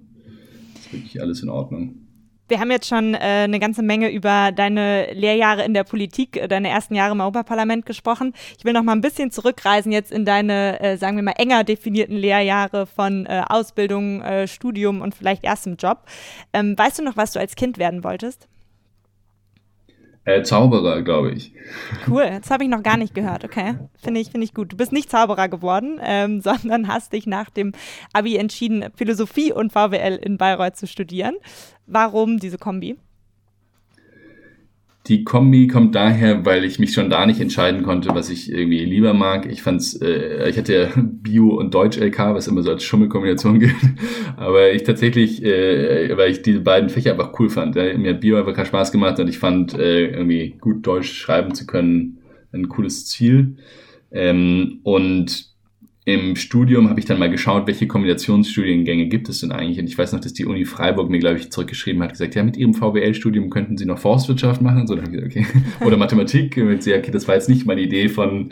ist 0.77 0.92
wirklich 0.92 1.21
alles 1.21 1.42
in 1.42 1.49
Ordnung. 1.49 2.07
Wir 2.49 2.61
haben 2.61 2.71
jetzt 2.71 2.87
schon 2.87 3.14
äh, 3.14 3.19
eine 3.19 3.59
ganze 3.59 3.83
Menge 3.83 4.12
über 4.12 4.53
deine 4.53 5.12
Lehrjahre 5.14 5.64
in 5.64 5.75
der 5.75 5.83
Politik, 5.83 6.37
äh, 6.37 6.47
deine 6.47 6.69
ersten 6.69 6.95
Jahre 6.95 7.12
im 7.12 7.21
Europaparlament 7.21 7.87
gesprochen. 7.87 8.35
Ich 8.57 8.64
will 8.64 8.73
noch 8.73 8.85
mal 8.85 8.92
ein 8.92 9.01
bisschen 9.01 9.33
zurückreisen 9.33 9.90
jetzt 9.90 10.12
in 10.12 10.25
deine, 10.25 10.79
äh, 10.81 10.97
sagen 10.97 11.16
wir 11.16 11.25
mal, 11.25 11.35
enger 11.38 11.64
definierten 11.64 12.16
Lehrjahre 12.16 12.87
von 12.87 13.27
äh, 13.27 13.42
Ausbildung, 13.49 14.21
äh, 14.23 14.47
Studium 14.47 15.01
und 15.01 15.14
vielleicht 15.14 15.42
erstem 15.42 15.77
Job. 15.77 16.05
Ähm, 16.53 16.79
weißt 16.79 17.01
du 17.01 17.03
noch, 17.03 17.16
was 17.16 17.33
du 17.33 17.40
als 17.40 17.57
Kind 17.57 17.79
werden 17.79 18.05
wolltest? 18.05 18.47
Äh, 20.26 20.42
Zauberer, 20.42 21.02
glaube 21.02 21.30
ich. 21.30 21.52
Cool, 22.08 22.28
das 22.40 22.50
habe 22.50 22.64
ich 22.64 22.68
noch 22.68 22.82
gar 22.82 22.96
nicht 22.96 23.14
gehört, 23.14 23.44
okay. 23.44 23.76
Finde 23.94 24.20
ich, 24.20 24.30
finde 24.30 24.44
ich 24.44 24.54
gut. 24.54 24.72
Du 24.72 24.76
bist 24.76 24.92
nicht 24.92 25.08
Zauberer 25.08 25.48
geworden, 25.48 26.00
ähm, 26.02 26.40
sondern 26.42 26.88
hast 26.88 27.12
dich 27.12 27.26
nach 27.26 27.48
dem 27.48 27.72
Abi 28.12 28.36
entschieden, 28.36 28.86
Philosophie 28.96 29.52
und 29.52 29.72
VWL 29.72 30.16
in 30.16 30.36
Bayreuth 30.36 30.76
zu 30.76 30.88
studieren. 30.88 31.36
Warum 31.86 32.38
diese 32.38 32.58
Kombi? 32.58 32.96
Die 35.07 35.23
Kombi 35.23 35.69
kommt 35.69 35.95
daher, 35.95 36.45
weil 36.45 36.64
ich 36.64 36.79
mich 36.81 36.92
schon 36.92 37.11
da 37.11 37.27
nicht 37.27 37.40
entscheiden 37.40 37.83
konnte, 37.83 38.09
was 38.12 38.29
ich 38.29 38.51
irgendwie 38.51 38.85
lieber 38.85 39.14
mag. 39.14 39.47
Ich 39.47 39.62
fand's, 39.62 39.95
äh, 40.03 40.49
ich 40.49 40.59
hatte 40.59 40.75
ja 40.75 40.88
Bio 40.97 41.55
und 41.55 41.75
Deutsch 41.75 41.97
LK, 41.99 42.35
was 42.35 42.49
immer 42.49 42.62
so 42.62 42.71
als 42.71 42.83
Schummelkombination 42.83 43.59
gilt. 43.61 43.75
Aber 44.37 44.73
ich 44.73 44.83
tatsächlich, 44.83 45.45
äh, 45.45 46.16
weil 46.16 46.31
ich 46.31 46.42
diese 46.42 46.61
beiden 46.61 46.88
Fächer 46.88 47.12
einfach 47.12 47.38
cool 47.38 47.51
fand. 47.51 47.77
Ja. 47.77 47.97
Mir 47.97 48.14
hat 48.14 48.21
Bio 48.21 48.37
einfach 48.37 48.55
keinen 48.55 48.66
Spaß 48.66 48.90
gemacht 48.90 49.21
und 49.21 49.29
ich 49.29 49.38
fand 49.38 49.75
äh, 49.75 50.07
irgendwie 50.09 50.57
gut 50.61 50.85
Deutsch 50.87 51.12
schreiben 51.12 51.55
zu 51.55 51.66
können 51.66 52.19
ein 52.53 52.69
cooles 52.69 53.07
Ziel. 53.07 53.57
Ähm, 54.11 54.81
und 54.83 55.56
im 56.09 56.37
Studium 56.37 56.88
habe 56.88 57.01
ich 57.01 57.07
dann 57.07 57.19
mal 57.19 57.29
geschaut, 57.29 57.66
welche 57.66 57.88
Kombinationsstudiengänge 57.88 59.09
gibt 59.09 59.29
es 59.29 59.40
denn 59.40 59.51
eigentlich. 59.51 59.81
Und 59.81 59.88
ich 59.88 59.99
weiß 59.99 60.12
noch, 60.12 60.21
dass 60.21 60.33
die 60.33 60.47
Uni 60.47 60.64
Freiburg 60.64 61.11
mir, 61.11 61.19
glaube 61.19 61.38
ich, 61.38 61.51
zurückgeschrieben 61.51 62.01
hat, 62.01 62.12
gesagt, 62.12 62.37
ja, 62.37 62.45
mit 62.45 62.57
ihrem 62.57 62.75
VWL-Studium 62.75 63.51
könnten 63.51 63.77
sie 63.77 63.87
noch 63.87 63.99
Forstwirtschaft 63.99 64.62
machen. 64.62 64.87
So, 64.87 64.95
dann 64.95 65.07
habe 65.07 65.16
ich 65.16 65.35
gesagt, 65.35 65.51
okay. 65.51 65.64
Oder 65.85 65.97
Mathematik. 65.97 66.57
Und 66.59 66.87
ich, 66.87 66.95
okay, 66.95 67.11
das 67.11 67.27
war 67.27 67.35
jetzt 67.35 67.49
nicht 67.49 67.66
meine 67.66 67.81
Idee 67.81 68.09
von, 68.09 68.51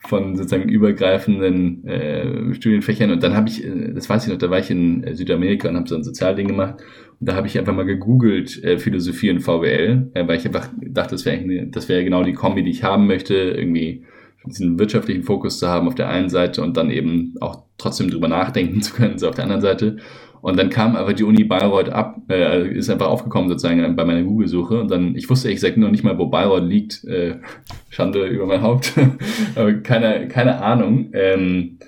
von 0.00 0.34
sozusagen 0.34 0.68
übergreifenden 0.68 1.86
äh, 1.86 2.54
Studienfächern. 2.54 3.12
Und 3.12 3.22
dann 3.22 3.36
habe 3.36 3.50
ich, 3.50 3.64
äh, 3.64 3.92
das 3.94 4.10
weiß 4.10 4.26
ich 4.26 4.32
noch, 4.32 4.38
da 4.38 4.50
war 4.50 4.58
ich 4.58 4.72
in 4.72 5.04
äh, 5.04 5.14
Südamerika 5.14 5.68
und 5.68 5.76
habe 5.76 5.88
so 5.88 5.94
ein 5.94 6.02
Sozialding 6.02 6.48
gemacht. 6.48 6.82
Und 7.20 7.28
da 7.28 7.36
habe 7.36 7.46
ich 7.46 7.56
einfach 7.56 7.72
mal 7.72 7.86
gegoogelt, 7.86 8.64
äh, 8.64 8.78
Philosophie 8.78 9.30
und 9.30 9.42
VWL, 9.42 10.10
äh, 10.14 10.26
weil 10.26 10.38
ich 10.38 10.46
einfach 10.46 10.70
dachte, 10.80 11.14
das 11.14 11.24
wäre 11.24 11.68
das 11.68 11.88
wäre 11.88 12.02
genau 12.02 12.24
die 12.24 12.32
Kombi, 12.32 12.64
die 12.64 12.72
ich 12.72 12.82
haben 12.82 13.06
möchte. 13.06 13.34
Irgendwie 13.34 14.02
diesen 14.46 14.78
wirtschaftlichen 14.78 15.22
Fokus 15.22 15.58
zu 15.58 15.68
haben 15.68 15.88
auf 15.88 15.94
der 15.94 16.08
einen 16.08 16.28
Seite 16.28 16.62
und 16.62 16.76
dann 16.76 16.90
eben 16.90 17.34
auch 17.40 17.64
trotzdem 17.78 18.10
drüber 18.10 18.28
nachdenken 18.28 18.82
zu 18.82 18.94
können, 18.94 19.18
so 19.18 19.28
auf 19.28 19.34
der 19.34 19.44
anderen 19.44 19.62
Seite. 19.62 19.98
Und 20.42 20.58
dann 20.58 20.70
kam 20.70 20.94
aber 20.94 21.12
die 21.12 21.24
Uni 21.24 21.44
Bayreuth 21.44 21.88
ab, 21.88 22.18
äh, 22.28 22.68
ist 22.68 22.88
einfach 22.88 23.08
aufgekommen 23.08 23.48
sozusagen 23.48 23.96
bei 23.96 24.04
meiner 24.04 24.22
Google-Suche. 24.22 24.80
Und 24.80 24.90
dann, 24.90 25.16
ich 25.16 25.28
wusste 25.28 25.48
ehrlich 25.48 25.60
gesagt 25.60 25.76
noch 25.76 25.90
nicht 25.90 26.04
mal, 26.04 26.18
wo 26.18 26.26
Bayreuth 26.26 26.68
liegt. 26.68 27.02
Äh, 27.04 27.40
Schande 27.88 28.26
über 28.26 28.46
mein 28.46 28.62
Haupt. 28.62 28.92
keine, 29.82 30.28
keine 30.28 30.62
Ahnung. 30.62 31.10
Ähm, 31.14 31.78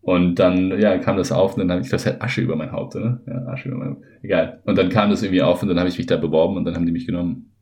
und 0.00 0.36
dann, 0.36 0.80
ja, 0.80 0.98
kam 0.98 1.18
das 1.18 1.30
auf 1.30 1.54
und 1.54 1.60
dann 1.60 1.70
habe 1.70 1.82
ich, 1.82 1.90
das 1.90 2.06
halt 2.06 2.22
Asche 2.22 2.40
über 2.40 2.56
mein 2.56 2.72
Haupt, 2.72 2.96
oder? 2.96 3.20
Ja, 3.26 3.46
Asche 3.52 3.68
über 3.68 3.78
mein 3.78 3.90
Haupt. 3.90 4.02
Egal. 4.22 4.60
Und 4.64 4.76
dann 4.76 4.88
kam 4.88 5.10
das 5.10 5.22
irgendwie 5.22 5.42
auf 5.42 5.62
und 5.62 5.68
dann 5.68 5.78
habe 5.78 5.88
ich 5.88 5.98
mich 5.98 6.06
da 6.06 6.16
beworben 6.16 6.56
und 6.56 6.64
dann 6.64 6.74
haben 6.74 6.86
die 6.86 6.92
mich 6.92 7.06
genommen. 7.06 7.52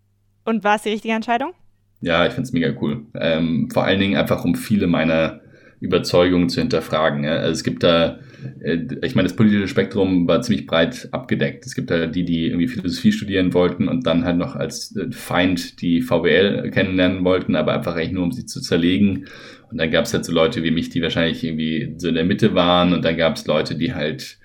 Und 0.45 0.65
war 0.65 0.77
es 0.77 0.83
die 0.83 0.91
richtige 0.91 1.15
Entscheidung? 1.15 1.53
Ja, 2.01 2.27
ich 2.27 2.33
find's 2.33 2.53
mega 2.53 2.73
cool. 2.81 3.07
Ähm, 3.15 3.69
vor 3.73 3.85
allen 3.85 3.99
Dingen 3.99 4.17
einfach, 4.17 4.45
um 4.45 4.55
viele 4.55 4.87
meiner 4.87 5.41
Überzeugungen 5.81 6.49
zu 6.49 6.61
hinterfragen. 6.61 7.25
Ja. 7.25 7.37
Also 7.37 7.53
es 7.53 7.65
gibt 7.65 7.83
da, 7.83 8.19
äh, 8.61 8.79
ich 9.03 9.15
meine, 9.15 9.29
das 9.29 9.37
politische 9.37 9.69
Spektrum 9.69 10.27
war 10.27 10.43
ziemlich 10.43 10.67
breit 10.67 11.09
abgedeckt. 11.13 11.67
Es 11.67 11.75
gibt 11.75 11.91
da 11.91 12.07
die, 12.07 12.25
die 12.25 12.47
irgendwie 12.47 12.69
Philosophie 12.69 13.13
studieren 13.13 13.55
wollten 13.55 13.89
und 13.89 14.07
dann 14.07 14.25
halt 14.25 14.39
noch 14.39 14.57
als 14.57 14.95
äh, 14.97 15.11
Feind 15.13 15.81
die 15.81 16.03
VWL 16.03 16.71
kennenlernen 16.71 17.25
wollten, 17.25 17.55
aber 17.55 17.75
einfach 17.75 17.97
eigentlich 17.97 18.13
nur, 18.13 18.25
um 18.25 18.33
sie 18.33 18.47
zu 18.47 18.61
zerlegen. 18.61 19.27
Und 19.71 19.79
dann 19.79 19.91
gab 19.91 20.07
es 20.07 20.15
halt 20.15 20.25
so 20.25 20.33
Leute 20.33 20.63
wie 20.63 20.71
mich, 20.71 20.91
die 20.91 21.03
wahrscheinlich 21.03 21.45
irgendwie 21.45 21.95
so 21.99 22.09
in 22.09 22.15
der 22.15 22.25
Mitte 22.25 22.55
waren. 22.55 22.93
Und 22.93 23.05
dann 23.05 23.17
gab 23.17 23.37
es 23.37 23.47
Leute, 23.47 23.77
die 23.77 23.95
halt 23.95 24.39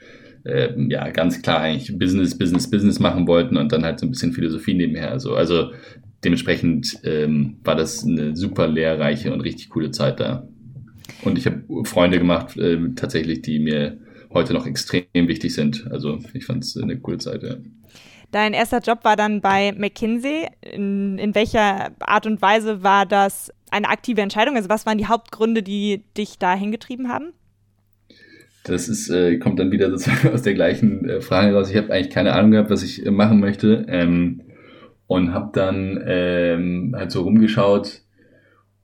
äh, 0.43 0.69
ja 0.89 1.09
ganz 1.09 1.41
klar 1.41 1.61
eigentlich 1.61 1.97
Business, 1.97 2.37
Business, 2.37 2.69
Business 2.69 2.99
machen 2.99 3.27
wollten 3.27 3.57
und 3.57 3.71
dann 3.71 3.85
halt 3.85 3.99
so 3.99 4.05
ein 4.05 4.11
bisschen 4.11 4.33
Philosophie 4.33 4.73
nebenher. 4.73 5.11
Also, 5.11 5.35
also 5.35 5.71
dementsprechend 6.23 6.99
ähm, 7.03 7.57
war 7.63 7.75
das 7.75 8.03
eine 8.03 8.35
super 8.35 8.67
lehrreiche 8.67 9.33
und 9.33 9.41
richtig 9.41 9.69
coole 9.69 9.91
Zeit 9.91 10.19
da. 10.19 10.47
Und 11.23 11.37
ich 11.37 11.45
habe 11.45 11.63
Freunde 11.85 12.17
gemacht, 12.17 12.57
äh, 12.57 12.77
tatsächlich, 12.95 13.41
die 13.41 13.59
mir 13.59 13.97
heute 14.33 14.53
noch 14.53 14.65
extrem 14.65 15.05
wichtig 15.13 15.53
sind. 15.53 15.87
Also 15.91 16.19
ich 16.33 16.45
fand 16.45 16.63
es 16.63 16.77
eine 16.77 16.97
coole 16.97 17.17
Zeit, 17.17 17.43
ja. 17.43 17.55
Dein 18.31 18.53
erster 18.53 18.79
Job 18.79 19.03
war 19.03 19.15
dann 19.15 19.41
bei 19.41 19.73
McKinsey. 19.77 20.47
In, 20.61 21.19
in 21.19 21.35
welcher 21.35 21.91
Art 21.99 22.25
und 22.25 22.41
Weise 22.41 22.81
war 22.81 23.05
das 23.05 23.51
eine 23.69 23.89
aktive 23.89 24.21
Entscheidung? 24.21 24.55
Also 24.55 24.69
was 24.69 24.87
waren 24.87 24.97
die 24.97 25.05
Hauptgründe, 25.05 25.61
die 25.61 26.03
dich 26.17 26.39
da 26.39 26.55
hingetrieben 26.55 27.09
haben? 27.09 27.33
Das 28.63 28.87
ist, 28.87 29.09
äh, 29.09 29.37
kommt 29.37 29.59
dann 29.59 29.71
wieder 29.71 29.91
sozusagen 29.91 30.29
aus 30.33 30.41
der 30.41 30.55
gleichen 30.55 31.07
äh, 31.07 31.21
Frage 31.21 31.53
raus. 31.53 31.69
Ich 31.69 31.77
habe 31.77 31.93
eigentlich 31.93 32.11
keine 32.11 32.33
Ahnung 32.33 32.51
gehabt, 32.51 32.71
was 32.71 32.81
ich 32.81 33.05
äh, 33.05 33.11
machen 33.11 33.39
möchte. 33.39 33.85
Ähm, 33.87 34.41
und 35.07 35.33
habe 35.33 35.49
dann 35.53 36.01
ähm, 36.05 36.93
halt 36.95 37.11
so 37.11 37.21
rumgeschaut 37.21 38.01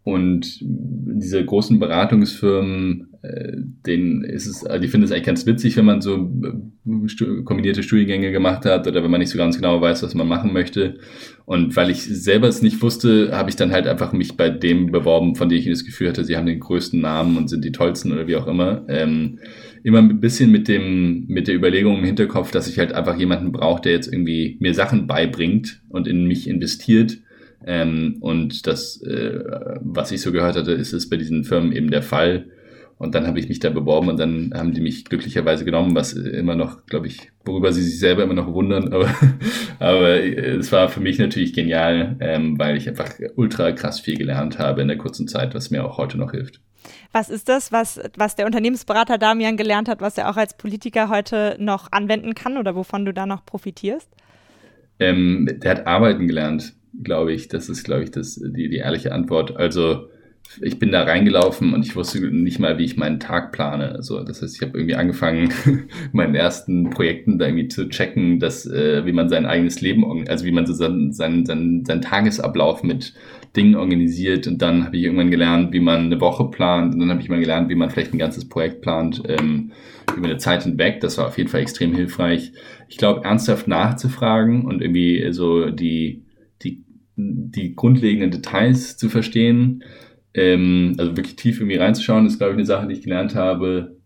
und 0.03 0.59
diese 0.61 1.43
großen 1.43 1.79
Beratungsfirmen, 1.79 3.08
äh, 3.21 3.57
denen 3.85 4.23
ist 4.23 4.47
es, 4.47 4.65
also 4.65 4.81
die 4.81 4.87
finden 4.87 5.05
es 5.05 5.11
eigentlich 5.11 5.25
ganz 5.25 5.45
witzig, 5.45 5.75
wenn 5.75 5.85
man 5.85 6.01
so 6.01 6.15
äh, 6.15 7.43
kombinierte 7.43 7.83
Studiengänge 7.83 8.31
gemacht 8.31 8.65
hat 8.65 8.87
oder 8.87 9.03
wenn 9.03 9.11
man 9.11 9.19
nicht 9.19 9.29
so 9.29 9.37
ganz 9.37 9.57
genau 9.57 9.81
weiß, 9.81 10.03
was 10.03 10.15
man 10.15 10.27
machen 10.27 10.53
möchte. 10.53 10.99
Und 11.45 11.75
weil 11.75 11.89
ich 11.89 12.03
selber 12.03 12.47
es 12.47 12.61
nicht 12.61 12.81
wusste, 12.81 13.31
habe 13.33 13.49
ich 13.49 13.55
dann 13.55 13.71
halt 13.71 13.87
einfach 13.87 14.13
mich 14.13 14.37
bei 14.37 14.49
dem 14.49 14.91
beworben, 14.91 15.35
von 15.35 15.49
dem 15.49 15.57
ich 15.57 15.67
das 15.67 15.83
Gefühl 15.83 16.09
hatte, 16.09 16.23
sie 16.23 16.37
haben 16.37 16.45
den 16.45 16.59
größten 16.59 17.01
Namen 17.01 17.35
und 17.35 17.49
sind 17.49 17.65
die 17.65 17.71
tollsten 17.71 18.11
oder 18.11 18.27
wie 18.27 18.37
auch 18.37 18.47
immer. 18.47 18.85
Ähm, 18.87 19.39
immer 19.83 19.99
ein 19.99 20.19
bisschen 20.19 20.51
mit 20.51 20.67
dem, 20.67 21.25
mit 21.27 21.47
der 21.47 21.55
Überlegung 21.55 21.97
im 21.97 22.05
Hinterkopf, 22.05 22.51
dass 22.51 22.67
ich 22.67 22.79
halt 22.79 22.93
einfach 22.93 23.17
jemanden 23.17 23.51
brauche, 23.51 23.81
der 23.81 23.93
jetzt 23.93 24.11
irgendwie 24.11 24.57
mir 24.59 24.73
Sachen 24.73 25.07
beibringt 25.07 25.81
und 25.89 26.07
in 26.07 26.25
mich 26.25 26.47
investiert. 26.47 27.17
Ähm, 27.65 28.17
und 28.21 28.67
das, 28.67 29.01
äh, 29.01 29.43
was 29.81 30.11
ich 30.11 30.21
so 30.21 30.31
gehört 30.31 30.55
hatte, 30.55 30.71
ist 30.71 30.93
es 30.93 31.09
bei 31.09 31.17
diesen 31.17 31.43
Firmen 31.43 31.71
eben 31.71 31.91
der 31.91 32.03
Fall. 32.03 32.45
Und 32.99 33.15
dann 33.15 33.25
habe 33.27 33.39
ich 33.39 33.47
mich 33.47 33.59
da 33.59 33.69
beworben 33.69 34.09
und 34.09 34.19
dann 34.19 34.51
haben 34.53 34.73
die 34.73 34.81
mich 34.81 35.05
glücklicherweise 35.05 35.63
genommen, 35.63 35.95
was 35.95 36.11
immer 36.11 36.55
noch, 36.55 36.85
glaube 36.85 37.07
ich, 37.07 37.31
worüber 37.45 37.71
sie 37.71 37.81
sich 37.81 37.97
selber 37.97 38.23
immer 38.23 38.33
noch 38.33 38.53
wundern. 38.53 38.93
Aber, 38.93 39.09
aber 39.79 40.21
es 40.21 40.69
war 40.73 40.89
für 40.89 40.99
mich 40.99 41.17
natürlich 41.17 41.53
genial, 41.53 42.17
ähm, 42.19 42.59
weil 42.59 42.75
ich 42.75 42.89
einfach 42.89 43.13
ultra 43.37 43.71
krass 43.71 44.01
viel 44.01 44.17
gelernt 44.17 44.59
habe 44.59 44.81
in 44.81 44.89
der 44.89 44.97
kurzen 44.97 45.29
Zeit, 45.29 45.55
was 45.55 45.71
mir 45.71 45.85
auch 45.85 45.97
heute 45.97 46.17
noch 46.17 46.31
hilft. 46.31 46.59
Was 47.13 47.29
ist 47.29 47.47
das, 47.47 47.71
was, 47.71 48.01
was 48.17 48.35
der 48.35 48.45
Unternehmensberater 48.45 49.17
Damian 49.17 49.55
gelernt 49.55 49.87
hat, 49.87 50.01
was 50.01 50.17
er 50.17 50.29
auch 50.29 50.37
als 50.37 50.57
Politiker 50.57 51.07
heute 51.07 51.55
noch 51.57 51.93
anwenden 51.93 52.35
kann 52.35 52.57
oder 52.57 52.75
wovon 52.75 53.05
du 53.05 53.13
da 53.13 53.25
noch 53.25 53.45
profitierst? 53.45 54.09
Ähm, 54.99 55.47
der 55.49 55.71
hat 55.71 55.87
arbeiten 55.87 56.27
gelernt, 56.27 56.73
glaube 57.01 57.31
ich. 57.31 57.47
Das 57.47 57.69
ist, 57.69 57.85
glaube 57.85 58.03
ich, 58.03 58.11
das, 58.11 58.35
die, 58.35 58.67
die 58.67 58.77
ehrliche 58.77 59.13
Antwort. 59.13 59.55
Also 59.55 60.09
ich 60.61 60.79
bin 60.79 60.91
da 60.91 61.03
reingelaufen 61.03 61.73
und 61.73 61.85
ich 61.85 61.95
wusste 61.95 62.19
nicht 62.19 62.59
mal, 62.59 62.77
wie 62.79 62.85
ich 62.85 62.97
meinen 62.97 63.19
Tag 63.19 63.51
plane. 63.51 63.91
Also 63.91 64.23
das 64.23 64.41
heißt, 64.41 64.55
ich 64.55 64.61
habe 64.61 64.77
irgendwie 64.77 64.95
angefangen, 64.95 65.53
meinen 66.11 66.35
ersten 66.35 66.89
Projekten 66.89 67.37
da 67.37 67.45
irgendwie 67.45 67.67
zu 67.67 67.87
checken, 67.87 68.39
dass 68.39 68.65
äh, 68.65 69.05
wie 69.05 69.11
man 69.11 69.29
sein 69.29 69.45
eigenes 69.45 69.81
Leben, 69.81 70.27
also 70.27 70.45
wie 70.45 70.51
man 70.51 70.65
so 70.65 70.73
seinen, 70.73 71.13
seinen, 71.13 71.45
seinen, 71.45 71.85
seinen 71.85 72.01
Tagesablauf 72.01 72.83
mit 72.83 73.13
Dingen 73.55 73.75
organisiert 73.75 74.47
und 74.47 74.61
dann 74.61 74.85
habe 74.85 74.97
ich 74.97 75.03
irgendwann 75.03 75.31
gelernt, 75.31 75.73
wie 75.73 75.79
man 75.79 76.05
eine 76.05 76.21
Woche 76.21 76.45
plant 76.45 76.93
und 76.93 76.99
dann 76.99 77.09
habe 77.09 77.21
ich 77.21 77.29
mal 77.29 77.39
gelernt, 77.39 77.69
wie 77.69 77.75
man 77.75 77.89
vielleicht 77.89 78.13
ein 78.13 78.19
ganzes 78.19 78.47
Projekt 78.47 78.81
plant 78.81 79.23
ähm, 79.27 79.71
über 80.15 80.27
eine 80.27 80.37
Zeit 80.37 80.63
hinweg. 80.63 80.99
Das 81.01 81.17
war 81.17 81.27
auf 81.27 81.37
jeden 81.37 81.49
Fall 81.49 81.61
extrem 81.61 81.95
hilfreich. 81.95 82.53
Ich 82.87 82.97
glaube, 82.97 83.23
ernsthaft 83.23 83.67
nachzufragen 83.67 84.65
und 84.65 84.81
irgendwie 84.81 85.31
so 85.31 85.69
die, 85.69 86.25
die, 86.63 86.83
die 87.15 87.75
grundlegenden 87.75 88.31
Details 88.31 88.97
zu 88.97 89.09
verstehen, 89.09 89.83
ähm, 90.33 90.95
also 90.97 91.15
wirklich 91.15 91.35
tief 91.35 91.59
irgendwie 91.59 91.77
reinzuschauen, 91.77 92.25
ist, 92.25 92.37
glaube 92.37 92.53
ich, 92.53 92.57
eine 92.57 92.65
Sache, 92.65 92.87
die 92.87 92.93
ich 92.93 93.01
gelernt 93.01 93.35
habe. 93.35 93.97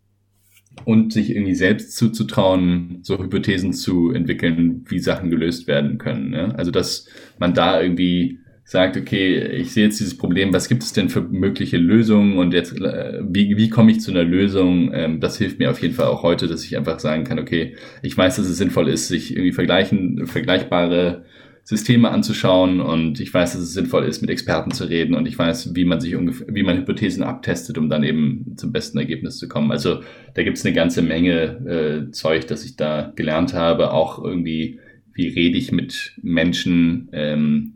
Und 0.85 1.13
sich 1.13 1.29
irgendwie 1.29 1.53
selbst 1.53 1.95
zuzutrauen, 1.95 2.99
so 3.03 3.19
Hypothesen 3.19 3.73
zu 3.73 4.09
entwickeln, 4.09 4.83
wie 4.87 4.97
Sachen 4.97 5.29
gelöst 5.29 5.67
werden 5.67 5.99
können. 5.99 6.31
Ne? 6.31 6.55
Also, 6.57 6.71
dass 6.71 7.07
man 7.37 7.53
da 7.53 7.79
irgendwie 7.79 8.39
sagt, 8.65 8.97
okay, 8.97 9.39
ich 9.39 9.71
sehe 9.71 9.85
jetzt 9.85 9.99
dieses 9.99 10.17
Problem, 10.17 10.53
was 10.53 10.69
gibt 10.69 10.83
es 10.83 10.93
denn 10.93 11.09
für 11.09 11.21
mögliche 11.21 11.77
Lösungen 11.77 12.37
und 12.37 12.53
jetzt, 12.53 12.79
äh, 12.79 13.21
wie, 13.21 13.55
wie 13.57 13.69
komme 13.69 13.91
ich 13.91 14.01
zu 14.01 14.11
einer 14.11 14.23
Lösung? 14.23 14.91
Ähm, 14.93 15.19
das 15.19 15.37
hilft 15.37 15.59
mir 15.59 15.69
auf 15.69 15.81
jeden 15.81 15.93
Fall 15.93 16.07
auch 16.07 16.23
heute, 16.23 16.47
dass 16.47 16.63
ich 16.63 16.77
einfach 16.77 16.99
sagen 16.99 17.23
kann, 17.23 17.39
okay, 17.39 17.75
ich 18.01 18.17
weiß, 18.17 18.37
dass 18.37 18.47
es 18.47 18.57
sinnvoll 18.57 18.87
ist, 18.87 19.09
sich 19.09 19.31
irgendwie 19.31 19.51
vergleichen, 19.51 20.25
vergleichbare 20.25 21.25
Systeme 21.65 22.11
anzuschauen 22.11 22.81
und 22.81 23.21
ich 23.21 23.33
weiß, 23.33 23.53
dass 23.53 23.61
es 23.61 23.73
sinnvoll 23.73 24.03
ist, 24.03 24.21
mit 24.21 24.29
Experten 24.29 24.71
zu 24.71 24.83
reden 24.83 25.15
und 25.15 25.25
ich 25.25 25.37
weiß, 25.37 25.73
wie 25.75 25.85
man 25.85 26.01
sich 26.01 26.15
ungefähr, 26.15 26.47
wie 26.49 26.63
man 26.63 26.77
Hypothesen 26.77 27.23
abtestet, 27.23 27.77
um 27.77 27.89
dann 27.89 28.03
eben 28.03 28.57
zum 28.57 28.73
besten 28.73 28.97
Ergebnis 28.97 29.37
zu 29.37 29.47
kommen. 29.47 29.71
Also 29.71 30.01
da 30.33 30.43
gibt 30.43 30.57
es 30.57 30.65
eine 30.65 30.75
ganze 30.75 31.01
Menge 31.01 32.07
äh, 32.07 32.11
Zeug, 32.11 32.47
das 32.47 32.65
ich 32.65 32.75
da 32.75 33.13
gelernt 33.15 33.53
habe, 33.53 33.91
auch 33.91 34.21
irgendwie, 34.21 34.79
wie 35.13 35.29
rede 35.29 35.57
ich 35.57 35.71
mit 35.71 36.17
Menschen, 36.21 37.07
ähm, 37.13 37.75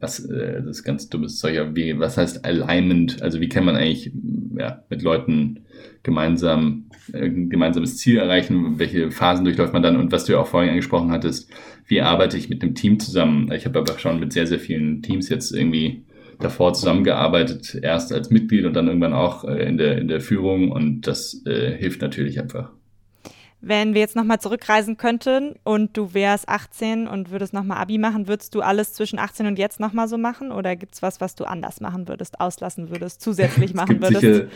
was, 0.00 0.24
äh, 0.24 0.62
das 0.62 0.78
ist 0.78 0.84
ganz 0.84 1.10
dummes 1.10 1.38
Zeug, 1.38 1.58
aber 1.58 1.76
wie, 1.76 1.98
was 1.98 2.16
heißt 2.16 2.46
Alignment, 2.46 3.20
also 3.20 3.40
wie 3.40 3.50
kann 3.50 3.66
man 3.66 3.76
eigentlich 3.76 4.12
ja, 4.56 4.82
mit 4.88 5.02
Leuten 5.02 5.60
gemeinsam 6.06 6.84
äh, 7.12 7.26
ein 7.26 7.50
gemeinsames 7.50 7.98
Ziel 7.98 8.16
erreichen, 8.16 8.78
welche 8.78 9.10
Phasen 9.10 9.44
durchläuft 9.44 9.74
man 9.74 9.82
dann 9.82 9.96
und 9.96 10.12
was 10.12 10.24
du 10.24 10.32
ja 10.32 10.38
auch 10.38 10.46
vorhin 10.46 10.70
angesprochen 10.70 11.10
hattest, 11.10 11.50
wie 11.86 12.00
arbeite 12.00 12.38
ich 12.38 12.48
mit 12.48 12.62
einem 12.62 12.74
Team 12.74 12.98
zusammen? 12.98 13.52
Ich 13.52 13.66
habe 13.66 13.78
aber 13.78 13.98
schon 13.98 14.18
mit 14.18 14.32
sehr, 14.32 14.46
sehr 14.46 14.60
vielen 14.60 15.02
Teams 15.02 15.28
jetzt 15.28 15.52
irgendwie 15.52 16.04
davor 16.38 16.72
zusammengearbeitet, 16.74 17.78
erst 17.82 18.12
als 18.12 18.30
Mitglied 18.30 18.64
und 18.64 18.74
dann 18.74 18.86
irgendwann 18.86 19.12
auch 19.12 19.44
äh, 19.44 19.68
in 19.68 19.76
der, 19.78 19.98
in 19.98 20.08
der 20.08 20.20
Führung 20.20 20.70
und 20.70 21.06
das 21.06 21.44
äh, 21.44 21.76
hilft 21.76 22.00
natürlich 22.00 22.40
einfach. 22.40 22.70
Wenn 23.62 23.94
wir 23.94 24.00
jetzt 24.00 24.16
nochmal 24.16 24.38
zurückreisen 24.38 24.96
könnten 24.96 25.54
und 25.64 25.96
du 25.96 26.12
wärst 26.12 26.48
18 26.48 27.08
und 27.08 27.30
würdest 27.30 27.54
nochmal 27.54 27.78
Abi 27.78 27.96
machen, 27.96 28.28
würdest 28.28 28.54
du 28.54 28.60
alles 28.60 28.92
zwischen 28.92 29.18
18 29.18 29.46
und 29.46 29.58
jetzt 29.58 29.80
nochmal 29.80 30.08
so 30.08 30.18
machen? 30.18 30.52
Oder 30.52 30.76
gibt 30.76 30.94
es 30.94 31.02
was, 31.02 31.20
was 31.20 31.34
du 31.34 31.44
anders 31.44 31.80
machen 31.80 32.06
würdest, 32.06 32.38
auslassen 32.38 32.90
würdest, 32.90 33.22
zusätzlich 33.22 33.74
machen 33.74 34.00
würdest? 34.00 34.20
Sicher, 34.20 34.46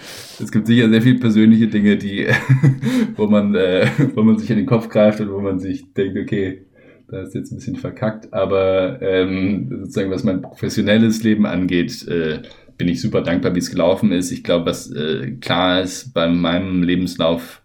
es 0.41 0.53
gibt 0.53 0.67
sicher 0.67 0.91
sehr 0.91 1.03
viele 1.03 1.19
persönliche 1.19 1.69
Dinge, 1.69 1.97
die, 1.97 2.29
wo 3.17 3.27
man, 3.27 3.55
äh, 3.55 3.89
wo 4.15 4.23
man 4.23 4.39
sich 4.39 4.51
in 4.51 4.59
den 4.59 4.67
Kopf 4.67 4.89
greift 4.89 5.21
und 5.21 5.33
wo 5.33 5.41
man 5.41 5.59
sich 5.59 5.93
denkt, 5.95 6.19
okay, 6.19 6.67
da 7.09 7.23
ist 7.23 7.35
jetzt 7.35 7.51
ein 7.51 7.57
bisschen 7.57 7.77
verkackt, 7.77 8.33
aber 8.33 9.01
ähm, 9.03 9.69
sozusagen 9.81 10.11
was 10.11 10.25
mein 10.25 10.43
professionelles 10.43 11.23
Leben 11.23 11.47
angeht, 11.47 12.07
äh, 12.07 12.43
bin 12.77 12.89
ich 12.89 13.01
super 13.01 13.23
dankbar, 13.23 13.55
wie 13.55 13.59
es 13.59 13.71
gelaufen 13.71 14.13
ist. 14.13 14.31
Ich 14.31 14.45
glaube, 14.45 14.67
was 14.67 14.91
äh, 14.93 15.33
klar 15.41 15.83
ist 15.83 16.15
bei 16.15 16.29
meinem 16.29 16.83
Lebenslauf, 16.83 17.63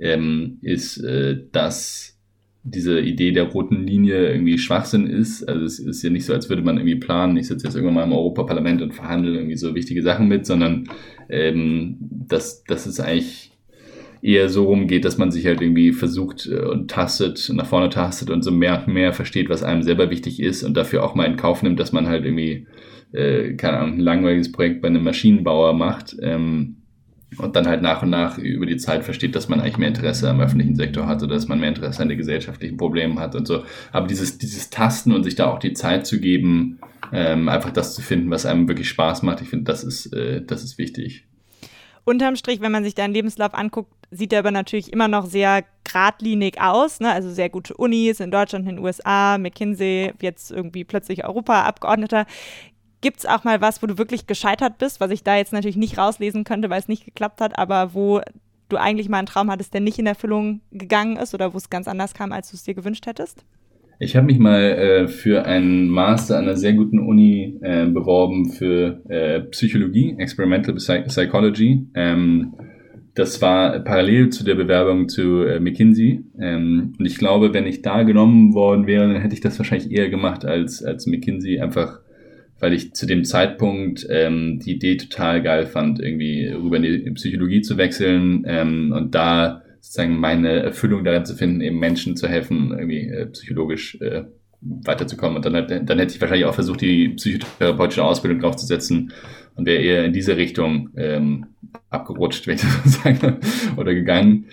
ähm, 0.00 0.58
ist, 0.62 0.98
äh, 0.98 1.38
dass 1.52 2.18
diese 2.62 3.00
Idee 3.00 3.32
der 3.32 3.44
roten 3.44 3.86
Linie 3.86 4.30
irgendwie 4.30 4.58
Schwachsinn 4.58 5.06
ist. 5.06 5.48
Also 5.48 5.64
es 5.64 5.78
ist 5.78 6.02
ja 6.02 6.10
nicht 6.10 6.26
so, 6.26 6.34
als 6.34 6.48
würde 6.48 6.62
man 6.62 6.76
irgendwie 6.76 6.96
planen, 6.96 7.36
ich 7.36 7.48
sitze 7.48 7.66
jetzt 7.66 7.74
irgendwann 7.74 7.94
mal 7.94 8.04
im 8.04 8.12
Europaparlament 8.12 8.82
und 8.82 8.94
verhandle 8.94 9.34
irgendwie 9.34 9.56
so 9.56 9.74
wichtige 9.74 10.02
Sachen 10.02 10.28
mit, 10.28 10.44
sondern 10.44 10.84
ähm, 11.30 11.96
dass, 12.00 12.64
dass 12.64 12.86
es 12.86 13.00
eigentlich 13.00 13.52
eher 14.22 14.50
so 14.50 14.64
rumgeht, 14.64 15.06
dass 15.06 15.16
man 15.16 15.30
sich 15.30 15.46
halt 15.46 15.62
irgendwie 15.62 15.92
versucht 15.92 16.46
äh, 16.46 16.58
und 16.58 16.90
tastet, 16.90 17.50
nach 17.54 17.66
vorne 17.66 17.88
tastet 17.88 18.28
und 18.28 18.42
so 18.42 18.50
mehr 18.50 18.84
und 18.86 18.92
mehr 18.92 19.14
versteht, 19.14 19.48
was 19.48 19.62
einem 19.62 19.82
selber 19.82 20.10
wichtig 20.10 20.40
ist 20.40 20.62
und 20.62 20.76
dafür 20.76 21.04
auch 21.04 21.14
mal 21.14 21.24
in 21.24 21.36
Kauf 21.36 21.62
nimmt, 21.62 21.80
dass 21.80 21.92
man 21.92 22.08
halt 22.08 22.26
irgendwie, 22.26 22.66
äh, 23.12 23.54
keine 23.54 23.78
Ahnung, 23.78 23.94
ein 23.94 24.00
langweiliges 24.00 24.52
Projekt 24.52 24.82
bei 24.82 24.88
einem 24.88 25.04
Maschinenbauer 25.04 25.72
macht. 25.72 26.14
Ähm, 26.20 26.76
und 27.38 27.56
dann 27.56 27.66
halt 27.66 27.82
nach 27.82 28.02
und 28.02 28.10
nach 28.10 28.38
über 28.38 28.66
die 28.66 28.76
Zeit 28.76 29.04
versteht, 29.04 29.34
dass 29.34 29.48
man 29.48 29.60
eigentlich 29.60 29.78
mehr 29.78 29.88
Interesse 29.88 30.28
am 30.28 30.40
öffentlichen 30.40 30.76
Sektor 30.76 31.06
hat 31.06 31.22
oder 31.22 31.34
dass 31.34 31.48
man 31.48 31.60
mehr 31.60 31.68
Interesse 31.68 32.02
an 32.02 32.08
den 32.08 32.18
gesellschaftlichen 32.18 32.76
Problemen 32.76 33.18
hat 33.18 33.34
und 33.34 33.46
so. 33.46 33.64
Aber 33.92 34.06
dieses, 34.06 34.38
dieses 34.38 34.70
Tasten 34.70 35.12
und 35.12 35.24
sich 35.24 35.36
da 35.36 35.46
auch 35.46 35.58
die 35.58 35.72
Zeit 35.72 36.06
zu 36.06 36.20
geben, 36.20 36.80
ähm, 37.12 37.48
einfach 37.48 37.70
das 37.70 37.94
zu 37.94 38.02
finden, 38.02 38.30
was 38.30 38.46
einem 38.46 38.68
wirklich 38.68 38.88
Spaß 38.88 39.22
macht, 39.22 39.40
ich 39.40 39.48
finde, 39.48 39.64
das 39.64 39.84
ist, 39.84 40.12
äh, 40.12 40.42
das 40.44 40.62
ist 40.62 40.78
wichtig. 40.78 41.24
Unterm 42.04 42.36
Strich, 42.36 42.60
wenn 42.60 42.72
man 42.72 42.82
sich 42.82 42.94
deinen 42.94 43.14
Lebenslauf 43.14 43.54
anguckt, 43.54 43.92
sieht 44.10 44.32
er 44.32 44.40
aber 44.40 44.50
natürlich 44.50 44.92
immer 44.92 45.06
noch 45.06 45.26
sehr 45.26 45.64
geradlinig 45.84 46.60
aus. 46.60 47.00
Ne? 47.00 47.12
Also 47.12 47.30
sehr 47.30 47.48
gute 47.48 47.74
Unis 47.74 48.20
in 48.20 48.30
Deutschland, 48.30 48.68
in 48.68 48.76
den 48.76 48.84
USA, 48.84 49.38
McKinsey, 49.38 50.12
jetzt 50.20 50.50
irgendwie 50.50 50.84
plötzlich 50.84 51.24
Europaabgeordneter. 51.24 52.26
Gibt 53.00 53.20
es 53.20 53.26
auch 53.26 53.44
mal 53.44 53.60
was, 53.60 53.82
wo 53.82 53.86
du 53.86 53.96
wirklich 53.96 54.26
gescheitert 54.26 54.78
bist, 54.78 55.00
was 55.00 55.10
ich 55.10 55.22
da 55.22 55.36
jetzt 55.36 55.52
natürlich 55.52 55.76
nicht 55.76 55.96
rauslesen 55.96 56.44
könnte, 56.44 56.68
weil 56.68 56.80
es 56.80 56.88
nicht 56.88 57.04
geklappt 57.04 57.40
hat, 57.40 57.58
aber 57.58 57.94
wo 57.94 58.20
du 58.68 58.76
eigentlich 58.76 59.08
mal 59.08 59.18
einen 59.18 59.26
Traum 59.26 59.50
hattest, 59.50 59.72
der 59.72 59.80
nicht 59.80 59.98
in 59.98 60.06
Erfüllung 60.06 60.60
gegangen 60.70 61.16
ist 61.16 61.34
oder 61.34 61.54
wo 61.54 61.56
es 61.56 61.70
ganz 61.70 61.88
anders 61.88 62.14
kam, 62.14 62.32
als 62.32 62.50
du 62.50 62.56
es 62.56 62.64
dir 62.64 62.74
gewünscht 62.74 63.06
hättest? 63.06 63.44
Ich 64.02 64.16
habe 64.16 64.26
mich 64.26 64.38
mal 64.38 64.62
äh, 64.62 65.08
für 65.08 65.44
einen 65.44 65.88
Master 65.88 66.38
an 66.38 66.44
einer 66.44 66.56
sehr 66.56 66.72
guten 66.72 66.98
Uni 66.98 67.58
äh, 67.60 67.86
beworben 67.86 68.50
für 68.50 69.02
äh, 69.10 69.40
Psychologie, 69.40 70.14
Experimental 70.16 70.74
Psychology. 70.74 71.86
Ähm, 71.94 72.54
das 73.14 73.42
war 73.42 73.80
parallel 73.80 74.30
zu 74.30 74.44
der 74.44 74.54
Bewerbung 74.54 75.08
zu 75.08 75.42
äh, 75.42 75.60
McKinsey. 75.60 76.24
Ähm, 76.40 76.94
und 76.98 77.04
ich 77.04 77.18
glaube, 77.18 77.52
wenn 77.52 77.66
ich 77.66 77.82
da 77.82 78.02
genommen 78.02 78.54
worden 78.54 78.86
wäre, 78.86 79.12
dann 79.12 79.20
hätte 79.20 79.34
ich 79.34 79.42
das 79.42 79.58
wahrscheinlich 79.58 79.90
eher 79.90 80.08
gemacht 80.08 80.46
als, 80.46 80.82
als 80.82 81.06
McKinsey, 81.06 81.60
einfach 81.60 82.00
weil 82.60 82.74
ich 82.74 82.94
zu 82.94 83.06
dem 83.06 83.24
Zeitpunkt 83.24 84.06
ähm, 84.08 84.60
die 84.60 84.72
Idee 84.72 84.96
total 84.96 85.42
geil 85.42 85.66
fand, 85.66 85.98
irgendwie 85.98 86.46
rüber 86.48 86.76
in 86.76 86.82
die 86.82 87.10
Psychologie 87.12 87.62
zu 87.62 87.78
wechseln 87.78 88.44
ähm, 88.46 88.92
und 88.92 89.14
da 89.14 89.62
sozusagen 89.80 90.18
meine 90.18 90.60
Erfüllung 90.60 91.04
darin 91.04 91.24
zu 91.24 91.34
finden, 91.34 91.62
eben 91.62 91.78
Menschen 91.78 92.16
zu 92.16 92.28
helfen, 92.28 92.70
irgendwie 92.70 93.08
äh, 93.08 93.26
psychologisch 93.26 93.98
äh, 94.00 94.24
weiterzukommen. 94.60 95.36
Und 95.36 95.46
dann, 95.46 95.86
dann 95.86 95.98
hätte 95.98 96.14
ich 96.14 96.20
wahrscheinlich 96.20 96.44
auch 96.44 96.54
versucht, 96.54 96.82
die 96.82 97.08
psychotherapeutische 97.08 98.04
Ausbildung 98.04 98.40
draufzusetzen 98.40 99.12
und 99.54 99.66
wäre 99.66 99.82
eher 99.82 100.04
in 100.04 100.12
diese 100.12 100.36
Richtung 100.36 100.90
ähm, 100.96 101.46
abgerutscht, 101.88 102.46
wenn 102.46 102.56
ich 102.56 102.60
das 102.60 102.84
so 102.84 103.00
sagen 103.00 103.38
oder 103.76 103.94
gegangen. 103.94 104.46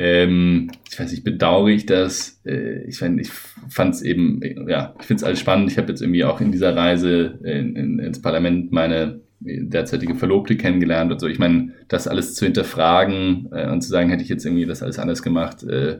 Ähm, 0.00 0.70
ich 0.88 0.98
weiß 0.98 1.10
nicht, 1.10 1.24
bedauere 1.24 1.70
ich 1.70 1.84
das. 1.84 2.40
Äh, 2.46 2.84
ich 2.84 3.00
mein, 3.00 3.18
ich 3.18 3.30
fand 3.30 3.96
es 3.96 4.02
eben, 4.02 4.40
ja, 4.68 4.94
ich 5.00 5.06
finde 5.06 5.20
es 5.20 5.24
alles 5.24 5.40
spannend. 5.40 5.72
Ich 5.72 5.76
habe 5.76 5.88
jetzt 5.88 6.00
irgendwie 6.00 6.22
auch 6.22 6.40
in 6.40 6.52
dieser 6.52 6.76
Reise 6.76 7.40
in, 7.42 7.74
in, 7.74 7.98
ins 7.98 8.22
Parlament 8.22 8.70
meine 8.70 9.20
derzeitige 9.40 10.14
Verlobte 10.14 10.56
kennengelernt 10.56 11.10
und 11.10 11.20
so. 11.20 11.26
Ich 11.26 11.40
meine, 11.40 11.72
das 11.88 12.06
alles 12.06 12.34
zu 12.34 12.44
hinterfragen 12.44 13.48
äh, 13.50 13.70
und 13.70 13.80
zu 13.82 13.88
sagen, 13.88 14.08
hätte 14.10 14.22
ich 14.22 14.28
jetzt 14.28 14.46
irgendwie 14.46 14.66
das 14.66 14.84
alles 14.84 15.00
anders 15.00 15.22
gemacht, 15.22 15.64
äh, 15.64 15.98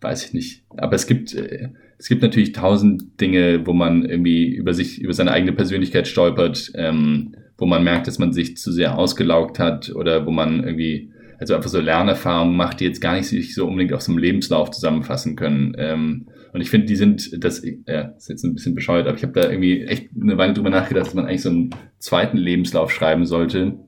weiß 0.00 0.24
ich 0.24 0.32
nicht. 0.32 0.64
Aber 0.78 0.94
es 0.94 1.06
gibt, 1.06 1.34
äh, 1.34 1.68
es 1.98 2.08
gibt 2.08 2.22
natürlich 2.22 2.52
tausend 2.52 3.20
Dinge, 3.20 3.66
wo 3.66 3.74
man 3.74 4.06
irgendwie 4.06 4.48
über 4.48 4.72
sich, 4.72 5.02
über 5.02 5.12
seine 5.12 5.32
eigene 5.32 5.52
Persönlichkeit 5.52 6.08
stolpert, 6.08 6.72
ähm, 6.76 7.34
wo 7.58 7.66
man 7.66 7.84
merkt, 7.84 8.06
dass 8.06 8.18
man 8.18 8.32
sich 8.32 8.56
zu 8.56 8.72
sehr 8.72 8.98
ausgelaugt 8.98 9.58
hat 9.58 9.94
oder 9.94 10.24
wo 10.24 10.30
man 10.30 10.64
irgendwie 10.64 11.12
also 11.44 11.56
einfach 11.56 11.68
so 11.68 11.78
Lernerfahrungen 11.78 12.56
macht, 12.56 12.80
die 12.80 12.84
jetzt 12.84 13.02
gar 13.02 13.14
nicht 13.14 13.26
sich 13.26 13.54
so 13.54 13.66
unbedingt 13.66 13.92
auf 13.92 14.00
so 14.00 14.12
einem 14.12 14.18
Lebenslauf 14.18 14.70
zusammenfassen 14.70 15.36
können. 15.36 15.74
Ähm, 15.76 16.26
und 16.54 16.62
ich 16.62 16.70
finde, 16.70 16.86
die 16.86 16.96
sind, 16.96 17.44
das 17.44 17.62
ja, 17.86 18.14
ist 18.16 18.30
jetzt 18.30 18.44
ein 18.44 18.54
bisschen 18.54 18.74
bescheuert, 18.74 19.06
aber 19.06 19.18
ich 19.18 19.22
habe 19.24 19.38
da 19.38 19.50
irgendwie 19.50 19.82
echt 19.82 20.08
eine 20.18 20.38
Weile 20.38 20.54
drüber 20.54 20.70
nachgedacht, 20.70 21.06
dass 21.06 21.14
man 21.14 21.26
eigentlich 21.26 21.42
so 21.42 21.50
einen 21.50 21.70
zweiten 21.98 22.38
Lebenslauf 22.38 22.90
schreiben 22.90 23.26
sollte, 23.26 23.78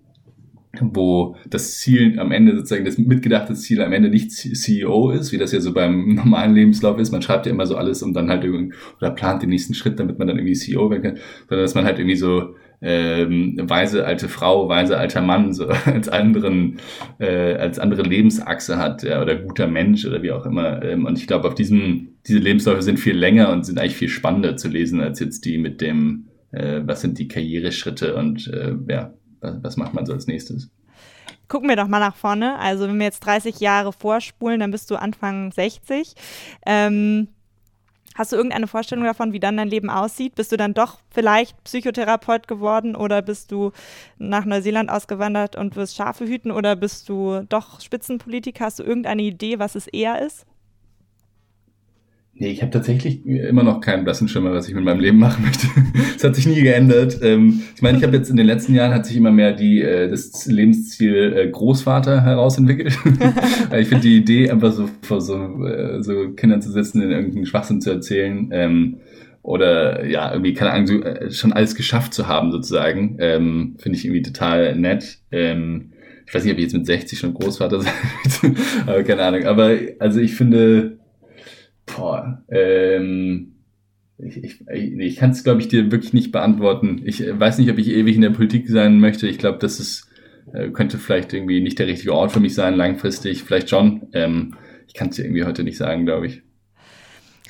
wo 0.81 1.37
das 1.49 1.79
Ziel 1.79 2.21
am 2.21 2.31
Ende 2.31 2.55
sozusagen, 2.57 2.85
das 2.85 2.99
mitgedachte 2.99 3.55
Ziel 3.55 3.81
am 3.81 3.95
Ende 3.95 4.11
nicht 4.11 4.33
CEO 4.33 5.13
ist, 5.13 5.33
wie 5.33 5.39
das 5.39 5.53
ja 5.53 5.61
so 5.61 5.73
beim 5.73 6.15
normalen 6.15 6.55
Lebenslauf 6.55 6.99
ist. 6.99 7.11
Man 7.11 7.23
schreibt 7.23 7.47
ja 7.47 7.53
immer 7.53 7.65
so 7.65 7.77
alles, 7.77 8.03
um 8.03 8.13
dann 8.13 8.29
halt 8.29 8.45
irgendwie, 8.45 8.75
oder 8.99 9.13
plant 9.13 9.43
den 9.43 9.49
nächsten 9.49 9.73
Schritt, 9.73 9.99
damit 9.99 10.19
man 10.19 10.29
dann 10.29 10.37
irgendwie 10.37 10.55
CEO 10.55 10.91
werden 10.91 11.03
kann, 11.03 11.19
sondern 11.49 11.65
dass 11.65 11.75
man 11.75 11.87
halt 11.87 11.99
irgendwie 11.99 12.17
so 12.17 12.55
ähm, 12.83 13.57
weise 13.69 14.05
alte 14.05 14.29
Frau, 14.29 14.69
weise 14.69 14.99
alter 14.99 15.23
Mann 15.23 15.53
so 15.53 15.69
als 15.85 16.09
anderen 16.09 16.79
äh, 17.19 17.55
als 17.55 17.79
andere 17.79 18.03
Lebensachse 18.03 18.77
hat 18.77 19.03
ja, 19.03 19.21
oder 19.23 19.37
guter 19.37 19.67
Mensch 19.67 20.05
oder 20.05 20.23
wie 20.23 20.33
auch 20.33 20.47
immer. 20.47 20.83
Ähm, 20.83 21.05
und 21.05 21.19
ich 21.19 21.27
glaube, 21.27 21.49
auf 21.49 21.55
diesem 21.55 22.09
diese 22.27 22.39
Lebensläufe 22.39 22.83
sind 22.83 22.99
viel 22.99 23.17
länger 23.17 23.51
und 23.53 23.65
sind 23.65 23.79
eigentlich 23.79 23.97
viel 23.97 24.09
spannender 24.09 24.57
zu 24.57 24.69
lesen 24.69 25.01
als 25.01 25.21
jetzt 25.21 25.45
die 25.45 25.59
mit 25.59 25.81
dem 25.81 26.29
äh, 26.53 26.81
was 26.85 27.01
sind 27.01 27.19
die 27.19 27.29
Karriereschritte 27.29 28.17
und 28.17 28.49
äh, 28.49 28.75
ja 28.89 29.13
was, 29.41 29.63
was 29.63 29.77
macht 29.77 29.95
man 29.95 30.07
so 30.07 30.13
als 30.13 30.27
nächstes. 30.27 30.71
Gucken 31.49 31.69
wir 31.69 31.77
doch 31.77 31.87
mal 31.87 32.01
nach 32.01 32.17
vorne. 32.17 32.59
Also 32.59 32.89
wenn 32.89 32.99
wir 32.99 33.07
jetzt 33.07 33.21
30 33.21 33.61
Jahre 33.61 33.93
vorspulen, 33.93 34.59
dann 34.59 34.73
bist 34.73 34.91
du 34.91 34.97
Anfang 34.97 35.53
60. 35.53 36.15
Ähm, 36.67 37.29
Hast 38.17 38.33
du 38.33 38.37
irgendeine 38.37 38.67
Vorstellung 38.67 39.05
davon, 39.05 39.35
wie 39.35 39.41
dann 39.41 39.59
dein 39.59 39.69
Leben 39.69 39.91
aussieht? 39.91 40.35
Bist 40.37 40.51
du 40.51 40.57
dann 40.57 40.73
doch 40.73 41.01
vielleicht 41.11 41.63
Psychotherapeut 41.65 42.49
geworden 42.49 42.97
oder 42.97 43.21
bist 43.21 43.53
du 43.53 43.73
nach 44.17 44.47
Neuseeland 44.47 44.89
ausgewandert 44.89 45.55
und 45.55 45.77
wirst 45.77 45.97
Schafe 45.97 46.27
hüten 46.27 46.51
oder 46.51 46.77
bist 46.77 47.11
du 47.11 47.43
doch 47.47 47.83
Spitzenpolitiker? 47.83 48.65
Hast 48.65 48.79
du 48.79 48.85
irgendeine 48.85 49.21
Idee, 49.21 49.59
was 49.59 49.75
es 49.75 49.87
eher 49.87 50.23
ist? 50.25 50.47
Nee, 52.39 52.51
ich 52.51 52.61
habe 52.61 52.71
tatsächlich 52.71 53.25
immer 53.25 53.63
noch 53.63 53.81
keinen 53.81 54.05
blassen 54.05 54.29
Schimmer, 54.29 54.53
was 54.53 54.69
ich 54.69 54.75
mit 54.75 54.85
meinem 54.85 55.01
Leben 55.01 55.19
machen 55.19 55.43
möchte. 55.43 55.69
das 56.15 56.23
hat 56.23 56.37
sich 56.37 56.47
nie 56.47 56.61
geändert. 56.61 57.19
Ähm, 57.23 57.63
ich 57.75 57.81
meine, 57.81 57.97
ich 57.97 58.05
habe 58.05 58.15
jetzt 58.15 58.29
in 58.29 58.37
den 58.37 58.47
letzten 58.47 58.75
Jahren 58.75 58.93
hat 58.93 59.07
sich 59.07 59.17
immer 59.17 59.31
mehr 59.31 59.55
die 59.55 59.81
äh, 59.81 60.11
das 60.11 60.45
Lebensziel 60.45 61.33
äh, 61.35 61.49
Großvater 61.49 62.23
herausentwickelt. 62.23 62.99
ich 63.79 63.89
finde 63.89 64.03
die 64.03 64.19
Idee, 64.19 64.51
einfach 64.51 64.73
so 64.73 64.87
vor 65.01 65.23
so, 65.23 65.65
äh, 65.65 66.03
so 66.03 66.29
Kindern 66.33 66.61
zu 66.61 66.71
sitzen, 66.71 67.01
in 67.01 67.11
irgendeinen 67.11 67.47
Schwachsinn 67.47 67.81
zu 67.81 67.91
erzählen, 67.91 68.51
ähm, 68.53 68.99
oder 69.43 70.05
ja, 70.05 70.31
irgendwie, 70.33 70.53
keine 70.53 70.73
Ahnung, 70.73 71.05
schon 71.31 71.53
alles 71.53 71.75
geschafft 71.75 72.13
zu 72.13 72.27
haben, 72.27 72.51
sozusagen, 72.51 73.17
ähm, 73.21 73.77
finde 73.79 73.97
ich 73.97 74.05
irgendwie 74.05 74.23
total 74.23 74.75
nett. 74.75 75.21
Ich 75.31 76.35
weiß 76.35 76.43
nicht, 76.43 76.53
ob 76.53 76.59
ich 76.59 76.65
jetzt 76.65 76.73
mit 76.73 76.85
60 76.85 77.17
schon 77.17 77.33
Großvater 77.33 77.81
sein 77.81 77.93
aber 78.87 79.05
keine 79.05 79.23
Ahnung. 79.23 79.45
Aber 79.45 79.77
also 80.01 80.19
ich 80.19 80.35
finde, 80.35 80.99
Boah, 81.87 82.45
ähm, 82.49 83.57
ich, 84.19 84.43
ich, 84.43 84.69
ich 84.69 85.17
kann 85.17 85.31
es, 85.31 85.45
glaube 85.45 85.61
ich, 85.61 85.69
dir 85.69 85.91
wirklich 85.91 86.13
nicht 86.13 86.33
beantworten. 86.33 87.03
Ich 87.05 87.21
weiß 87.21 87.59
nicht, 87.59 87.71
ob 87.71 87.79
ich 87.79 87.89
ewig 87.89 88.17
in 88.17 88.23
der 88.23 88.31
Politik 88.31 88.69
sein 88.69 88.99
möchte. 88.99 89.29
Ich 89.29 89.39
glaube, 89.39 89.59
das 89.59 89.79
ist, 89.79 90.09
äh, 90.53 90.71
könnte 90.71 90.99
vielleicht 90.99 91.33
irgendwie 91.33 91.61
nicht 91.61 91.79
der 91.79 91.87
richtige 91.87 92.15
Ort 92.15 92.33
für 92.33 92.41
mich 92.41 92.55
sein, 92.55 92.75
langfristig. 92.75 93.43
Vielleicht 93.43 93.71
schon. 93.71 94.09
Ähm, 94.13 94.55
ich 94.89 94.95
kann 94.95 95.11
es 95.11 95.17
dir 95.17 95.25
irgendwie 95.25 95.45
heute 95.45 95.65
nicht 95.65 95.77
sagen, 95.77 96.07
glaube 96.07 96.27
ich. 96.27 96.43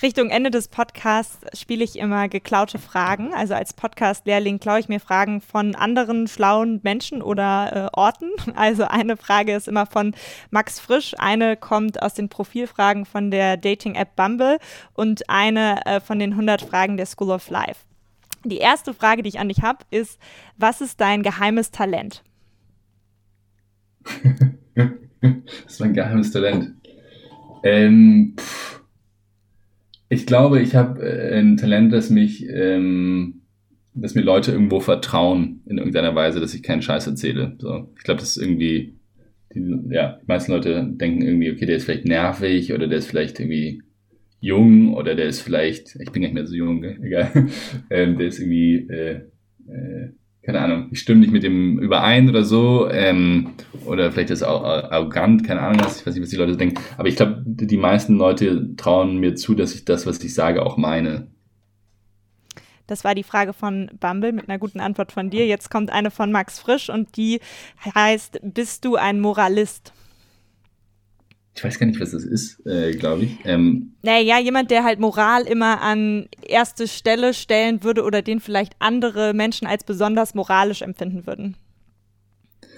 Richtung 0.03 0.29
Ende 0.29 0.51
des 0.51 0.69
Podcasts 0.69 1.39
spiele 1.59 1.83
ich 1.83 1.99
immer 1.99 2.29
geklaute 2.29 2.79
Fragen. 2.79 3.33
Also 3.33 3.55
als 3.55 3.73
Podcast-Lehrling 3.73 4.59
klaue 4.61 4.81
ich 4.81 4.89
mir 4.89 5.01
Fragen 5.01 5.41
von 5.41 5.75
anderen 5.75 6.29
schlauen 6.29 6.81
Menschen 6.83 7.23
oder 7.23 7.91
äh, 7.95 7.99
Orten. 7.99 8.31
Also 8.57 8.85
eine 8.85 9.17
Frage 9.17 9.55
ist 9.55 9.69
immer 9.69 9.87
von 9.87 10.15
Max 10.51 10.81
Frisch, 10.81 11.15
eine 11.19 11.57
kommt 11.57 12.03
aus 12.03 12.15
den 12.15 12.29
Profilfragen 12.29 13.07
von 13.07 13.31
der 13.31 13.57
Dating-App 13.57 14.17
Bumble 14.17 14.59
und 14.93 15.29
eine 15.31 15.85
äh, 15.87 16.01
von 16.01 16.19
den 16.19 16.33
100 16.33 16.63
Fragen 16.63 16.97
der 16.97 17.07
School 17.07 17.31
of 17.31 17.49
Life. 17.49 17.81
Die 18.45 18.59
erste 18.59 18.93
Frage, 18.93 19.23
die 19.23 19.31
ich 19.31 19.39
an 19.39 19.49
dich 19.49 19.63
habe, 19.63 19.79
ist, 19.91 20.19
was 20.57 20.81
ist 20.81 21.01
dein 21.01 21.23
geheimes 21.23 21.71
Talent? 21.71 22.23
das 24.75 24.89
ist 25.67 25.81
mein 25.81 25.95
geheimes 25.95 26.33
Talent. 26.33 26.75
Ähm, 27.63 28.37
pff 28.39 28.76
ich 30.09 30.27
glaube, 30.27 30.61
ich 30.61 30.75
habe 30.75 31.03
äh, 31.03 31.39
ein 31.39 31.57
Talent, 31.57 31.93
das 31.93 32.11
mich, 32.11 32.47
ähm, 32.49 33.43
dass 33.95 34.15
mir 34.15 34.23
Leute 34.23 34.53
irgendwo 34.53 34.81
vertrauen 34.81 35.63
in 35.67 35.79
irgendeiner 35.79 36.15
Weise, 36.15 36.41
dass 36.41 36.55
ich 36.55 36.63
keinen 36.63 36.83
Scheiß 36.83 37.07
erzähle. 37.07 37.57
So, 37.59 37.93
ich 37.97 38.05
glaube, 38.05 38.21
das 38.21 38.37
ist 38.37 38.43
irgendwie, 38.43 38.95
die, 39.55 39.79
ja, 39.91 40.19
die 40.21 40.27
meisten 40.27 40.53
Leute 40.53 40.87
denken 40.89 41.23
irgendwie, 41.23 41.51
okay, 41.51 41.67
der 41.67 41.77
ist 41.77 41.85
vielleicht 41.85 42.05
nervig 42.05 42.73
oder 42.73 42.87
der 42.87 42.99
ist 42.99 43.09
vielleicht 43.09 43.41
irgendwie 43.41 43.83
jung 44.41 44.95
oder 44.95 45.15
der 45.15 45.27
ist 45.27 45.41
vielleicht, 45.41 45.97
ich 45.97 46.13
bin 46.13 46.23
nicht 46.23 46.35
mehr 46.35 46.47
so 46.47 46.55
jung, 46.55 46.85
egal, 47.03 47.31
ähm, 47.91 48.19
der 48.19 48.27
ist 48.27 48.39
irgendwie, 48.39 48.87
äh, 48.89 49.21
äh, 49.69 50.11
keine 50.47 50.61
Ahnung, 50.61 50.87
ich 50.93 51.01
stimme 51.01 51.21
nicht 51.21 51.33
mit 51.33 51.43
dem 51.43 51.81
überein 51.81 52.29
oder 52.31 52.45
so, 52.45 52.89
ähm, 52.89 53.51
oder 53.85 54.13
vielleicht 54.13 54.31
ist 54.31 54.43
es 54.43 54.47
auch 54.47 54.63
arrogant, 54.63 55.45
keine 55.45 55.61
Ahnung, 55.61 55.81
was, 55.85 56.01
ich 56.01 56.07
weiß 56.07 56.15
nicht, 56.15 56.23
was 56.23 56.31
die 56.31 56.37
Leute 56.37 56.57
denken, 56.57 56.81
aber 56.97 57.09
ich 57.09 57.17
glaube, 57.17 57.43
die 57.45 57.77
meisten 57.77 58.17
Leute 58.17 58.77
trauen 58.77 59.19
mir 59.19 59.35
zu, 59.35 59.57
dass 59.57 59.75
ich 59.75 59.85
das, 59.85 60.07
was 60.07 60.23
ich 60.23 60.35
sage, 60.35 60.65
auch 60.65 60.77
meine. 60.77 61.27
Das 62.87 63.03
war 63.03 63.17
die 63.17 63.25
Frage 63.25 63.53
von 63.53 63.91
Bumble 63.99 64.31
mit 64.31 64.49
einer 64.49 64.61
guten 64.61 64.79
Antwort 64.79 65.11
von 65.11 65.29
dir. 65.29 65.45
Jetzt 65.49 65.73
kommt 65.73 65.91
eine 65.91 66.13
von 66.13 66.31
Max 66.31 66.61
Frisch 66.61 66.89
und 66.89 67.17
die 67.17 67.41
heißt, 67.97 68.39
bist 68.43 68.85
du 68.85 68.95
ein 68.95 69.19
Moralist? 69.19 69.93
Ich 71.57 71.65
weiß 71.65 71.79
gar 71.79 71.87
nicht, 71.87 72.01
was 72.01 72.11
das 72.11 72.25
ist, 72.25 72.65
äh, 72.67 72.93
glaube 72.93 73.25
ich. 73.25 73.39
Ähm, 73.45 73.93
naja, 74.03 74.39
jemand, 74.39 74.71
der 74.71 74.85
halt 74.85 75.01
Moral 75.01 75.43
immer 75.45 75.81
an 75.81 76.27
erste 76.47 76.87
Stelle 76.87 77.33
stellen 77.33 77.83
würde 77.83 78.03
oder 78.03 78.21
den 78.21 78.41
vielleicht 78.41 78.75
andere 78.79 79.33
Menschen 79.33 79.67
als 79.67 79.83
besonders 79.83 80.35
moralisch 80.35 80.83
empfinden 80.83 81.27
würden. 81.27 81.57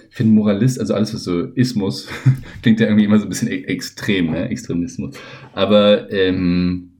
Ich 0.09 0.15
finde 0.15 0.33
Moralist, 0.33 0.79
also 0.79 0.93
alles, 0.93 1.13
was 1.13 1.23
so 1.23 1.43
Ismus, 1.55 2.07
klingt 2.61 2.79
ja 2.79 2.87
irgendwie 2.87 3.03
immer 3.03 3.19
so 3.19 3.25
ein 3.25 3.29
bisschen 3.29 3.51
e 3.51 3.63
extrem, 3.65 4.31
ne? 4.31 4.47
Extremismus. 4.49 5.15
Aber 5.53 6.09
ähm, 6.11 6.93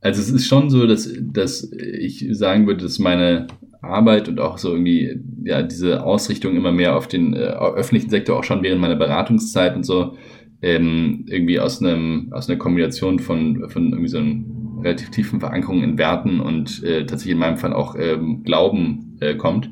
also 0.00 0.22
es 0.22 0.30
ist 0.30 0.46
schon 0.46 0.70
so, 0.70 0.86
dass, 0.86 1.12
dass 1.20 1.70
ich 1.72 2.26
sagen 2.30 2.66
würde, 2.66 2.84
dass 2.84 2.98
meine 2.98 3.48
Arbeit 3.82 4.28
und 4.28 4.40
auch 4.40 4.58
so 4.58 4.72
irgendwie, 4.72 5.20
ja, 5.44 5.62
diese 5.62 6.02
Ausrichtung 6.02 6.56
immer 6.56 6.72
mehr 6.72 6.96
auf 6.96 7.06
den 7.06 7.34
äh, 7.34 7.38
öffentlichen 7.38 8.10
Sektor, 8.10 8.38
auch 8.38 8.44
schon 8.44 8.62
während 8.62 8.80
meiner 8.80 8.96
Beratungszeit 8.96 9.76
und 9.76 9.84
so, 9.84 10.16
ähm, 10.62 11.24
irgendwie 11.28 11.60
aus 11.60 11.82
einem 11.82 12.32
aus 12.32 12.48
einer 12.48 12.58
Kombination 12.58 13.18
von 13.18 13.68
von 13.68 13.90
irgendwie 13.90 14.08
so 14.08 14.18
einem 14.18 14.80
relativ 14.82 15.10
tiefen 15.10 15.40
Verankerung 15.40 15.82
in 15.82 15.98
Werten 15.98 16.40
und 16.40 16.82
äh, 16.84 17.06
tatsächlich 17.06 17.34
in 17.34 17.38
meinem 17.38 17.56
Fall 17.56 17.72
auch 17.72 17.96
ähm, 17.98 18.42
Glauben 18.44 19.16
äh, 19.20 19.34
kommt. 19.34 19.70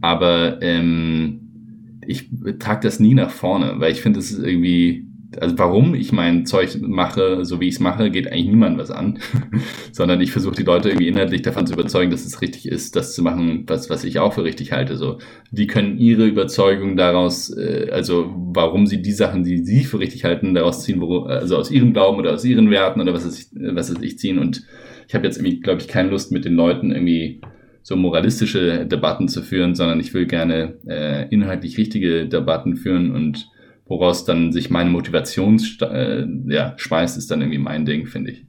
Aber 0.00 0.60
ähm, 0.62 2.00
ich 2.06 2.28
trage 2.58 2.80
das 2.82 3.00
nie 3.00 3.14
nach 3.14 3.30
vorne, 3.30 3.74
weil 3.78 3.92
ich 3.92 4.02
finde, 4.02 4.18
es 4.18 4.32
ist 4.32 4.44
irgendwie 4.44 5.06
also 5.40 5.58
warum 5.58 5.94
ich 5.94 6.12
mein 6.12 6.46
Zeug 6.46 6.76
mache, 6.80 7.44
so 7.44 7.60
wie 7.60 7.68
ich 7.68 7.74
es 7.74 7.80
mache, 7.80 8.10
geht 8.10 8.26
eigentlich 8.26 8.48
niemandem 8.48 8.78
was 8.80 8.90
an, 8.90 9.18
sondern 9.92 10.20
ich 10.20 10.32
versuche 10.32 10.56
die 10.56 10.62
Leute 10.62 10.88
irgendwie 10.88 11.08
inhaltlich 11.08 11.42
davon 11.42 11.66
zu 11.66 11.74
überzeugen, 11.74 12.10
dass 12.10 12.24
es 12.24 12.40
richtig 12.42 12.66
ist, 12.66 12.96
das 12.96 13.14
zu 13.14 13.22
machen, 13.22 13.64
was, 13.66 13.90
was 13.90 14.04
ich 14.04 14.18
auch 14.18 14.34
für 14.34 14.44
richtig 14.44 14.72
halte. 14.72 14.96
So, 14.96 15.18
die 15.50 15.66
können 15.66 15.98
ihre 15.98 16.26
Überzeugung 16.26 16.96
daraus, 16.96 17.50
äh, 17.56 17.88
also 17.92 18.32
warum 18.54 18.86
sie 18.86 19.02
die 19.02 19.12
Sachen, 19.12 19.44
die 19.44 19.58
sie 19.58 19.84
für 19.84 19.98
richtig 19.98 20.24
halten, 20.24 20.54
daraus 20.54 20.84
ziehen, 20.84 21.00
wo, 21.00 21.20
also 21.20 21.56
aus 21.56 21.70
ihrem 21.70 21.92
Glauben 21.92 22.18
oder 22.18 22.34
aus 22.34 22.44
ihren 22.44 22.70
Werten 22.70 23.00
oder 23.00 23.12
was 23.12 23.24
es, 23.24 23.50
was 23.54 23.90
es 23.90 24.00
ich 24.02 24.18
ziehen. 24.18 24.38
Und 24.38 24.64
ich 25.08 25.14
habe 25.14 25.26
jetzt 25.26 25.38
irgendwie, 25.38 25.60
glaube 25.60 25.80
ich, 25.80 25.88
keine 25.88 26.10
Lust 26.10 26.32
mit 26.32 26.44
den 26.44 26.54
Leuten 26.54 26.90
irgendwie 26.90 27.40
so 27.82 27.96
moralistische 27.96 28.86
Debatten 28.86 29.28
zu 29.28 29.42
führen, 29.42 29.74
sondern 29.74 29.98
ich 30.00 30.14
will 30.14 30.26
gerne 30.26 30.74
äh, 30.86 31.28
inhaltlich 31.30 31.78
richtige 31.78 32.26
Debatten 32.26 32.76
führen 32.76 33.10
und 33.10 33.50
woraus 33.92 34.24
dann 34.24 34.52
sich 34.52 34.70
meine 34.70 34.88
Motivation 34.88 35.60
äh, 35.82 36.24
ja, 36.46 36.72
speist, 36.78 37.18
ist 37.18 37.30
dann 37.30 37.42
irgendwie 37.42 37.58
mein 37.58 37.84
Ding, 37.84 38.06
finde 38.06 38.30
ich. 38.30 38.46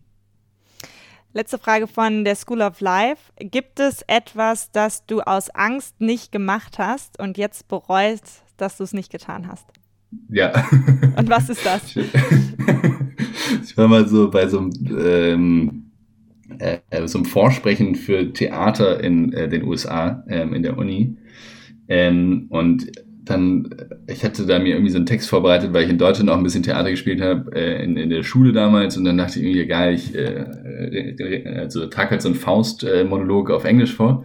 Letzte 1.33 1.57
Frage 1.57 1.87
von 1.87 2.23
der 2.23 2.35
School 2.35 2.61
of 2.61 2.79
Life. 2.79 3.33
Gibt 3.39 3.81
es 3.81 4.03
etwas, 4.07 4.71
das 4.71 5.05
du 5.05 5.19
aus 5.19 5.49
Angst 5.49 5.99
nicht 5.99 6.31
gemacht 6.31 6.79
hast 6.79 7.19
und 7.19 7.37
jetzt 7.37 7.67
bereust, 7.67 8.43
dass 8.55 8.77
du 8.77 8.83
es 8.83 8.93
nicht 8.93 9.11
getan 9.11 9.47
hast? 9.47 9.65
Ja. 10.29 10.53
Und 11.17 11.29
was 11.29 11.49
ist 11.49 11.65
das? 11.65 11.81
Ich 13.63 13.75
war 13.77 13.87
mal 13.87 14.07
so 14.07 14.29
bei 14.29 14.47
so 14.47 14.59
einem, 14.59 14.71
ähm, 14.97 15.91
äh, 16.59 17.07
so 17.07 17.17
einem 17.17 17.25
Vorsprechen 17.25 17.95
für 17.95 18.31
Theater 18.31 19.03
in 19.03 19.33
äh, 19.33 19.49
den 19.49 19.63
USA, 19.63 20.23
ähm, 20.29 20.53
in 20.53 20.63
der 20.63 20.77
Uni. 20.77 21.17
Ähm, 21.87 22.45
und 22.49 22.91
dann, 23.25 23.69
ich 24.07 24.23
hatte 24.23 24.45
da 24.45 24.59
mir 24.59 24.75
irgendwie 24.75 24.91
so 24.91 24.97
einen 24.97 25.05
Text 25.05 25.29
vorbereitet, 25.29 25.73
weil 25.73 25.83
ich 25.83 25.89
in 25.89 25.97
Deutschland 25.97 26.29
auch 26.29 26.37
ein 26.37 26.43
bisschen 26.43 26.63
Theater 26.63 26.91
gespielt 26.91 27.21
habe, 27.21 27.55
äh, 27.55 27.83
in, 27.83 27.97
in 27.97 28.09
der 28.09 28.23
Schule 28.23 28.51
damals. 28.51 28.97
Und 28.97 29.05
dann 29.05 29.17
dachte 29.17 29.39
ich 29.39 29.45
irgendwie, 29.45 29.65
geil, 29.65 29.93
ich 29.93 30.15
äh, 30.15 31.55
also 31.57 31.87
trage 31.87 32.11
halt 32.11 32.21
so 32.21 32.29
einen 32.29 32.35
Faust-Monolog 32.35 33.49
auf 33.51 33.63
Englisch 33.63 33.93
vor. 33.93 34.23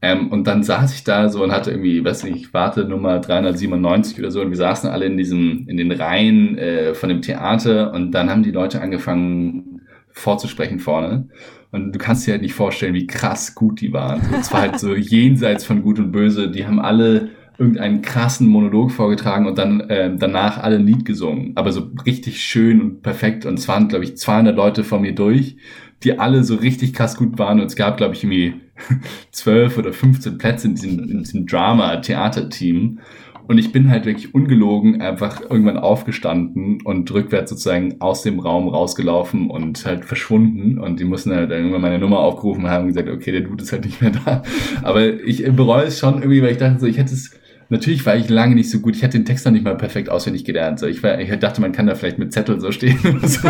Ähm, 0.00 0.32
und 0.32 0.46
dann 0.46 0.62
saß 0.62 0.94
ich 0.94 1.04
da 1.04 1.28
so 1.28 1.44
und 1.44 1.52
hatte 1.52 1.70
irgendwie, 1.70 2.04
weiß 2.04 2.24
nicht, 2.24 2.52
warte 2.52 2.84
Nummer 2.84 3.20
397 3.20 4.18
oder 4.18 4.30
so. 4.30 4.40
Und 4.40 4.50
wir 4.50 4.56
saßen 4.56 4.90
alle 4.90 5.06
in 5.06 5.16
diesem, 5.16 5.66
in 5.68 5.76
den 5.76 5.92
Reihen 5.92 6.58
äh, 6.58 6.94
von 6.94 7.08
dem 7.08 7.22
Theater. 7.22 7.92
Und 7.92 8.12
dann 8.12 8.30
haben 8.30 8.42
die 8.42 8.50
Leute 8.50 8.80
angefangen 8.80 9.82
vorzusprechen 10.10 10.80
vorne. 10.80 11.28
Und 11.70 11.92
du 11.92 11.98
kannst 11.98 12.26
dir 12.26 12.32
halt 12.32 12.42
nicht 12.42 12.54
vorstellen, 12.54 12.94
wie 12.94 13.06
krass 13.06 13.54
gut 13.54 13.80
die 13.80 13.92
waren. 13.92 14.20
Es 14.38 14.52
war 14.52 14.60
halt 14.60 14.78
so 14.78 14.94
jenseits 14.94 15.64
von 15.64 15.82
Gut 15.82 15.98
und 15.98 16.12
Böse. 16.12 16.50
Die 16.50 16.66
haben 16.66 16.80
alle 16.80 17.30
irgendeinen 17.58 18.02
krassen 18.02 18.48
Monolog 18.48 18.90
vorgetragen 18.90 19.46
und 19.46 19.58
dann 19.58 19.80
äh, 19.80 20.14
danach 20.16 20.58
alle 20.58 20.76
ein 20.76 20.86
Lied 20.86 21.04
gesungen. 21.04 21.52
Aber 21.54 21.72
so 21.72 21.90
richtig 22.06 22.42
schön 22.42 22.80
und 22.80 23.02
perfekt. 23.02 23.46
Und 23.46 23.58
es 23.58 23.68
waren, 23.68 23.88
glaube 23.88 24.04
ich, 24.04 24.16
200 24.16 24.56
Leute 24.56 24.84
vor 24.84 25.00
mir 25.00 25.14
durch, 25.14 25.56
die 26.02 26.18
alle 26.18 26.44
so 26.44 26.56
richtig 26.56 26.92
krass 26.94 27.16
gut 27.16 27.38
waren. 27.38 27.60
Und 27.60 27.66
es 27.66 27.76
gab, 27.76 27.96
glaube 27.96 28.14
ich, 28.14 28.24
irgendwie 28.24 28.54
12 29.30 29.78
oder 29.78 29.92
15 29.92 30.38
Plätze 30.38 30.68
in 30.68 30.74
diesem, 30.74 30.98
in 30.98 31.18
diesem 31.18 31.46
Drama-Theater-Team. 31.46 33.00
Und 33.48 33.58
ich 33.58 33.72
bin 33.72 33.90
halt 33.90 34.06
wirklich 34.06 34.34
ungelogen 34.34 35.02
einfach 35.02 35.42
irgendwann 35.42 35.76
aufgestanden 35.76 36.80
und 36.82 37.12
rückwärts 37.12 37.50
sozusagen 37.50 38.00
aus 38.00 38.22
dem 38.22 38.38
Raum 38.38 38.68
rausgelaufen 38.68 39.50
und 39.50 39.84
halt 39.84 40.04
verschwunden. 40.04 40.78
Und 40.78 41.00
die 41.00 41.04
mussten 41.04 41.34
halt 41.34 41.50
irgendwann 41.50 41.82
meine 41.82 41.98
Nummer 41.98 42.20
aufgerufen 42.20 42.68
haben 42.68 42.82
und 42.82 42.88
gesagt, 42.88 43.08
okay, 43.08 43.32
der 43.32 43.42
Dude 43.42 43.62
ist 43.62 43.72
halt 43.72 43.84
nicht 43.84 44.00
mehr 44.00 44.12
da. 44.12 44.42
Aber 44.82 45.04
ich 45.04 45.44
bereue 45.54 45.84
es 45.84 45.98
schon 45.98 46.14
irgendwie, 46.14 46.40
weil 46.40 46.52
ich 46.52 46.58
dachte 46.58 46.78
so, 46.78 46.86
ich 46.86 46.98
hätte 46.98 47.12
es 47.12 47.41
natürlich 47.72 48.04
war 48.04 48.16
ich 48.16 48.28
lange 48.28 48.54
nicht 48.54 48.70
so 48.70 48.80
gut. 48.80 48.94
Ich 48.94 49.02
hatte 49.02 49.18
den 49.18 49.24
Text 49.24 49.46
noch 49.46 49.52
nicht 49.52 49.64
mal 49.64 49.76
perfekt 49.76 50.10
auswendig 50.10 50.44
gelernt. 50.44 50.78
So, 50.78 50.86
ich, 50.86 51.02
war, 51.02 51.18
ich 51.18 51.30
dachte, 51.38 51.62
man 51.62 51.72
kann 51.72 51.86
da 51.86 51.94
vielleicht 51.94 52.18
mit 52.18 52.32
Zettel 52.32 52.60
so 52.60 52.70
stehen. 52.70 52.98
so. 53.22 53.48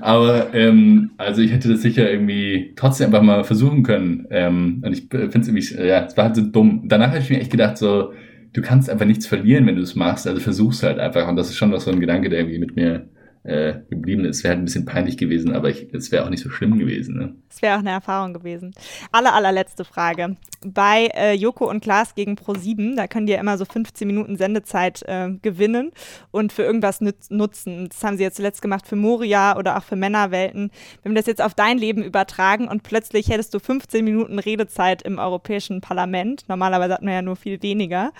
Aber 0.00 0.52
ähm, 0.52 1.12
also 1.16 1.40
ich 1.40 1.52
hätte 1.52 1.68
das 1.68 1.80
sicher 1.80 2.10
irgendwie 2.10 2.72
trotzdem 2.74 3.06
einfach 3.06 3.22
mal 3.22 3.44
versuchen 3.44 3.84
können. 3.84 4.26
Ähm, 4.30 4.82
und 4.84 4.92
ich 4.92 5.06
finde 5.08 5.38
es 5.38 5.48
irgendwie, 5.48 5.86
ja, 5.86 6.04
es 6.04 6.16
war 6.16 6.24
halt 6.24 6.36
so 6.36 6.42
dumm. 6.42 6.82
Danach 6.86 7.08
habe 7.08 7.20
ich 7.20 7.30
mir 7.30 7.40
echt 7.40 7.52
gedacht, 7.52 7.78
so, 7.78 8.12
du 8.52 8.60
kannst 8.60 8.90
einfach 8.90 9.06
nichts 9.06 9.26
verlieren, 9.26 9.66
wenn 9.66 9.76
du 9.76 9.82
es 9.82 9.94
machst. 9.94 10.26
Also 10.26 10.40
versuch's 10.40 10.82
halt 10.82 10.98
einfach. 10.98 11.28
Und 11.28 11.36
das 11.36 11.48
ist 11.48 11.56
schon 11.56 11.70
noch 11.70 11.80
so 11.80 11.92
ein 11.92 12.00
Gedanke, 12.00 12.28
der 12.28 12.40
irgendwie 12.40 12.58
mit 12.58 12.74
mir 12.74 13.08
äh, 13.42 13.74
geblieben 13.88 14.24
ist. 14.24 14.44
Wäre 14.44 14.52
halt 14.52 14.62
ein 14.62 14.66
bisschen 14.66 14.84
peinlich 14.84 15.16
gewesen, 15.16 15.52
aber 15.54 15.70
es 15.70 16.12
wäre 16.12 16.24
auch 16.24 16.30
nicht 16.30 16.42
so 16.42 16.50
schlimm 16.50 16.78
gewesen. 16.78 17.16
Ne? 17.16 17.34
Es 17.48 17.62
wäre 17.62 17.76
auch 17.76 17.80
eine 17.80 17.90
Erfahrung 17.90 18.34
gewesen. 18.34 18.74
Aller, 19.12 19.34
allerletzte 19.34 19.84
Frage. 19.84 20.36
Bei 20.64 21.08
äh, 21.14 21.32
Joko 21.32 21.68
und 21.68 21.82
Klaas 21.82 22.14
gegen 22.14 22.34
Pro7, 22.34 22.96
da 22.96 23.06
können 23.06 23.26
die 23.26 23.32
ja 23.32 23.40
immer 23.40 23.56
so 23.56 23.64
15 23.64 24.06
Minuten 24.06 24.36
Sendezeit 24.36 25.02
äh, 25.06 25.30
gewinnen 25.40 25.92
und 26.30 26.52
für 26.52 26.62
irgendwas 26.64 27.00
nutzen. 27.00 27.88
Das 27.88 28.04
haben 28.04 28.18
sie 28.18 28.24
jetzt 28.24 28.36
zuletzt 28.36 28.60
gemacht 28.60 28.86
für 28.86 28.96
Moria 28.96 29.56
oder 29.56 29.78
auch 29.78 29.84
für 29.84 29.96
Männerwelten. 29.96 30.70
Wenn 31.02 31.12
wir 31.12 31.20
das 31.20 31.26
jetzt 31.26 31.42
auf 31.42 31.54
dein 31.54 31.78
Leben 31.78 32.02
übertragen 32.02 32.68
und 32.68 32.82
plötzlich 32.82 33.30
hättest 33.30 33.54
du 33.54 33.58
15 33.58 34.04
Minuten 34.04 34.38
Redezeit 34.38 35.00
im 35.00 35.18
Europäischen 35.18 35.80
Parlament, 35.80 36.44
normalerweise 36.48 36.94
hat 36.94 37.02
man 37.02 37.14
ja 37.14 37.22
nur 37.22 37.36
viel 37.36 37.62
weniger, 37.62 38.12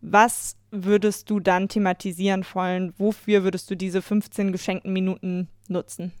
was 0.00 0.55
würdest 0.84 1.30
du 1.30 1.40
dann 1.40 1.68
thematisieren 1.68 2.44
wollen? 2.52 2.92
Wofür 2.98 3.44
würdest 3.44 3.70
du 3.70 3.74
diese 3.74 4.02
15 4.02 4.52
geschenkten 4.52 4.92
Minuten 4.92 5.48
nutzen? 5.68 6.12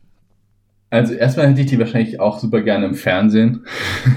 Also 0.88 1.14
erstmal 1.14 1.48
hätte 1.48 1.62
ich 1.62 1.66
die 1.66 1.80
wahrscheinlich 1.80 2.20
auch 2.20 2.38
super 2.38 2.62
gerne 2.62 2.86
im 2.86 2.94
Fernsehen, 2.94 3.66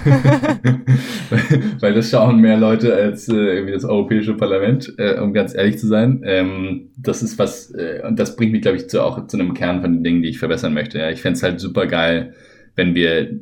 weil 1.80 1.96
das 1.96 2.12
schauen 2.12 2.40
mehr 2.40 2.58
Leute 2.58 2.94
als 2.94 3.28
äh, 3.28 3.34
irgendwie 3.34 3.74
das 3.74 3.86
Europäische 3.86 4.36
Parlament, 4.36 4.94
äh, 4.98 5.20
um 5.20 5.34
ganz 5.34 5.56
ehrlich 5.56 5.80
zu 5.80 5.88
sein. 5.88 6.22
Ähm, 6.24 6.92
das 6.96 7.24
ist 7.24 7.40
was, 7.40 7.74
äh, 7.74 8.04
und 8.08 8.20
das 8.20 8.36
bringt 8.36 8.52
mich, 8.52 8.62
glaube 8.62 8.78
ich, 8.78 8.88
zu, 8.88 9.04
auch 9.04 9.26
zu 9.26 9.38
einem 9.38 9.56
Kern 9.56 9.82
von 9.82 9.94
den 9.94 10.04
Dingen, 10.04 10.22
die 10.22 10.30
ich 10.30 10.38
verbessern 10.38 10.76
möchte. 10.76 11.00
Ja, 11.00 11.10
ich 11.10 11.22
fände 11.22 11.38
es 11.38 11.44
halt 11.44 11.60
super 11.60 11.88
geil, 11.88 12.36
wenn 12.76 12.94
wir 12.94 13.40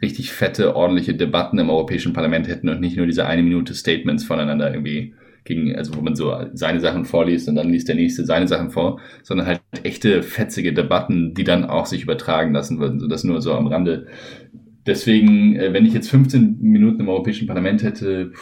richtig 0.00 0.32
fette, 0.32 0.74
ordentliche 0.74 1.14
Debatten 1.14 1.58
im 1.58 1.68
Europäischen 1.68 2.14
Parlament 2.14 2.48
hätten 2.48 2.70
und 2.70 2.80
nicht 2.80 2.96
nur 2.96 3.06
diese 3.06 3.26
eine 3.26 3.42
Minute 3.42 3.74
Statements 3.74 4.24
voneinander 4.24 4.72
irgendwie 4.72 5.14
gegen, 5.44 5.74
also 5.76 5.94
wo 5.96 6.00
man 6.00 6.16
so 6.16 6.34
seine 6.54 6.80
Sachen 6.80 7.04
vorliest 7.04 7.48
und 7.48 7.56
dann 7.56 7.68
liest 7.68 7.88
der 7.88 7.94
nächste 7.94 8.24
seine 8.24 8.48
Sachen 8.48 8.70
vor, 8.70 9.00
sondern 9.22 9.46
halt 9.46 9.60
echte 9.82 10.22
fetzige 10.22 10.72
Debatten, 10.72 11.34
die 11.34 11.44
dann 11.44 11.64
auch 11.64 11.86
sich 11.86 12.02
übertragen 12.02 12.52
lassen 12.52 12.80
würden, 12.80 12.98
so 12.98 13.06
das 13.06 13.24
nur 13.24 13.40
so 13.42 13.52
am 13.52 13.66
Rande. 13.66 14.06
Deswegen, 14.86 15.56
äh, 15.56 15.72
wenn 15.72 15.86
ich 15.86 15.94
jetzt 15.94 16.10
15 16.10 16.58
Minuten 16.60 17.00
im 17.00 17.08
Europäischen 17.08 17.46
Parlament 17.46 17.82
hätte, 17.82 18.32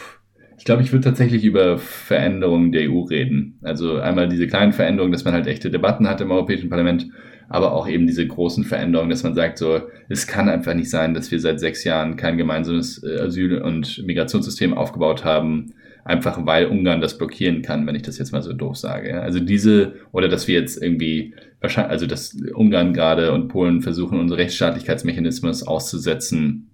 ich 0.57 0.65
glaube, 0.65 0.81
ich 0.81 0.91
würde 0.93 1.03
tatsächlich 1.03 1.43
über 1.43 1.77
Veränderungen 1.77 2.71
der 2.71 2.89
EU 2.89 3.01
reden. 3.01 3.57
Also 3.63 3.97
einmal 3.97 4.29
diese 4.29 4.47
kleinen 4.47 4.71
Veränderungen, 4.71 5.11
dass 5.11 5.25
man 5.25 5.33
halt 5.33 5.47
echte 5.47 5.71
Debatten 5.71 6.07
hat 6.07 6.21
im 6.21 6.31
Europäischen 6.31 6.69
Parlament, 6.69 7.09
aber 7.49 7.73
auch 7.73 7.87
eben 7.87 8.07
diese 8.07 8.25
großen 8.25 8.63
Veränderungen, 8.63 9.09
dass 9.09 9.23
man 9.23 9.35
sagt, 9.35 9.57
so, 9.57 9.81
es 10.07 10.25
kann 10.25 10.47
einfach 10.47 10.73
nicht 10.73 10.89
sein, 10.89 11.13
dass 11.13 11.31
wir 11.31 11.39
seit 11.39 11.59
sechs 11.59 11.83
Jahren 11.83 12.15
kein 12.15 12.37
gemeinsames 12.37 13.03
äh, 13.03 13.19
Asyl- 13.19 13.61
und 13.61 14.03
Migrationssystem 14.05 14.73
aufgebaut 14.73 15.25
haben 15.25 15.73
einfach 16.05 16.45
weil 16.45 16.67
Ungarn 16.67 17.01
das 17.01 17.17
blockieren 17.17 17.61
kann, 17.61 17.87
wenn 17.87 17.95
ich 17.95 18.01
das 18.01 18.17
jetzt 18.17 18.31
mal 18.31 18.41
so 18.41 18.53
doof 18.53 18.75
sage. 18.77 19.21
Also 19.21 19.39
diese, 19.39 19.95
oder 20.11 20.27
dass 20.27 20.47
wir 20.47 20.59
jetzt 20.59 20.81
irgendwie, 20.81 21.33
wahrscheinlich, 21.61 21.91
also 21.91 22.05
dass 22.05 22.35
Ungarn 22.53 22.93
gerade 22.93 23.31
und 23.31 23.47
Polen 23.47 23.81
versuchen, 23.81 24.19
unsere 24.19 24.39
Rechtsstaatlichkeitsmechanismus 24.39 25.63
auszusetzen, 25.63 26.71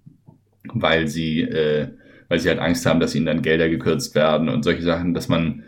weil 0.72 1.06
sie, 1.06 1.42
äh, 1.42 1.88
weil 2.28 2.40
sie 2.40 2.48
halt 2.48 2.58
Angst 2.58 2.86
haben, 2.86 3.00
dass 3.00 3.14
ihnen 3.14 3.26
dann 3.26 3.42
Gelder 3.42 3.68
gekürzt 3.68 4.14
werden 4.14 4.48
und 4.48 4.64
solche 4.64 4.82
Sachen, 4.82 5.14
dass 5.14 5.28
man, 5.28 5.62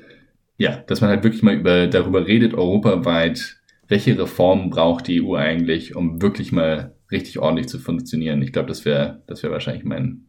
ja, 0.59 0.77
dass 0.87 1.01
man 1.01 1.11
halt 1.11 1.25
wirklich 1.25 1.43
mal 1.43 1.55
über, 1.55 1.87
darüber 1.87 2.27
redet, 2.27 2.55
europaweit, 2.55 3.59
welche 3.89 4.19
Reformen 4.19 4.71
braucht 4.71 5.07
die 5.07 5.23
EU 5.23 5.35
eigentlich, 5.35 5.95
um 5.95 6.23
wirklich 6.23 6.51
mal 6.53 6.95
richtig 7.11 7.39
ordentlich 7.39 7.69
zu 7.69 7.79
funktionieren. 7.79 8.43
Ich 8.43 8.53
glaube, 8.53 8.69
das 8.69 8.85
wäre, 8.85 9.23
das 9.27 9.43
wäre 9.43 9.53
wahrscheinlich 9.53 9.85
mein 9.85 10.27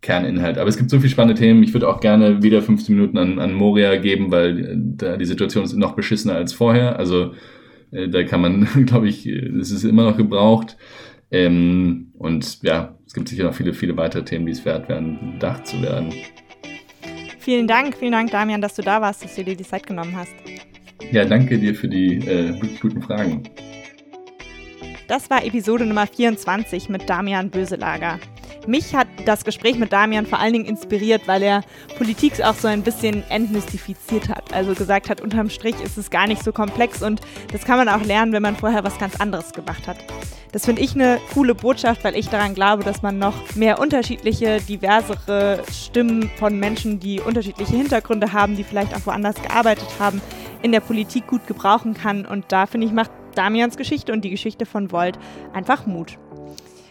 Kerninhalt. 0.00 0.58
Aber 0.58 0.68
es 0.68 0.76
gibt 0.76 0.90
so 0.90 0.98
viele 0.98 1.10
spannende 1.10 1.40
Themen. 1.40 1.62
Ich 1.62 1.72
würde 1.72 1.88
auch 1.88 2.00
gerne 2.00 2.42
wieder 2.42 2.62
15 2.62 2.94
Minuten 2.94 3.18
an, 3.18 3.38
an 3.38 3.52
Moria 3.52 3.96
geben, 3.96 4.30
weil 4.30 4.58
äh, 4.58 4.74
da 4.76 5.16
die 5.16 5.24
Situation 5.24 5.64
ist 5.64 5.74
noch 5.76 5.94
beschissener 5.94 6.34
als 6.34 6.52
vorher. 6.52 6.98
Also 6.98 7.32
äh, 7.90 8.08
da 8.08 8.22
kann 8.24 8.40
man, 8.40 8.68
glaube 8.86 9.08
ich, 9.08 9.26
es 9.26 9.70
ist 9.70 9.84
immer 9.84 10.04
noch 10.04 10.16
gebraucht. 10.16 10.76
Ähm, 11.30 12.12
und 12.16 12.62
ja, 12.62 12.96
es 13.06 13.12
gibt 13.12 13.28
sicher 13.28 13.44
noch 13.44 13.54
viele, 13.54 13.74
viele 13.74 13.96
weitere 13.96 14.24
Themen, 14.24 14.46
die 14.46 14.52
es 14.52 14.64
wert 14.64 14.88
wären, 14.88 15.34
bedacht 15.34 15.66
zu 15.66 15.82
werden. 15.82 16.12
Vielen 17.38 17.66
Dank, 17.66 17.96
vielen 17.96 18.12
Dank, 18.12 18.30
Damian, 18.30 18.60
dass 18.60 18.74
du 18.74 18.82
da 18.82 19.00
warst, 19.00 19.24
dass 19.24 19.34
du 19.34 19.44
dir 19.44 19.56
die 19.56 19.64
Zeit 19.64 19.86
genommen 19.86 20.14
hast. 20.16 20.34
Ja, 21.12 21.24
danke 21.24 21.58
dir 21.58 21.74
für 21.74 21.88
die 21.88 22.16
äh, 22.16 22.54
wirklich 22.60 22.80
guten 22.80 23.02
Fragen. 23.02 23.42
Das 25.06 25.30
war 25.30 25.44
Episode 25.44 25.86
Nummer 25.86 26.06
24 26.06 26.90
mit 26.90 27.08
Damian 27.08 27.48
Böselager. 27.48 28.18
Mich 28.68 28.94
hat 28.94 29.08
das 29.24 29.46
Gespräch 29.46 29.78
mit 29.78 29.94
Damian 29.94 30.26
vor 30.26 30.40
allen 30.40 30.52
Dingen 30.52 30.66
inspiriert, 30.66 31.22
weil 31.26 31.42
er 31.42 31.62
Politik 31.96 32.42
auch 32.42 32.52
so 32.52 32.68
ein 32.68 32.82
bisschen 32.82 33.24
entmystifiziert 33.30 34.28
hat. 34.28 34.52
Also 34.52 34.74
gesagt 34.74 35.08
hat, 35.08 35.22
unterm 35.22 35.48
Strich 35.48 35.76
ist 35.82 35.96
es 35.96 36.10
gar 36.10 36.26
nicht 36.26 36.44
so 36.44 36.52
komplex 36.52 37.02
und 37.02 37.22
das 37.50 37.64
kann 37.64 37.78
man 37.78 37.88
auch 37.88 38.04
lernen, 38.04 38.34
wenn 38.34 38.42
man 38.42 38.56
vorher 38.56 38.84
was 38.84 38.98
ganz 38.98 39.16
anderes 39.16 39.52
gemacht 39.52 39.88
hat. 39.88 39.96
Das 40.52 40.66
finde 40.66 40.82
ich 40.82 40.94
eine 40.94 41.18
coole 41.32 41.54
Botschaft, 41.54 42.04
weil 42.04 42.14
ich 42.14 42.28
daran 42.28 42.52
glaube, 42.52 42.84
dass 42.84 43.00
man 43.00 43.18
noch 43.18 43.54
mehr 43.54 43.78
unterschiedliche, 43.80 44.60
diversere 44.60 45.62
Stimmen 45.72 46.30
von 46.38 46.60
Menschen, 46.60 47.00
die 47.00 47.20
unterschiedliche 47.20 47.74
Hintergründe 47.74 48.34
haben, 48.34 48.54
die 48.54 48.64
vielleicht 48.64 48.94
auch 48.94 49.06
woanders 49.06 49.40
gearbeitet 49.40 49.88
haben, 49.98 50.20
in 50.60 50.72
der 50.72 50.80
Politik 50.80 51.26
gut 51.26 51.46
gebrauchen 51.46 51.94
kann. 51.94 52.26
Und 52.26 52.44
da 52.52 52.66
finde 52.66 52.86
ich, 52.86 52.92
macht 52.92 53.12
Damians 53.34 53.78
Geschichte 53.78 54.12
und 54.12 54.26
die 54.26 54.30
Geschichte 54.30 54.66
von 54.66 54.92
Volt 54.92 55.18
einfach 55.54 55.86
Mut. 55.86 56.18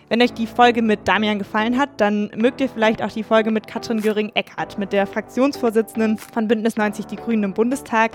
Wenn 0.10 0.22
euch 0.22 0.34
die 0.34 0.47
Folge 0.47 0.82
mit 0.82 1.05
Damian 1.05 1.38
gefallen 1.38 1.78
hat, 1.78 1.89
dann 1.97 2.32
mögt 2.36 2.62
ihr 2.62 2.70
vielleicht 2.70 3.01
auch 3.01 3.12
die 3.12 3.24
Folge 3.24 3.51
mit 3.51 3.68
Katrin 3.68 4.01
Göring-Eckardt, 4.01 4.78
mit 4.78 4.93
der 4.93 5.05
Fraktionsvorsitzenden 5.05 6.18
von 6.18 6.47
Bündnis 6.47 6.78
90 6.78 7.08
Die 7.08 7.18
Grünen 7.18 7.43
im 7.43 7.53
Bundestag, 7.53 8.12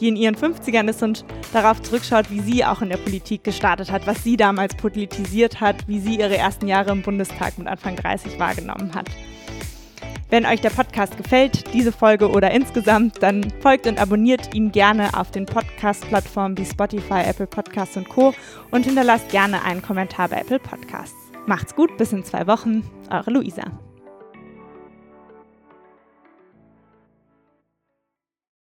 die 0.00 0.08
in 0.08 0.16
ihren 0.16 0.34
50ern 0.34 0.88
ist 0.88 1.04
und 1.04 1.24
darauf 1.52 1.80
zurückschaut, 1.80 2.32
wie 2.32 2.40
sie 2.40 2.64
auch 2.64 2.82
in 2.82 2.88
der 2.88 2.96
Politik 2.96 3.44
gestartet 3.44 3.92
hat, 3.92 4.08
was 4.08 4.24
sie 4.24 4.36
damals 4.36 4.74
politisiert 4.74 5.60
hat, 5.60 5.86
wie 5.86 6.00
sie 6.00 6.18
ihre 6.18 6.36
ersten 6.36 6.66
Jahre 6.66 6.90
im 6.90 7.02
Bundestag 7.02 7.56
mit 7.58 7.68
Anfang 7.68 7.94
30 7.94 8.40
wahrgenommen 8.40 8.92
hat. 8.94 9.08
Wenn 10.28 10.44
euch 10.44 10.60
der 10.60 10.70
Podcast 10.70 11.16
gefällt, 11.16 11.72
diese 11.72 11.92
Folge 11.92 12.28
oder 12.28 12.50
insgesamt, 12.50 13.22
dann 13.22 13.52
folgt 13.60 13.86
und 13.86 14.00
abonniert 14.00 14.52
ihn 14.52 14.72
gerne 14.72 15.16
auf 15.16 15.30
den 15.30 15.46
Podcast-Plattformen 15.46 16.58
wie 16.58 16.64
Spotify, 16.64 17.20
Apple 17.24 17.46
Podcasts 17.46 17.96
und 17.96 18.08
Co. 18.08 18.34
und 18.72 18.84
hinterlasst 18.84 19.28
gerne 19.28 19.62
einen 19.62 19.82
Kommentar 19.82 20.28
bei 20.28 20.40
Apple 20.40 20.58
Podcasts. 20.58 21.25
Macht's 21.46 21.76
gut, 21.76 21.96
bis 21.96 22.12
in 22.12 22.24
zwei 22.24 22.46
Wochen. 22.48 22.82
Eure 23.08 23.30
Luisa. 23.30 23.62